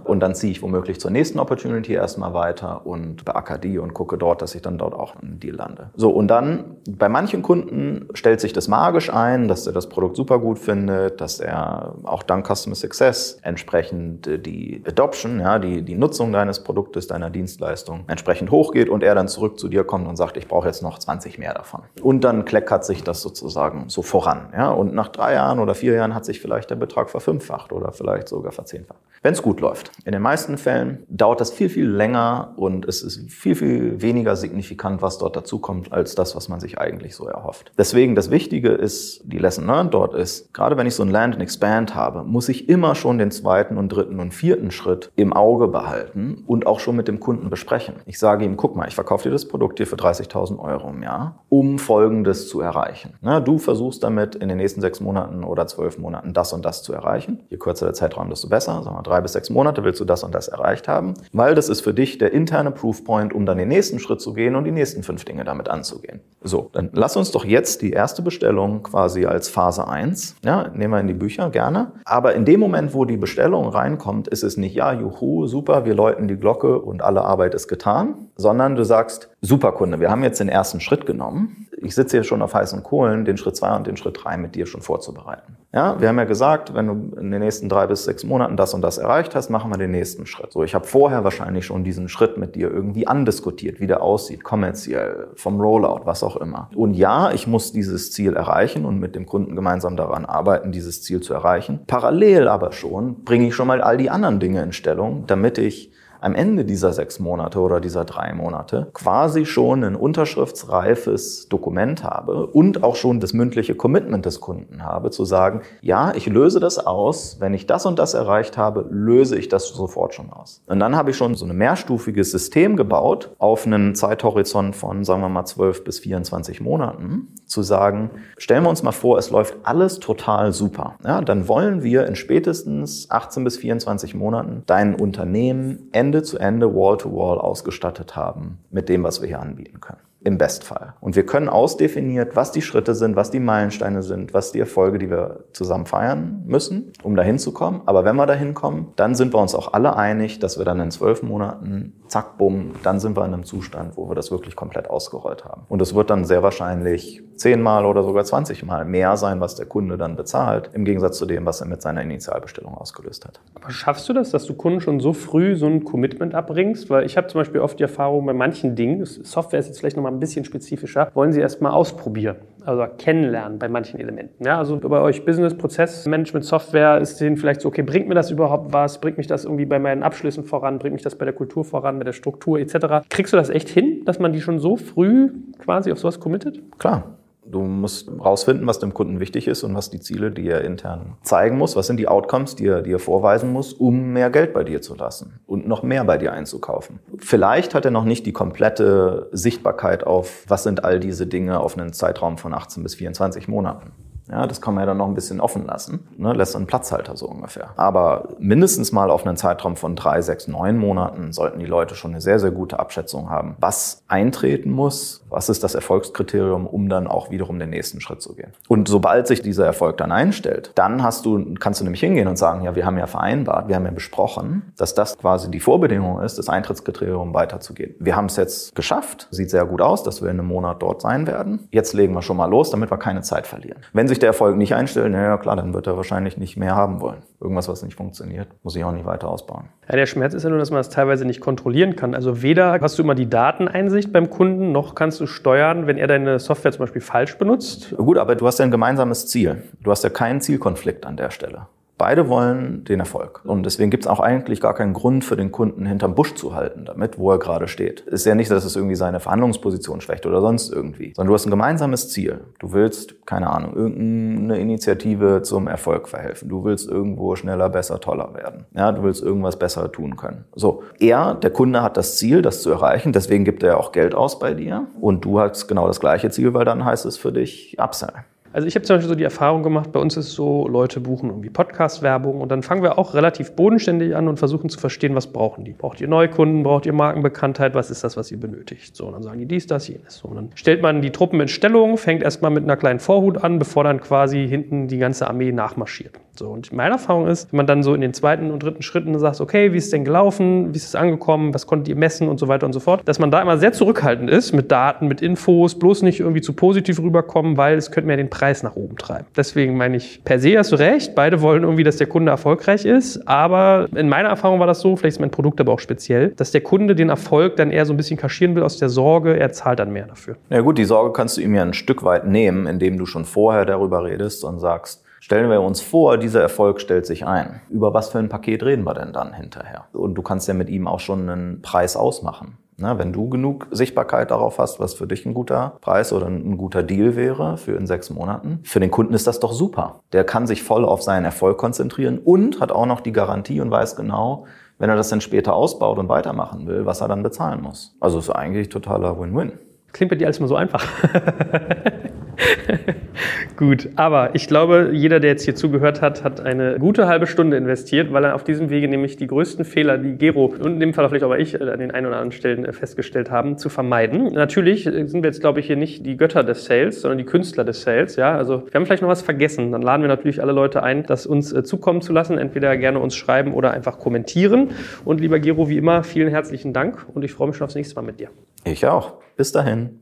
Und 0.05 0.21
dann 0.21 0.35
ziehe 0.35 0.53
ich 0.53 0.63
womöglich 0.63 1.01
zur 1.01 1.11
nächsten 1.11 1.39
Opportunity 1.39 1.93
erstmal 1.93 2.35
weiter 2.35 2.87
und 2.87 3.25
beacker 3.25 3.59
die 3.59 3.79
und 3.79 3.95
gucke 3.95 4.17
dort, 4.17 4.41
dass 4.41 4.55
ich 4.55 4.63
dann 4.63 4.79
dort 4.79 4.95
auch 4.95 5.17
einen 5.17 5.41
Deal 5.41 5.57
lande. 5.57 5.91
So, 5.97 6.11
und 6.11 6.29
dann 6.29 6.77
bei 6.89 7.09
manchen 7.09 7.43
Kunden 7.43 8.09
stellt 8.15 8.41
sich 8.41 8.53
das 8.53 8.69
magisch 8.69 9.13
ein, 9.13 9.49
dass 9.49 9.67
er 9.67 9.73
das 9.73 9.89
Produkt 9.89 10.17
super 10.17 10.39
gut 10.39 10.59
findet, 10.59 11.21
dass 11.21 11.41
er 11.41 11.95
auch 12.05 12.23
dank 12.23 12.47
Customer 12.47 12.77
Success 12.77 13.39
entsprechend 13.43 14.47
die 14.47 14.83
Adoption, 14.87 15.41
ja, 15.41 15.59
die, 15.59 15.83
die 15.83 15.97
Nutzung 15.97 16.33
deines 16.33 16.63
Produktes, 16.63 17.09
deiner 17.09 17.31
Dienstleistung 17.31 18.05
entsprechend 18.07 18.51
hochgeht 18.51 18.89
und 18.89 19.03
er 19.03 19.15
dann 19.15 19.27
zurück 19.27 19.59
zu 19.59 19.69
dir 19.69 19.85
kommt 19.85 20.07
und 20.07 20.17
sagt, 20.17 20.37
ich 20.37 20.47
brauche 20.47 20.69
jetzt 20.69 20.83
noch 20.83 20.99
20 20.99 21.39
mehr 21.39 21.55
davon. 21.55 21.83
Und 22.01 22.23
dann 22.23 22.45
kleckert 22.45 22.85
sich 22.85 23.03
das 23.03 23.21
sozusagen 23.21 23.89
so 23.89 24.03
voran. 24.03 24.53
Ja? 24.57 24.71
Und 24.71 24.95
nach 24.95 25.09
drei 25.09 25.35
Jahren 25.35 25.59
oder 25.59 25.75
vier 25.75 25.95
Jahren 25.95 26.15
hat 26.15 26.25
sich 26.25 26.41
vielleicht 26.41 26.71
der 26.71 26.77
Betrag 26.77 27.11
verfünffacht 27.11 27.73
oder 27.73 27.93
vielleicht 27.93 28.29
sogar 28.29 28.53
verzehnfacht. 28.53 29.01
Wenn 29.25 29.35
es 29.35 29.43
gut 29.43 29.61
läuft. 29.61 29.93
In 30.05 30.11
den 30.11 30.21
meisten 30.21 30.59
Fällen 30.59 31.07
dauert 31.09 31.41
das 31.41 31.53
viel, 31.53 31.69
viel 31.69 31.89
länger 31.89 32.55
und 32.57 32.85
es 32.87 33.05
ist 33.05 33.31
viel, 33.31 33.55
viel 33.55 34.03
weniger 34.03 34.35
signifikant, 34.35 35.01
was 35.01 35.19
dort 35.19 35.37
dazukommt, 35.37 35.93
als 35.93 36.17
das, 36.17 36.35
was 36.35 36.49
man 36.49 36.59
sich 36.59 36.79
eigentlich 36.79 37.15
so 37.15 37.29
erhofft. 37.29 37.71
Deswegen 37.79 38.17
das 38.17 38.33
Wichtige 38.33 38.71
ist, 38.71 39.23
die 39.25 39.39
Lesson 39.39 39.67
learned 39.67 39.95
dort 39.95 40.15
ist, 40.15 40.53
gerade 40.53 40.77
wenn 40.77 40.89
ich 40.89 40.97
so 40.97 41.05
ein 41.05 41.09
Land 41.09 41.35
and 41.35 41.43
Expand 41.43 41.95
habe, 41.95 42.25
muss 42.25 42.49
ich 42.49 42.69
immer 42.69 42.97
schon 42.97 43.19
den 43.19 43.31
zweiten 43.31 43.79
und 43.79 43.91
dritten 43.91 44.19
und 44.19 44.35
vierten 44.35 44.73
Schritt 44.73 45.13
im 45.15 45.33
Auge 45.33 45.69
behalten 45.69 46.43
und 46.49 46.67
auch 46.67 46.81
schon 46.81 46.97
mit 46.97 47.07
dem 47.07 47.21
Kunden 47.21 47.49
besprechen. 47.49 47.95
Ich 48.07 48.19
sage 48.19 48.45
ihm, 48.45 48.57
guck 48.57 48.75
mal, 48.75 48.89
ich 48.89 48.97
verkaufe 48.97 49.29
dir 49.29 49.31
das 49.31 49.47
Produkt 49.47 49.79
hier 49.79 49.87
für 49.87 49.95
30.000 49.95 50.59
Euro 50.59 50.91
im 50.91 51.01
Jahr, 51.05 51.45
um 51.49 51.79
Folgendes 51.79 52.49
zu 52.49 52.61
erreichen. 52.61 53.15
Na, 53.21 53.39
du 53.39 53.59
versuchst 53.59 54.03
damit 54.03 54.35
in 54.35 54.49
den 54.49 54.59
nächsten 54.59 54.81
sechs 54.81 54.99
Monaten 54.99 55.45
oder 55.45 55.69
zwölf 55.69 55.97
Monaten 55.97 56.33
das 56.33 56.53
und 56.53 56.65
das 56.65 56.83
zu 56.83 56.93
erreichen. 56.93 57.45
Je 57.51 57.59
kürzer 57.59 57.87
der 57.87 57.95
Zeitraum, 57.95 58.29
desto 58.29 58.49
besser. 58.49 58.83
Sagen 58.83 58.97
wir 58.97 59.12
drei 59.13 59.21
bis 59.21 59.33
sechs 59.33 59.51
Monate. 59.51 59.85
Willst 59.85 60.01
du 60.01 60.05
das 60.05 60.25
und 60.25 60.35
das 60.35 60.49
erreicht 60.49 60.89
haben, 60.89 61.15
weil 61.33 61.55
das 61.55 61.69
ist 61.69 61.83
für 61.83 61.95
dich 61.95 62.19
der 62.19 62.33
interne 62.33 62.71
Proofpoint, 62.71 63.33
um 63.33 63.47
dann 63.47 63.59
den 63.59 63.69
nächsten 63.69 63.99
Schritt 63.99 64.21
zu 64.21 64.33
gehen 64.33 64.57
und 64.57 64.65
die 64.65 64.71
nächsten 64.71 65.03
fünf 65.03 65.25
Dinge 65.25 65.45
damit 65.45 65.69
anzugehen. 65.69 66.21
So, 66.43 66.71
dann 66.73 66.91
lass 66.93 67.17
uns 67.17 67.31
doch 67.31 67.45
jetzt 67.45 67.83
die 67.83 67.91
erste 67.91 68.23
Bestellung 68.23 68.83
quasi 68.83 69.27
als 69.27 69.49
Phase 69.49 69.87
1, 69.87 70.37
ja, 70.45 70.69
nehmen 70.75 70.93
wir 70.93 71.01
in 71.01 71.07
die 71.07 71.15
Bücher 71.15 71.51
gerne. 71.51 71.93
Aber 72.05 72.35
in 72.35 72.45
dem 72.45 72.61
Moment, 72.61 72.95
wo 72.95 73.05
die 73.05 73.17
Bestellung 73.17 73.69
reinkommt, 73.69 74.29
ist 74.29 74.43
es 74.43 74.57
nicht, 74.57 74.75
ja, 74.75 74.93
juhu, 74.93 75.47
super, 75.47 75.85
wir 75.85 75.95
läuten 75.95 76.27
die 76.27 76.37
Glocke 76.37 76.81
und 76.81 77.03
alle 77.03 77.23
Arbeit 77.23 77.55
ist 77.55 77.69
getan, 77.69 78.29
sondern 78.37 78.77
du 78.77 78.85
sagst, 78.85 79.32
super 79.45 79.73
Kunde, 79.73 79.99
wir 79.99 80.11
haben 80.11 80.23
jetzt 80.23 80.39
den 80.39 80.49
ersten 80.49 80.81
Schritt 80.81 81.05
genommen. 81.05 81.67
Ich 81.77 81.97
sitze 81.97 82.17
hier 82.17 82.25
schon 82.25 82.43
auf 82.43 82.55
heißen 82.55 82.85
Kohlen, 82.85 83.25
den 83.25 83.37
Schritt 83.37 83.57
2 83.57 83.77
und 83.77 83.87
den 83.89 83.97
Schritt 83.97 84.23
3 84.23 84.37
mit 84.37 84.55
dir 84.55 84.67
schon 84.67 84.83
vorzubereiten. 84.83 85.57
Ja, 85.75 86.01
wir 86.01 86.09
haben 86.09 86.19
ja 86.19 86.25
gesagt, 86.25 86.75
wenn 86.75 86.87
du 86.87 87.17
in 87.19 87.33
den 87.33 87.41
nächsten 87.41 87.69
drei 87.69 87.89
bis 87.89 88.05
sechs 88.05 88.23
Monaten 88.23 88.57
das 88.57 88.73
und 88.73 88.83
das 88.83 88.99
erreicht 88.99 89.35
hast, 89.35 89.51
machen 89.51 89.71
wir 89.73 89.79
den 89.79 89.91
nächsten 89.91 90.27
Schritt. 90.27 90.53
So, 90.53 90.63
ich 90.63 90.77
habe 90.77 90.87
vorher 90.87 91.25
wahrscheinlich 91.25 91.67
schon 91.67 91.83
diesen 91.83 92.09
Schritt 92.09 92.37
mit 92.37 92.55
dir 92.55 92.71
irgendwie 92.71 93.09
andiskutiert, 93.09 93.81
wie 93.81 93.89
der 93.89 94.01
aussieht, 94.03 94.45
kommerziell, 94.45 95.29
vom 95.35 95.61
Rollout, 95.61 96.03
was 96.05 96.23
auch 96.23 96.37
immer. 96.37 96.71
Und 96.77 96.95
ja, 96.95 97.33
ich 97.33 97.49
muss 97.49 97.73
dieses 97.73 98.13
Ziel 98.13 98.35
erreichen 98.35 98.85
und 98.85 99.01
mit 99.01 99.17
dem 99.17 99.27
Kunden 99.27 99.57
gemeinsam 99.57 99.97
daran 99.97 100.25
arbeiten, 100.25 100.71
dieses 100.71 101.03
Ziel 101.03 101.21
zu 101.21 101.35
erreichen. 101.35 101.81
Parallel 101.89 102.47
aber 102.47 102.71
schon 102.71 103.25
bringe 103.25 103.49
ich 103.49 103.55
schon 103.57 103.67
mal 103.67 103.81
all 103.81 103.97
die 103.97 104.11
anderen 104.11 104.39
Dinge 104.39 104.63
in 104.63 104.73
Stellung, 104.73 105.25
damit 105.27 105.59
ich 105.59 105.91
am 106.23 106.35
Ende 106.37 106.65
dieser 106.65 106.93
sechs 106.93 107.19
Monate 107.19 107.59
oder 107.59 107.81
dieser 107.81 108.05
drei 108.05 108.33
Monate 108.33 108.89
quasi 108.93 109.45
schon 109.45 109.83
ein 109.83 109.97
unterschriftsreifes 109.97 111.49
Dokument 111.49 112.05
habe 112.05 112.47
und 112.47 112.85
auch 112.85 112.95
schon 112.95 113.19
das 113.19 113.33
mündliche 113.33 113.75
Commitment 113.75 114.25
des 114.25 114.41
Kunden 114.41 114.85
habe, 114.85 115.11
zu 115.11 115.25
sagen, 115.25 115.63
ja, 115.81 116.13
ich 116.15 116.27
löse 116.27 116.61
das 116.61 116.79
aus, 116.79 117.39
wenn 117.41 117.55
ich 117.55 117.67
das 117.67 117.87
und 117.87 117.99
das 117.99 118.15
erreicht 118.15 118.57
habe, 118.57 118.87
löse 118.91 119.37
ich 119.37 119.49
das 119.49 119.69
sofort 119.69 120.15
schon 120.15 120.31
aus. 120.31 120.63
Und 120.67 120.79
dann 120.79 120.95
habe 120.95 121.11
ich 121.11 121.17
schon 121.17 121.35
so 121.35 121.45
ein 121.45 121.57
mehrstufiges 121.57 122.31
System 122.31 122.77
gebaut 122.77 123.31
auf 123.39 123.67
einen 123.67 123.97
Zeithorizont 123.97 124.77
von, 124.77 125.05
sagen 125.05 125.23
wir 125.23 125.29
mal, 125.29 125.45
12 125.45 125.83
bis 125.83 125.99
24 125.99 126.61
Monaten, 126.61 127.35
zu 127.47 127.63
sagen, 127.63 128.11
stellen 128.39 128.63
wir 128.63 128.71
uns 128.71 128.83
mal 128.83 128.93
vor, 128.93 129.19
es 129.19 129.31
läuft 129.31 129.57
alles 129.65 129.99
total 129.99 130.53
super. 130.53 130.95
Ja, 131.05 131.21
dann 131.21 131.49
wollen 131.49 131.83
wir 131.83 132.07
in 132.07 132.15
spätestens 132.17 133.11
18 133.11 133.45
bis 133.45 133.57
24 133.59 134.15
Monaten 134.15 134.63
dein 134.67 134.95
Unternehmen 134.95 135.89
Ende 135.93 136.12
zu 136.21 136.37
Ende, 136.37 136.75
Wall 136.75 136.99
to 136.99 137.11
Wall 137.11 137.39
ausgestattet 137.39 138.15
haben 138.15 138.59
mit 138.71 138.91
dem, 138.91 139.05
was 139.05 139.23
wir 139.23 139.29
hier 139.29 139.41
anbieten 139.41 139.81
können. 139.81 140.03
Im 140.25 140.39
Bestfall. 140.39 140.95
Und 141.01 141.17
wir 141.17 141.27
können 141.27 141.49
ausdefiniert, 141.49 142.37
was 142.37 142.53
die 142.53 142.63
Schritte 142.63 142.95
sind, 142.95 143.17
was 143.17 143.31
die 143.31 143.41
Meilensteine 143.41 144.03
sind, 144.03 144.35
was 144.35 144.53
die 144.53 144.61
Erfolge, 144.61 144.99
die 144.99 145.11
wir 145.11 145.45
zusammen 145.53 145.87
feiern 145.87 146.43
müssen, 146.47 146.93
um 147.03 147.17
dahin 147.17 147.39
zu 147.39 147.53
kommen. 147.53 147.83
Aber 147.87 148.05
wenn 148.05 148.17
wir 148.17 148.27
dahin 148.27 148.55
kommen, 148.55 148.93
dann 148.97 149.15
sind 149.15 149.35
wir 149.35 149.41
uns 149.41 149.55
auch 149.55 149.73
alle 149.73 149.97
einig, 149.97 150.39
dass 150.39 150.59
wir 150.59 150.65
dann 150.65 150.81
in 150.81 150.91
zwölf 150.91 151.23
Monaten, 151.23 151.95
zack, 152.09 152.39
bumm, 152.39 152.73
dann 152.83 153.01
sind 153.01 153.17
wir 153.17 153.25
in 153.25 153.35
einem 153.35 153.45
Zustand, 153.45 153.97
wo 153.97 154.09
wir 154.09 154.15
das 154.15 154.31
wirklich 154.31 154.57
komplett 154.57 154.89
ausgerollt 154.89 155.45
haben. 155.45 155.63
Und 155.69 155.83
es 155.83 155.95
wird 155.95 156.11
dann 156.11 156.25
sehr 156.25 156.43
wahrscheinlich 156.43 157.23
zehnmal 157.37 157.85
oder 157.87 158.05
sogar 158.05 158.25
zwanzigmal 158.25 158.85
mehr 158.85 159.17
sein, 159.17 159.41
was 159.41 159.57
der 159.57 159.67
Kunde 159.67 159.97
dann 159.97 160.17
bezahlt, 160.17 160.71
im 160.75 160.85
Gegensatz 160.85 161.19
zu 161.19 161.27
dem, 161.27 161.47
was 161.47 161.61
er 161.61 161.67
mit 161.67 161.83
seiner 161.83 162.03
Initialbestellung 162.03 162.75
ausgelöst 162.75 163.25
hat. 163.27 163.41
Aber 163.55 163.71
schaffst 163.71 164.09
du 164.09 164.13
das, 164.13 164.31
dass 164.31 164.45
du 164.45 164.55
Kunden 164.55 164.81
schon 164.81 165.01
so 165.01 165.13
früh 165.13 165.57
so 165.57 165.67
ein 165.67 165.85
Commitment 165.85 166.35
abbringst? 166.35 166.91
Weil 166.91 167.05
ich 167.05 167.17
habe 167.17 167.27
zum 167.27 167.41
Beispiel 167.41 167.61
oft 167.61 167.79
die 167.79 167.83
Erfahrung 167.83 168.27
bei 168.27 168.33
manchen 168.33 168.77
Dingen, 168.77 169.05
Software 169.05 169.59
ist 169.59 169.67
jetzt 169.67 169.81
vielleicht 169.81 169.97
nochmal 169.97 170.12
ein 170.13 170.21
bisschen 170.21 170.45
spezifischer, 170.45 171.11
wollen 171.15 171.33
sie 171.33 171.41
erst 171.41 171.61
mal 171.61 171.71
ausprobieren, 171.71 172.37
also 172.65 172.85
kennenlernen 172.99 173.59
bei 173.59 173.69
manchen 173.69 173.99
Elementen. 174.01 174.45
Ja, 174.45 174.59
also 174.59 174.79
bei 174.79 175.01
euch 175.01 175.25
Business, 175.25 175.55
Prozess, 175.55 176.07
Management, 176.07 176.45
Software 176.45 176.99
ist 176.99 177.21
denen 177.21 177.37
vielleicht 177.37 177.61
so, 177.61 177.69
okay, 177.69 177.83
bringt 177.83 178.09
mir 178.09 178.15
das 178.15 178.31
überhaupt 178.31 178.73
was? 178.73 179.01
Bringt 179.01 179.19
mich 179.19 179.27
das 179.27 179.45
irgendwie 179.45 179.67
bei 179.67 179.79
meinen 179.79 180.03
Abschlüssen 180.03 180.45
voran? 180.45 180.79
Bringt 180.79 180.95
mich 180.95 181.03
das 181.03 181.17
bei 181.17 181.25
der 181.25 181.35
Kultur 181.35 181.65
voran, 181.65 181.99
bei 181.99 182.05
der 182.05 182.13
Struktur 182.13 182.59
etc.? 182.59 183.09
Kriegst 183.09 183.33
du 183.33 183.37
das 183.37 183.51
echt 183.51 183.69
hin, 183.69 184.05
dass 184.05 184.19
man 184.19 184.33
die 184.33 184.41
schon 184.41 184.59
so 184.59 184.77
früh 184.77 185.31
quasi 185.59 185.93
auf 185.93 185.99
sowas 185.99 186.21
committet? 186.21 186.61
Klar. 186.79 187.19
Du 187.45 187.63
musst 187.63 188.09
rausfinden, 188.09 188.67
was 188.67 188.79
dem 188.79 188.95
Kunden 188.95 189.19
wichtig 189.19 189.49
ist 189.49 189.65
und 189.65 189.75
was 189.75 189.91
die 189.91 190.01
Ziele, 190.01 190.31
die 190.31 190.49
er 190.49 190.63
intern 190.63 191.17
zeigen 191.23 191.59
muss. 191.59 191.75
Was 191.77 191.87
sind 191.87 191.97
die 191.97 192.09
Outcomes, 192.09 192.55
die 192.55 192.67
er 192.67 192.83
dir 192.83 192.99
vorweisen 192.99 193.53
muss, 193.53 193.73
um 193.73 194.13
mehr 194.13 194.31
Geld 194.31 194.55
bei 194.55 194.65
dir 194.65 194.81
zu 194.81 194.95
lassen 194.95 195.41
und 195.47 195.67
noch 195.67 195.83
mehr 195.83 196.05
bei 196.05 196.19
dir 196.19 196.33
einzukaufen. 196.33 197.01
Vielleicht 197.19 197.75
hat 197.75 197.85
er 197.85 197.91
noch 197.91 198.05
nicht 198.05 198.27
die 198.27 198.33
komplette 198.33 199.29
Sichtbarkeit 199.33 200.07
auf, 200.07 200.45
was 200.49 200.63
sind 200.63 200.85
all 200.85 201.01
diese 201.01 201.27
Dinge 201.27 201.61
auf 201.61 201.77
einen 201.77 201.93
Zeitraum 201.93 202.39
von 202.39 202.55
18 202.55 202.83
bis 202.83 202.95
24 202.95 203.49
Monaten. 203.49 203.93
Ja, 204.31 204.47
das 204.47 204.61
kann 204.61 204.75
man 204.75 204.83
ja 204.83 204.87
dann 204.87 204.99
noch 204.99 205.09
ein 205.09 205.15
bisschen 205.15 205.41
offen 205.41 205.67
lassen, 205.67 206.09
ne, 206.17 206.33
lässt 206.33 206.55
einen 206.55 206.67
Platzhalter 206.67 207.17
so 207.17 207.27
ungefähr. 207.27 207.71
Aber 207.77 208.29
mindestens 208.39 208.93
mal 208.93 209.11
auf 209.11 209.27
einen 209.27 209.37
Zeitraum 209.37 209.77
von 209.77 209.97
drei, 209.97 210.23
sechs, 210.23 210.47
neun 210.47 210.79
Monaten 210.79 211.33
sollten 211.33 211.59
die 211.59 211.67
Leute 211.67 211.97
schon 211.97 212.13
eine 212.13 212.21
sehr, 212.21 212.39
sehr 212.39 212.53
gute 212.53 212.79
Abschätzung 212.79 213.31
haben, 213.31 213.57
was 213.59 214.05
eintreten 214.09 214.71
muss, 214.71 215.22
was 215.33 215.49
ist 215.49 215.65
das 215.65 215.75
Erfolgskriterium, 215.75 216.67
um 216.67 216.89
dann 216.89 217.07
auch 217.07 217.31
wiederum 217.31 217.59
den 217.59 217.71
nächsten 217.71 218.01
Schritt 218.01 218.23
zu 218.23 218.35
gehen. 218.35 218.53
Und 218.69 218.89
sobald 218.89 219.27
sich 219.27 219.43
dieser 219.43 219.67
Erfolg 219.67 219.97
dann 219.97 220.13
einstellt, 220.13 220.73
dann 220.75 221.03
hast 221.03 221.27
du, 221.27 221.55
kannst 221.59 221.81
du 221.81 221.85
nämlich 221.85 222.01
hingehen 222.01 222.29
und 222.29 222.37
sagen, 222.37 222.65
ja, 222.65 222.75
wir 222.75 222.87
haben 222.87 222.99
ja 222.99 223.07
vereinbart, 223.07 223.69
wir 223.69 223.77
haben 223.77 223.85
ja 223.85 223.91
besprochen, 223.91 224.73
dass 224.77 224.95
das 224.95 225.19
quasi 225.19 225.51
die 225.51 225.61
Vorbedingung 225.61 226.21
ist, 226.21 226.39
das 226.39 226.49
Eintrittskriterium 226.49 227.35
weiterzugehen. 227.35 227.95
Wir 227.99 228.17
haben 228.17 228.27
es 228.27 228.37
jetzt 228.37 228.75
geschafft, 228.75 229.29
sieht 229.31 229.51
sehr 229.51 229.65
gut 229.65 229.81
aus, 229.81 230.03
dass 230.03 230.23
wir 230.23 230.31
in 230.31 230.39
einem 230.39 230.49
Monat 230.49 230.83
dort 230.83 231.03
sein 231.03 231.27
werden. 231.27 231.69
Jetzt 231.71 231.93
legen 231.95 232.15
wir 232.15 232.23
schon 232.23 232.37
mal 232.37 232.47
los, 232.47 232.71
damit 232.71 232.91
wir 232.91 232.99
keine 232.99 233.23
Zeit 233.23 233.47
verlieren. 233.47 233.79
Wenn 233.93 234.09
sich 234.09 234.19
der 234.19 234.29
Erfolg 234.29 234.57
nicht 234.57 234.75
einstellt, 234.75 235.13
naja 235.13 235.39
klar, 235.39 235.57
dann 235.57 235.75
wird 235.75 235.87
er 235.87 235.97
wahrscheinlich 235.97 236.37
nicht 236.37 236.57
mehr 236.57 236.77
haben 236.77 237.01
wollen. 237.01 237.23
Irgendwas, 237.41 237.69
was 237.69 237.83
nicht 237.83 237.97
funktioniert, 237.97 238.49
muss 238.63 238.77
ich 238.77 238.85
auch 238.85 238.93
nicht 238.93 239.07
weiter 239.07 239.29
ausbauen. 239.29 239.65
Ja, 239.89 239.97
der 239.97 240.07
Schmerz 240.07 240.33
ist 240.33 240.45
ja 240.45 240.51
nur, 240.51 240.59
dass 240.59 240.71
man 240.71 240.79
das 240.79 240.91
teilweise 240.91 241.25
nicht 241.25 241.41
kontrollieren 241.41 241.97
kann. 241.97 242.15
Also 242.15 242.43
weder 242.43 242.79
hast 242.81 242.99
du 242.99 243.03
immer 243.03 243.15
die 243.15 243.29
Dateneinsicht 243.29 244.13
beim 244.13 244.31
Kunden, 244.31 244.73
noch 244.73 244.95
kannst 244.95 245.21
du 245.21 245.22
steuern, 245.27 245.87
wenn 245.87 245.99
er 245.99 246.07
deine 246.07 246.39
Software 246.39 246.73
zum 246.73 246.81
Beispiel 246.81 247.03
falsch 247.03 247.37
benutzt. 247.39 247.95
Gut, 247.97 248.19
aber 248.19 248.35
du 248.35 248.47
hast 248.47 248.59
ja 248.59 248.65
ein 248.65 248.71
gemeinsames 248.71 249.27
Ziel. 249.27 249.63
Du 249.83 249.91
hast 249.91 250.05
ja 250.05 250.11
keinen 250.11 250.41
Zielkonflikt 250.41 251.07
an 251.07 251.17
der 251.17 251.31
Stelle. 251.31 251.67
Beide 252.03 252.29
wollen 252.29 252.83
den 252.83 252.99
Erfolg. 252.99 253.43
Und 253.45 253.65
deswegen 253.65 253.93
gibt 253.93 254.03
es 254.03 254.11
auch 254.11 254.19
eigentlich 254.19 254.61
gar 254.61 254.75
keinen 254.75 254.93
Grund 254.93 255.25
für 255.25 255.37
den 255.37 255.53
Kunden 255.53 255.87
hinterm 255.87 256.17
Busch 256.17 256.35
zu 256.35 256.53
halten 256.53 256.85
damit, 256.85 257.17
wo 257.17 257.31
er 257.31 257.39
gerade 257.39 257.69
steht. 257.69 258.01
Ist 258.01 258.27
ja 258.27 258.35
nicht, 258.35 258.51
dass 258.51 258.65
es 258.65 258.75
irgendwie 258.75 258.97
seine 258.97 259.21
Verhandlungsposition 259.21 260.01
schwächt 260.01 260.27
oder 260.27 260.41
sonst 260.41 260.73
irgendwie, 260.73 261.13
sondern 261.15 261.29
du 261.29 261.35
hast 261.35 261.47
ein 261.47 261.53
gemeinsames 261.53 262.11
Ziel. 262.11 262.41
Du 262.59 262.73
willst, 262.73 263.25
keine 263.25 263.51
Ahnung, 263.51 263.77
irgendeine 263.77 264.59
Initiative 264.59 265.43
zum 265.43 265.69
Erfolg 265.69 266.09
verhelfen. 266.09 266.49
Du 266.49 266.65
willst 266.65 266.91
irgendwo 266.91 267.37
schneller, 267.37 267.69
besser, 267.69 268.01
toller 268.01 268.35
werden. 268.35 268.65
Ja, 268.75 268.91
du 268.91 269.05
willst 269.05 269.23
irgendwas 269.23 269.57
besser 269.57 269.93
tun 269.93 270.17
können. 270.17 270.45
So. 270.57 270.83
Er, 270.99 271.35
der 271.37 271.51
Kunde 271.51 271.83
hat 271.83 271.97
das 271.97 272.17
Ziel, 272.17 272.43
das 272.43 272.63
zu 272.63 272.73
erreichen. 272.73 273.13
Deswegen 273.13 273.45
gibt 273.45 273.63
er 273.63 273.79
auch 273.79 273.93
Geld 273.93 274.17
aus 274.17 274.41
bei 274.41 274.55
dir. 274.55 274.89
Und 275.01 275.25
du 275.25 275.39
hast 275.39 275.69
genau 275.69 275.87
das 275.87 276.01
gleiche 276.01 276.31
Ziel, 276.31 276.53
weil 276.53 276.65
dann 276.65 276.85
heißt 276.85 277.07
es 277.07 277.17
für 277.17 277.31
dich 277.31 277.77
Upsell. 277.79 278.25
Also 278.53 278.69
ich 278.69 278.75
habe 278.75 278.85
zum 278.85 278.97
Beispiel 278.97 279.09
so 279.09 279.15
die 279.15 279.25
Erfahrung 279.25 279.63
gemacht, 279.63 279.93
bei 279.93 280.01
uns 280.01 280.17
ist 280.17 280.33
so, 280.33 280.69
Leute 280.69 281.01
buchen 281.01 281.31
irgendwie 281.31 281.49
Podcast-Werbung 281.49 282.41
und 282.41 282.51
dann 282.51 282.63
fangen 282.63 282.83
wir 282.83 282.99
auch 282.99 283.15
relativ 283.15 283.53
bodenständig 283.53 284.15
an 284.15 284.29
und 284.29 284.39
versuchen 284.39 284.69
zu 284.69 284.79
verstehen, 284.79 285.15
was 285.15 285.29
brauchen 285.29 285.65
die. 285.65 285.73
Braucht 285.73 286.01
ihr 286.01 286.09
Neukunden, 286.09 286.63
braucht 286.63 286.85
ihr 286.85 286.93
Markenbekanntheit, 286.93 287.75
was 287.75 287.91
ist 287.91 288.05
das, 288.05 288.17
was 288.17 288.31
ihr 288.31 288.39
benötigt? 288.39 288.95
So, 288.95 289.07
und 289.07 289.15
dann 289.15 289.23
sagen 289.23 289.39
die 289.39 289.47
dies, 289.47 289.67
das, 289.67 289.89
jenes. 289.89 290.19
So, 290.19 290.29
und 290.29 290.37
dann 290.37 290.51
stellt 290.55 290.83
man 290.83 291.01
die 291.01 291.11
Truppen 291.11 291.41
in 291.41 291.49
Stellung, 291.49 291.97
fängt 291.97 292.23
erstmal 292.23 292.51
mit 292.51 292.65
einer 292.65 292.77
kleinen 292.77 293.01
Vorhut 293.01 293.43
an, 293.43 293.59
bevor 293.59 293.85
dann 293.85 294.01
quasi 294.01 294.47
hinten 294.47 294.87
die 294.87 294.99
ganze 294.99 295.29
Armee 295.29 295.53
nachmarschiert. 295.53 296.19
So, 296.35 296.49
und 296.49 296.73
meine 296.73 296.95
Erfahrung 296.95 297.29
ist, 297.29 297.53
wenn 297.53 297.59
man 297.59 297.67
dann 297.67 297.83
so 297.83 297.95
in 297.95 298.01
den 298.01 298.15
zweiten 298.15 298.51
und 298.51 298.63
dritten 298.63 298.83
Schritten 298.83 299.19
sagt, 299.19 299.41
okay, 299.41 299.73
wie 299.73 299.77
ist 299.77 299.85
es 299.85 299.91
denn 299.91 300.05
gelaufen, 300.05 300.73
wie 300.73 300.77
ist 300.77 300.87
es 300.87 300.95
angekommen, 300.95 301.53
was 301.53 301.67
konntet 301.67 301.89
ihr 301.89 301.97
messen 301.97 302.29
und 302.29 302.39
so 302.39 302.49
weiter 302.49 302.65
und 302.65 302.73
so 302.73 302.81
fort, 302.81 303.03
dass 303.05 303.19
man 303.19 303.31
da 303.31 303.43
immer 303.43 303.59
sehr 303.59 303.73
zurückhaltend 303.73 304.31
ist 304.31 304.53
mit 304.53 304.73
Daten, 304.73 305.09
mit 305.09 305.21
Infos, 305.21 305.79
bloß 305.79 306.03
nicht 306.03 306.21
irgendwie 306.21 306.41
zu 306.41 306.55
positiv 306.55 307.01
rüberkommen, 307.01 307.59
weil 307.59 307.77
es 307.77 307.91
könnte 307.91 308.09
mir 308.09 308.17
den 308.17 308.31
Preis 308.31 308.42
nach 308.63 308.77
oben 308.77 308.97
treiben. 308.97 309.27
Deswegen 309.37 309.77
meine 309.77 309.97
ich, 309.97 310.23
per 310.25 310.39
se 310.39 310.59
hast 310.59 310.73
du 310.73 310.77
recht, 310.77 311.15
beide 311.15 311.41
wollen 311.41 311.63
irgendwie, 311.63 311.85
dass 311.85 311.97
der 311.97 312.09
Kunde 312.09 312.31
erfolgreich 312.31 312.85
ist, 312.85 313.27
aber 313.29 313.89
in 313.95 314.09
meiner 314.09 314.29
Erfahrung 314.29 314.59
war 314.61 314.67
das 314.67 314.81
so, 314.81 314.97
vielleicht 314.97 315.17
ist 315.17 315.21
mein 315.21 315.31
Produkt 315.31 315.61
aber 315.61 315.73
auch 315.73 315.79
speziell, 315.79 316.31
dass 316.31 316.51
der 316.51 316.61
Kunde 316.63 316.95
den 316.95 317.09
Erfolg 317.09 317.57
dann 317.57 317.71
eher 317.71 317.87
so 317.87 317.93
ein 317.93 317.97
bisschen 317.97 318.17
kaschieren 318.17 318.55
will 318.55 318.63
aus 318.63 318.79
der 318.79 318.89
Sorge, 318.89 319.39
er 319.39 319.53
zahlt 319.53 319.79
dann 319.79 319.93
mehr 319.93 320.07
dafür. 320.07 320.37
Ja 320.51 320.61
gut, 320.61 320.79
die 320.79 320.85
Sorge 320.85 321.13
kannst 321.13 321.37
du 321.37 321.41
ihm 321.41 321.55
ja 321.55 321.63
ein 321.63 321.75
Stück 321.75 322.03
weit 322.03 322.27
nehmen, 322.27 322.67
indem 322.67 322.99
du 322.99 323.07
schon 323.07 323.25
vorher 323.25 323.65
darüber 323.65 324.05
redest 324.05 324.45
und 324.45 324.59
sagst, 324.59 325.05
Stellen 325.23 325.51
wir 325.51 325.61
uns 325.61 325.81
vor, 325.81 326.19
dieser 326.19 326.43
Erfolg 326.43 326.81
stellt 326.81 327.07
sich 327.07 327.25
ein. 327.25 327.61
Über 327.71 327.95
was 327.95 328.09
für 328.09 328.19
ein 328.19 328.29
Paket 328.29 328.65
reden 328.65 328.83
wir 328.83 328.93
denn 328.93 329.13
dann 329.13 329.33
hinterher? 329.33 329.85
Und 329.93 330.17
du 330.17 330.23
kannst 330.23 330.49
ja 330.49 330.55
mit 330.55 330.69
ihm 330.69 330.89
auch 330.89 330.99
schon 330.99 331.31
einen 331.31 331.63
Preis 331.63 331.95
ausmachen. 331.95 332.59
Na, 332.77 332.99
wenn 332.99 333.13
du 333.13 333.29
genug 333.29 333.69
Sichtbarkeit 333.71 334.31
darauf 334.31 334.59
hast, 334.59 334.81
was 334.81 334.95
für 334.95 335.07
dich 335.07 335.27
ein 335.27 335.35
guter 335.35 335.79
Preis 335.81 336.13
oder 336.13 336.27
ein 336.27 336.57
guter 336.57 336.83
Deal 336.83 337.17
wäre 337.17 337.57
für 337.57 337.77
in 337.77 337.87
sechs 337.87 338.11
Monaten, 338.11 338.61
für 338.65 338.81
den 338.81 338.91
Kunden 338.91 339.15
ist 339.15 339.27
das 339.27 339.41
doch 339.41 339.53
super. 339.53 340.01
Der 340.13 340.25
kann 340.25 340.47
sich 340.47 340.63
voll 340.63 340.85
auf 340.85 341.03
seinen 341.03 341.25
Erfolg 341.25 341.59
konzentrieren 341.59 342.19
und 342.19 342.61
hat 342.61 342.73
auch 342.73 342.87
noch 342.87 343.01
die 343.01 343.13
Garantie 343.13 343.61
und 343.61 343.71
weiß 343.71 343.97
genau, 343.97 344.47
wenn 344.79 344.91
er 344.91 344.97
das 344.97 345.11
dann 345.11 345.21
später 345.21 345.55
ausbaut 345.55 345.99
und 345.99 346.09
weitermachen 346.09 346.67
will, 346.67 346.87
was 346.87 347.01
er 347.01 347.09
dann 347.09 347.23
bezahlen 347.23 347.63
muss. 347.63 347.95
Also 348.01 348.19
ist 348.19 348.31
eigentlich 348.31 348.69
totaler 348.69 349.21
Win-Win. 349.21 349.53
Klingt 349.93 350.11
bei 350.11 350.17
dir 350.17 350.27
alles 350.27 350.41
mal 350.41 350.49
so 350.49 350.57
einfach. 350.57 350.85
Gut, 353.57 353.91
aber 353.97 354.35
ich 354.35 354.47
glaube, 354.47 354.91
jeder, 354.93 355.21
der 355.21 355.31
jetzt 355.31 355.45
hier 355.45 355.55
zugehört 355.55 356.01
hat, 356.01 356.25
hat 356.25 356.41
eine 356.41 356.79
gute 356.79 357.07
halbe 357.07 357.27
Stunde 357.27 357.57
investiert, 357.57 358.13
weil 358.13 358.25
er 358.25 358.35
auf 358.35 358.45
diesem 358.45 358.71
Wege 358.71 358.89
nämlich 358.89 359.17
die 359.17 359.27
größten 359.27 359.65
Fehler, 359.65 359.99
die 359.99 360.17
Gero 360.17 360.47
und 360.47 360.75
in 360.75 360.81
dem 360.81 360.95
Fall 360.95 361.09
vielleicht 361.09 361.25
auch 361.25 361.35
ich 361.35 361.61
an 361.61 361.79
den 361.79 361.91
ein 361.91 362.07
oder 362.07 362.17
anderen 362.17 362.33
Stellen 362.33 362.65
äh, 362.65 362.73
festgestellt 362.73 363.31
haben, 363.31 363.59
zu 363.59 363.69
vermeiden. 363.69 364.33
Natürlich 364.33 364.85
sind 364.85 365.15
wir 365.15 365.25
jetzt, 365.25 365.41
glaube 365.41 365.61
ich, 365.61 365.67
hier 365.67 365.77
nicht 365.77 366.07
die 366.07 366.17
Götter 366.17 366.45
des 366.45 366.65
Sales, 366.65 367.01
sondern 367.01 367.19
die 367.19 367.25
Künstler 367.25 367.65
des 367.65 367.83
Sales. 367.83 368.17
Ja, 368.17 368.37
also 368.37 368.65
wir 368.67 368.75
haben 368.75 368.87
vielleicht 368.87 369.03
noch 369.03 369.09
was 369.09 369.23
vergessen. 369.23 369.73
Dann 369.73 369.83
laden 369.83 370.03
wir 370.03 370.09
natürlich 370.09 370.41
alle 370.43 370.53
Leute 370.53 370.83
ein, 370.83 371.05
das 371.05 371.27
uns 371.27 371.53
äh, 371.53 371.63
zukommen 371.63 372.03
zu 372.03 372.13
lassen. 372.13 372.39
Entweder 372.39 372.77
gerne 372.77 372.99
uns 372.99 373.15
schreiben 373.15 373.53
oder 373.55 373.73
einfach 373.73 373.99
kommentieren. 373.99 374.71
Und 375.05 375.21
lieber 375.21 375.39
Gero, 375.39 375.69
wie 375.69 375.79
immer, 375.79 376.03
vielen 376.03 376.29
herzlichen 376.29 376.73
Dank 376.73 377.07
und 377.13 377.25
ich 377.25 377.33
freue 377.33 377.49
mich 377.49 377.57
schon 377.57 377.67
aufs 377.67 377.75
nächste 377.75 377.95
Mal 377.97 378.03
mit 378.03 378.21
dir. 378.21 378.31
Ich 378.65 378.87
auch. 378.87 379.15
Bis 379.37 379.53
dahin. 379.53 380.02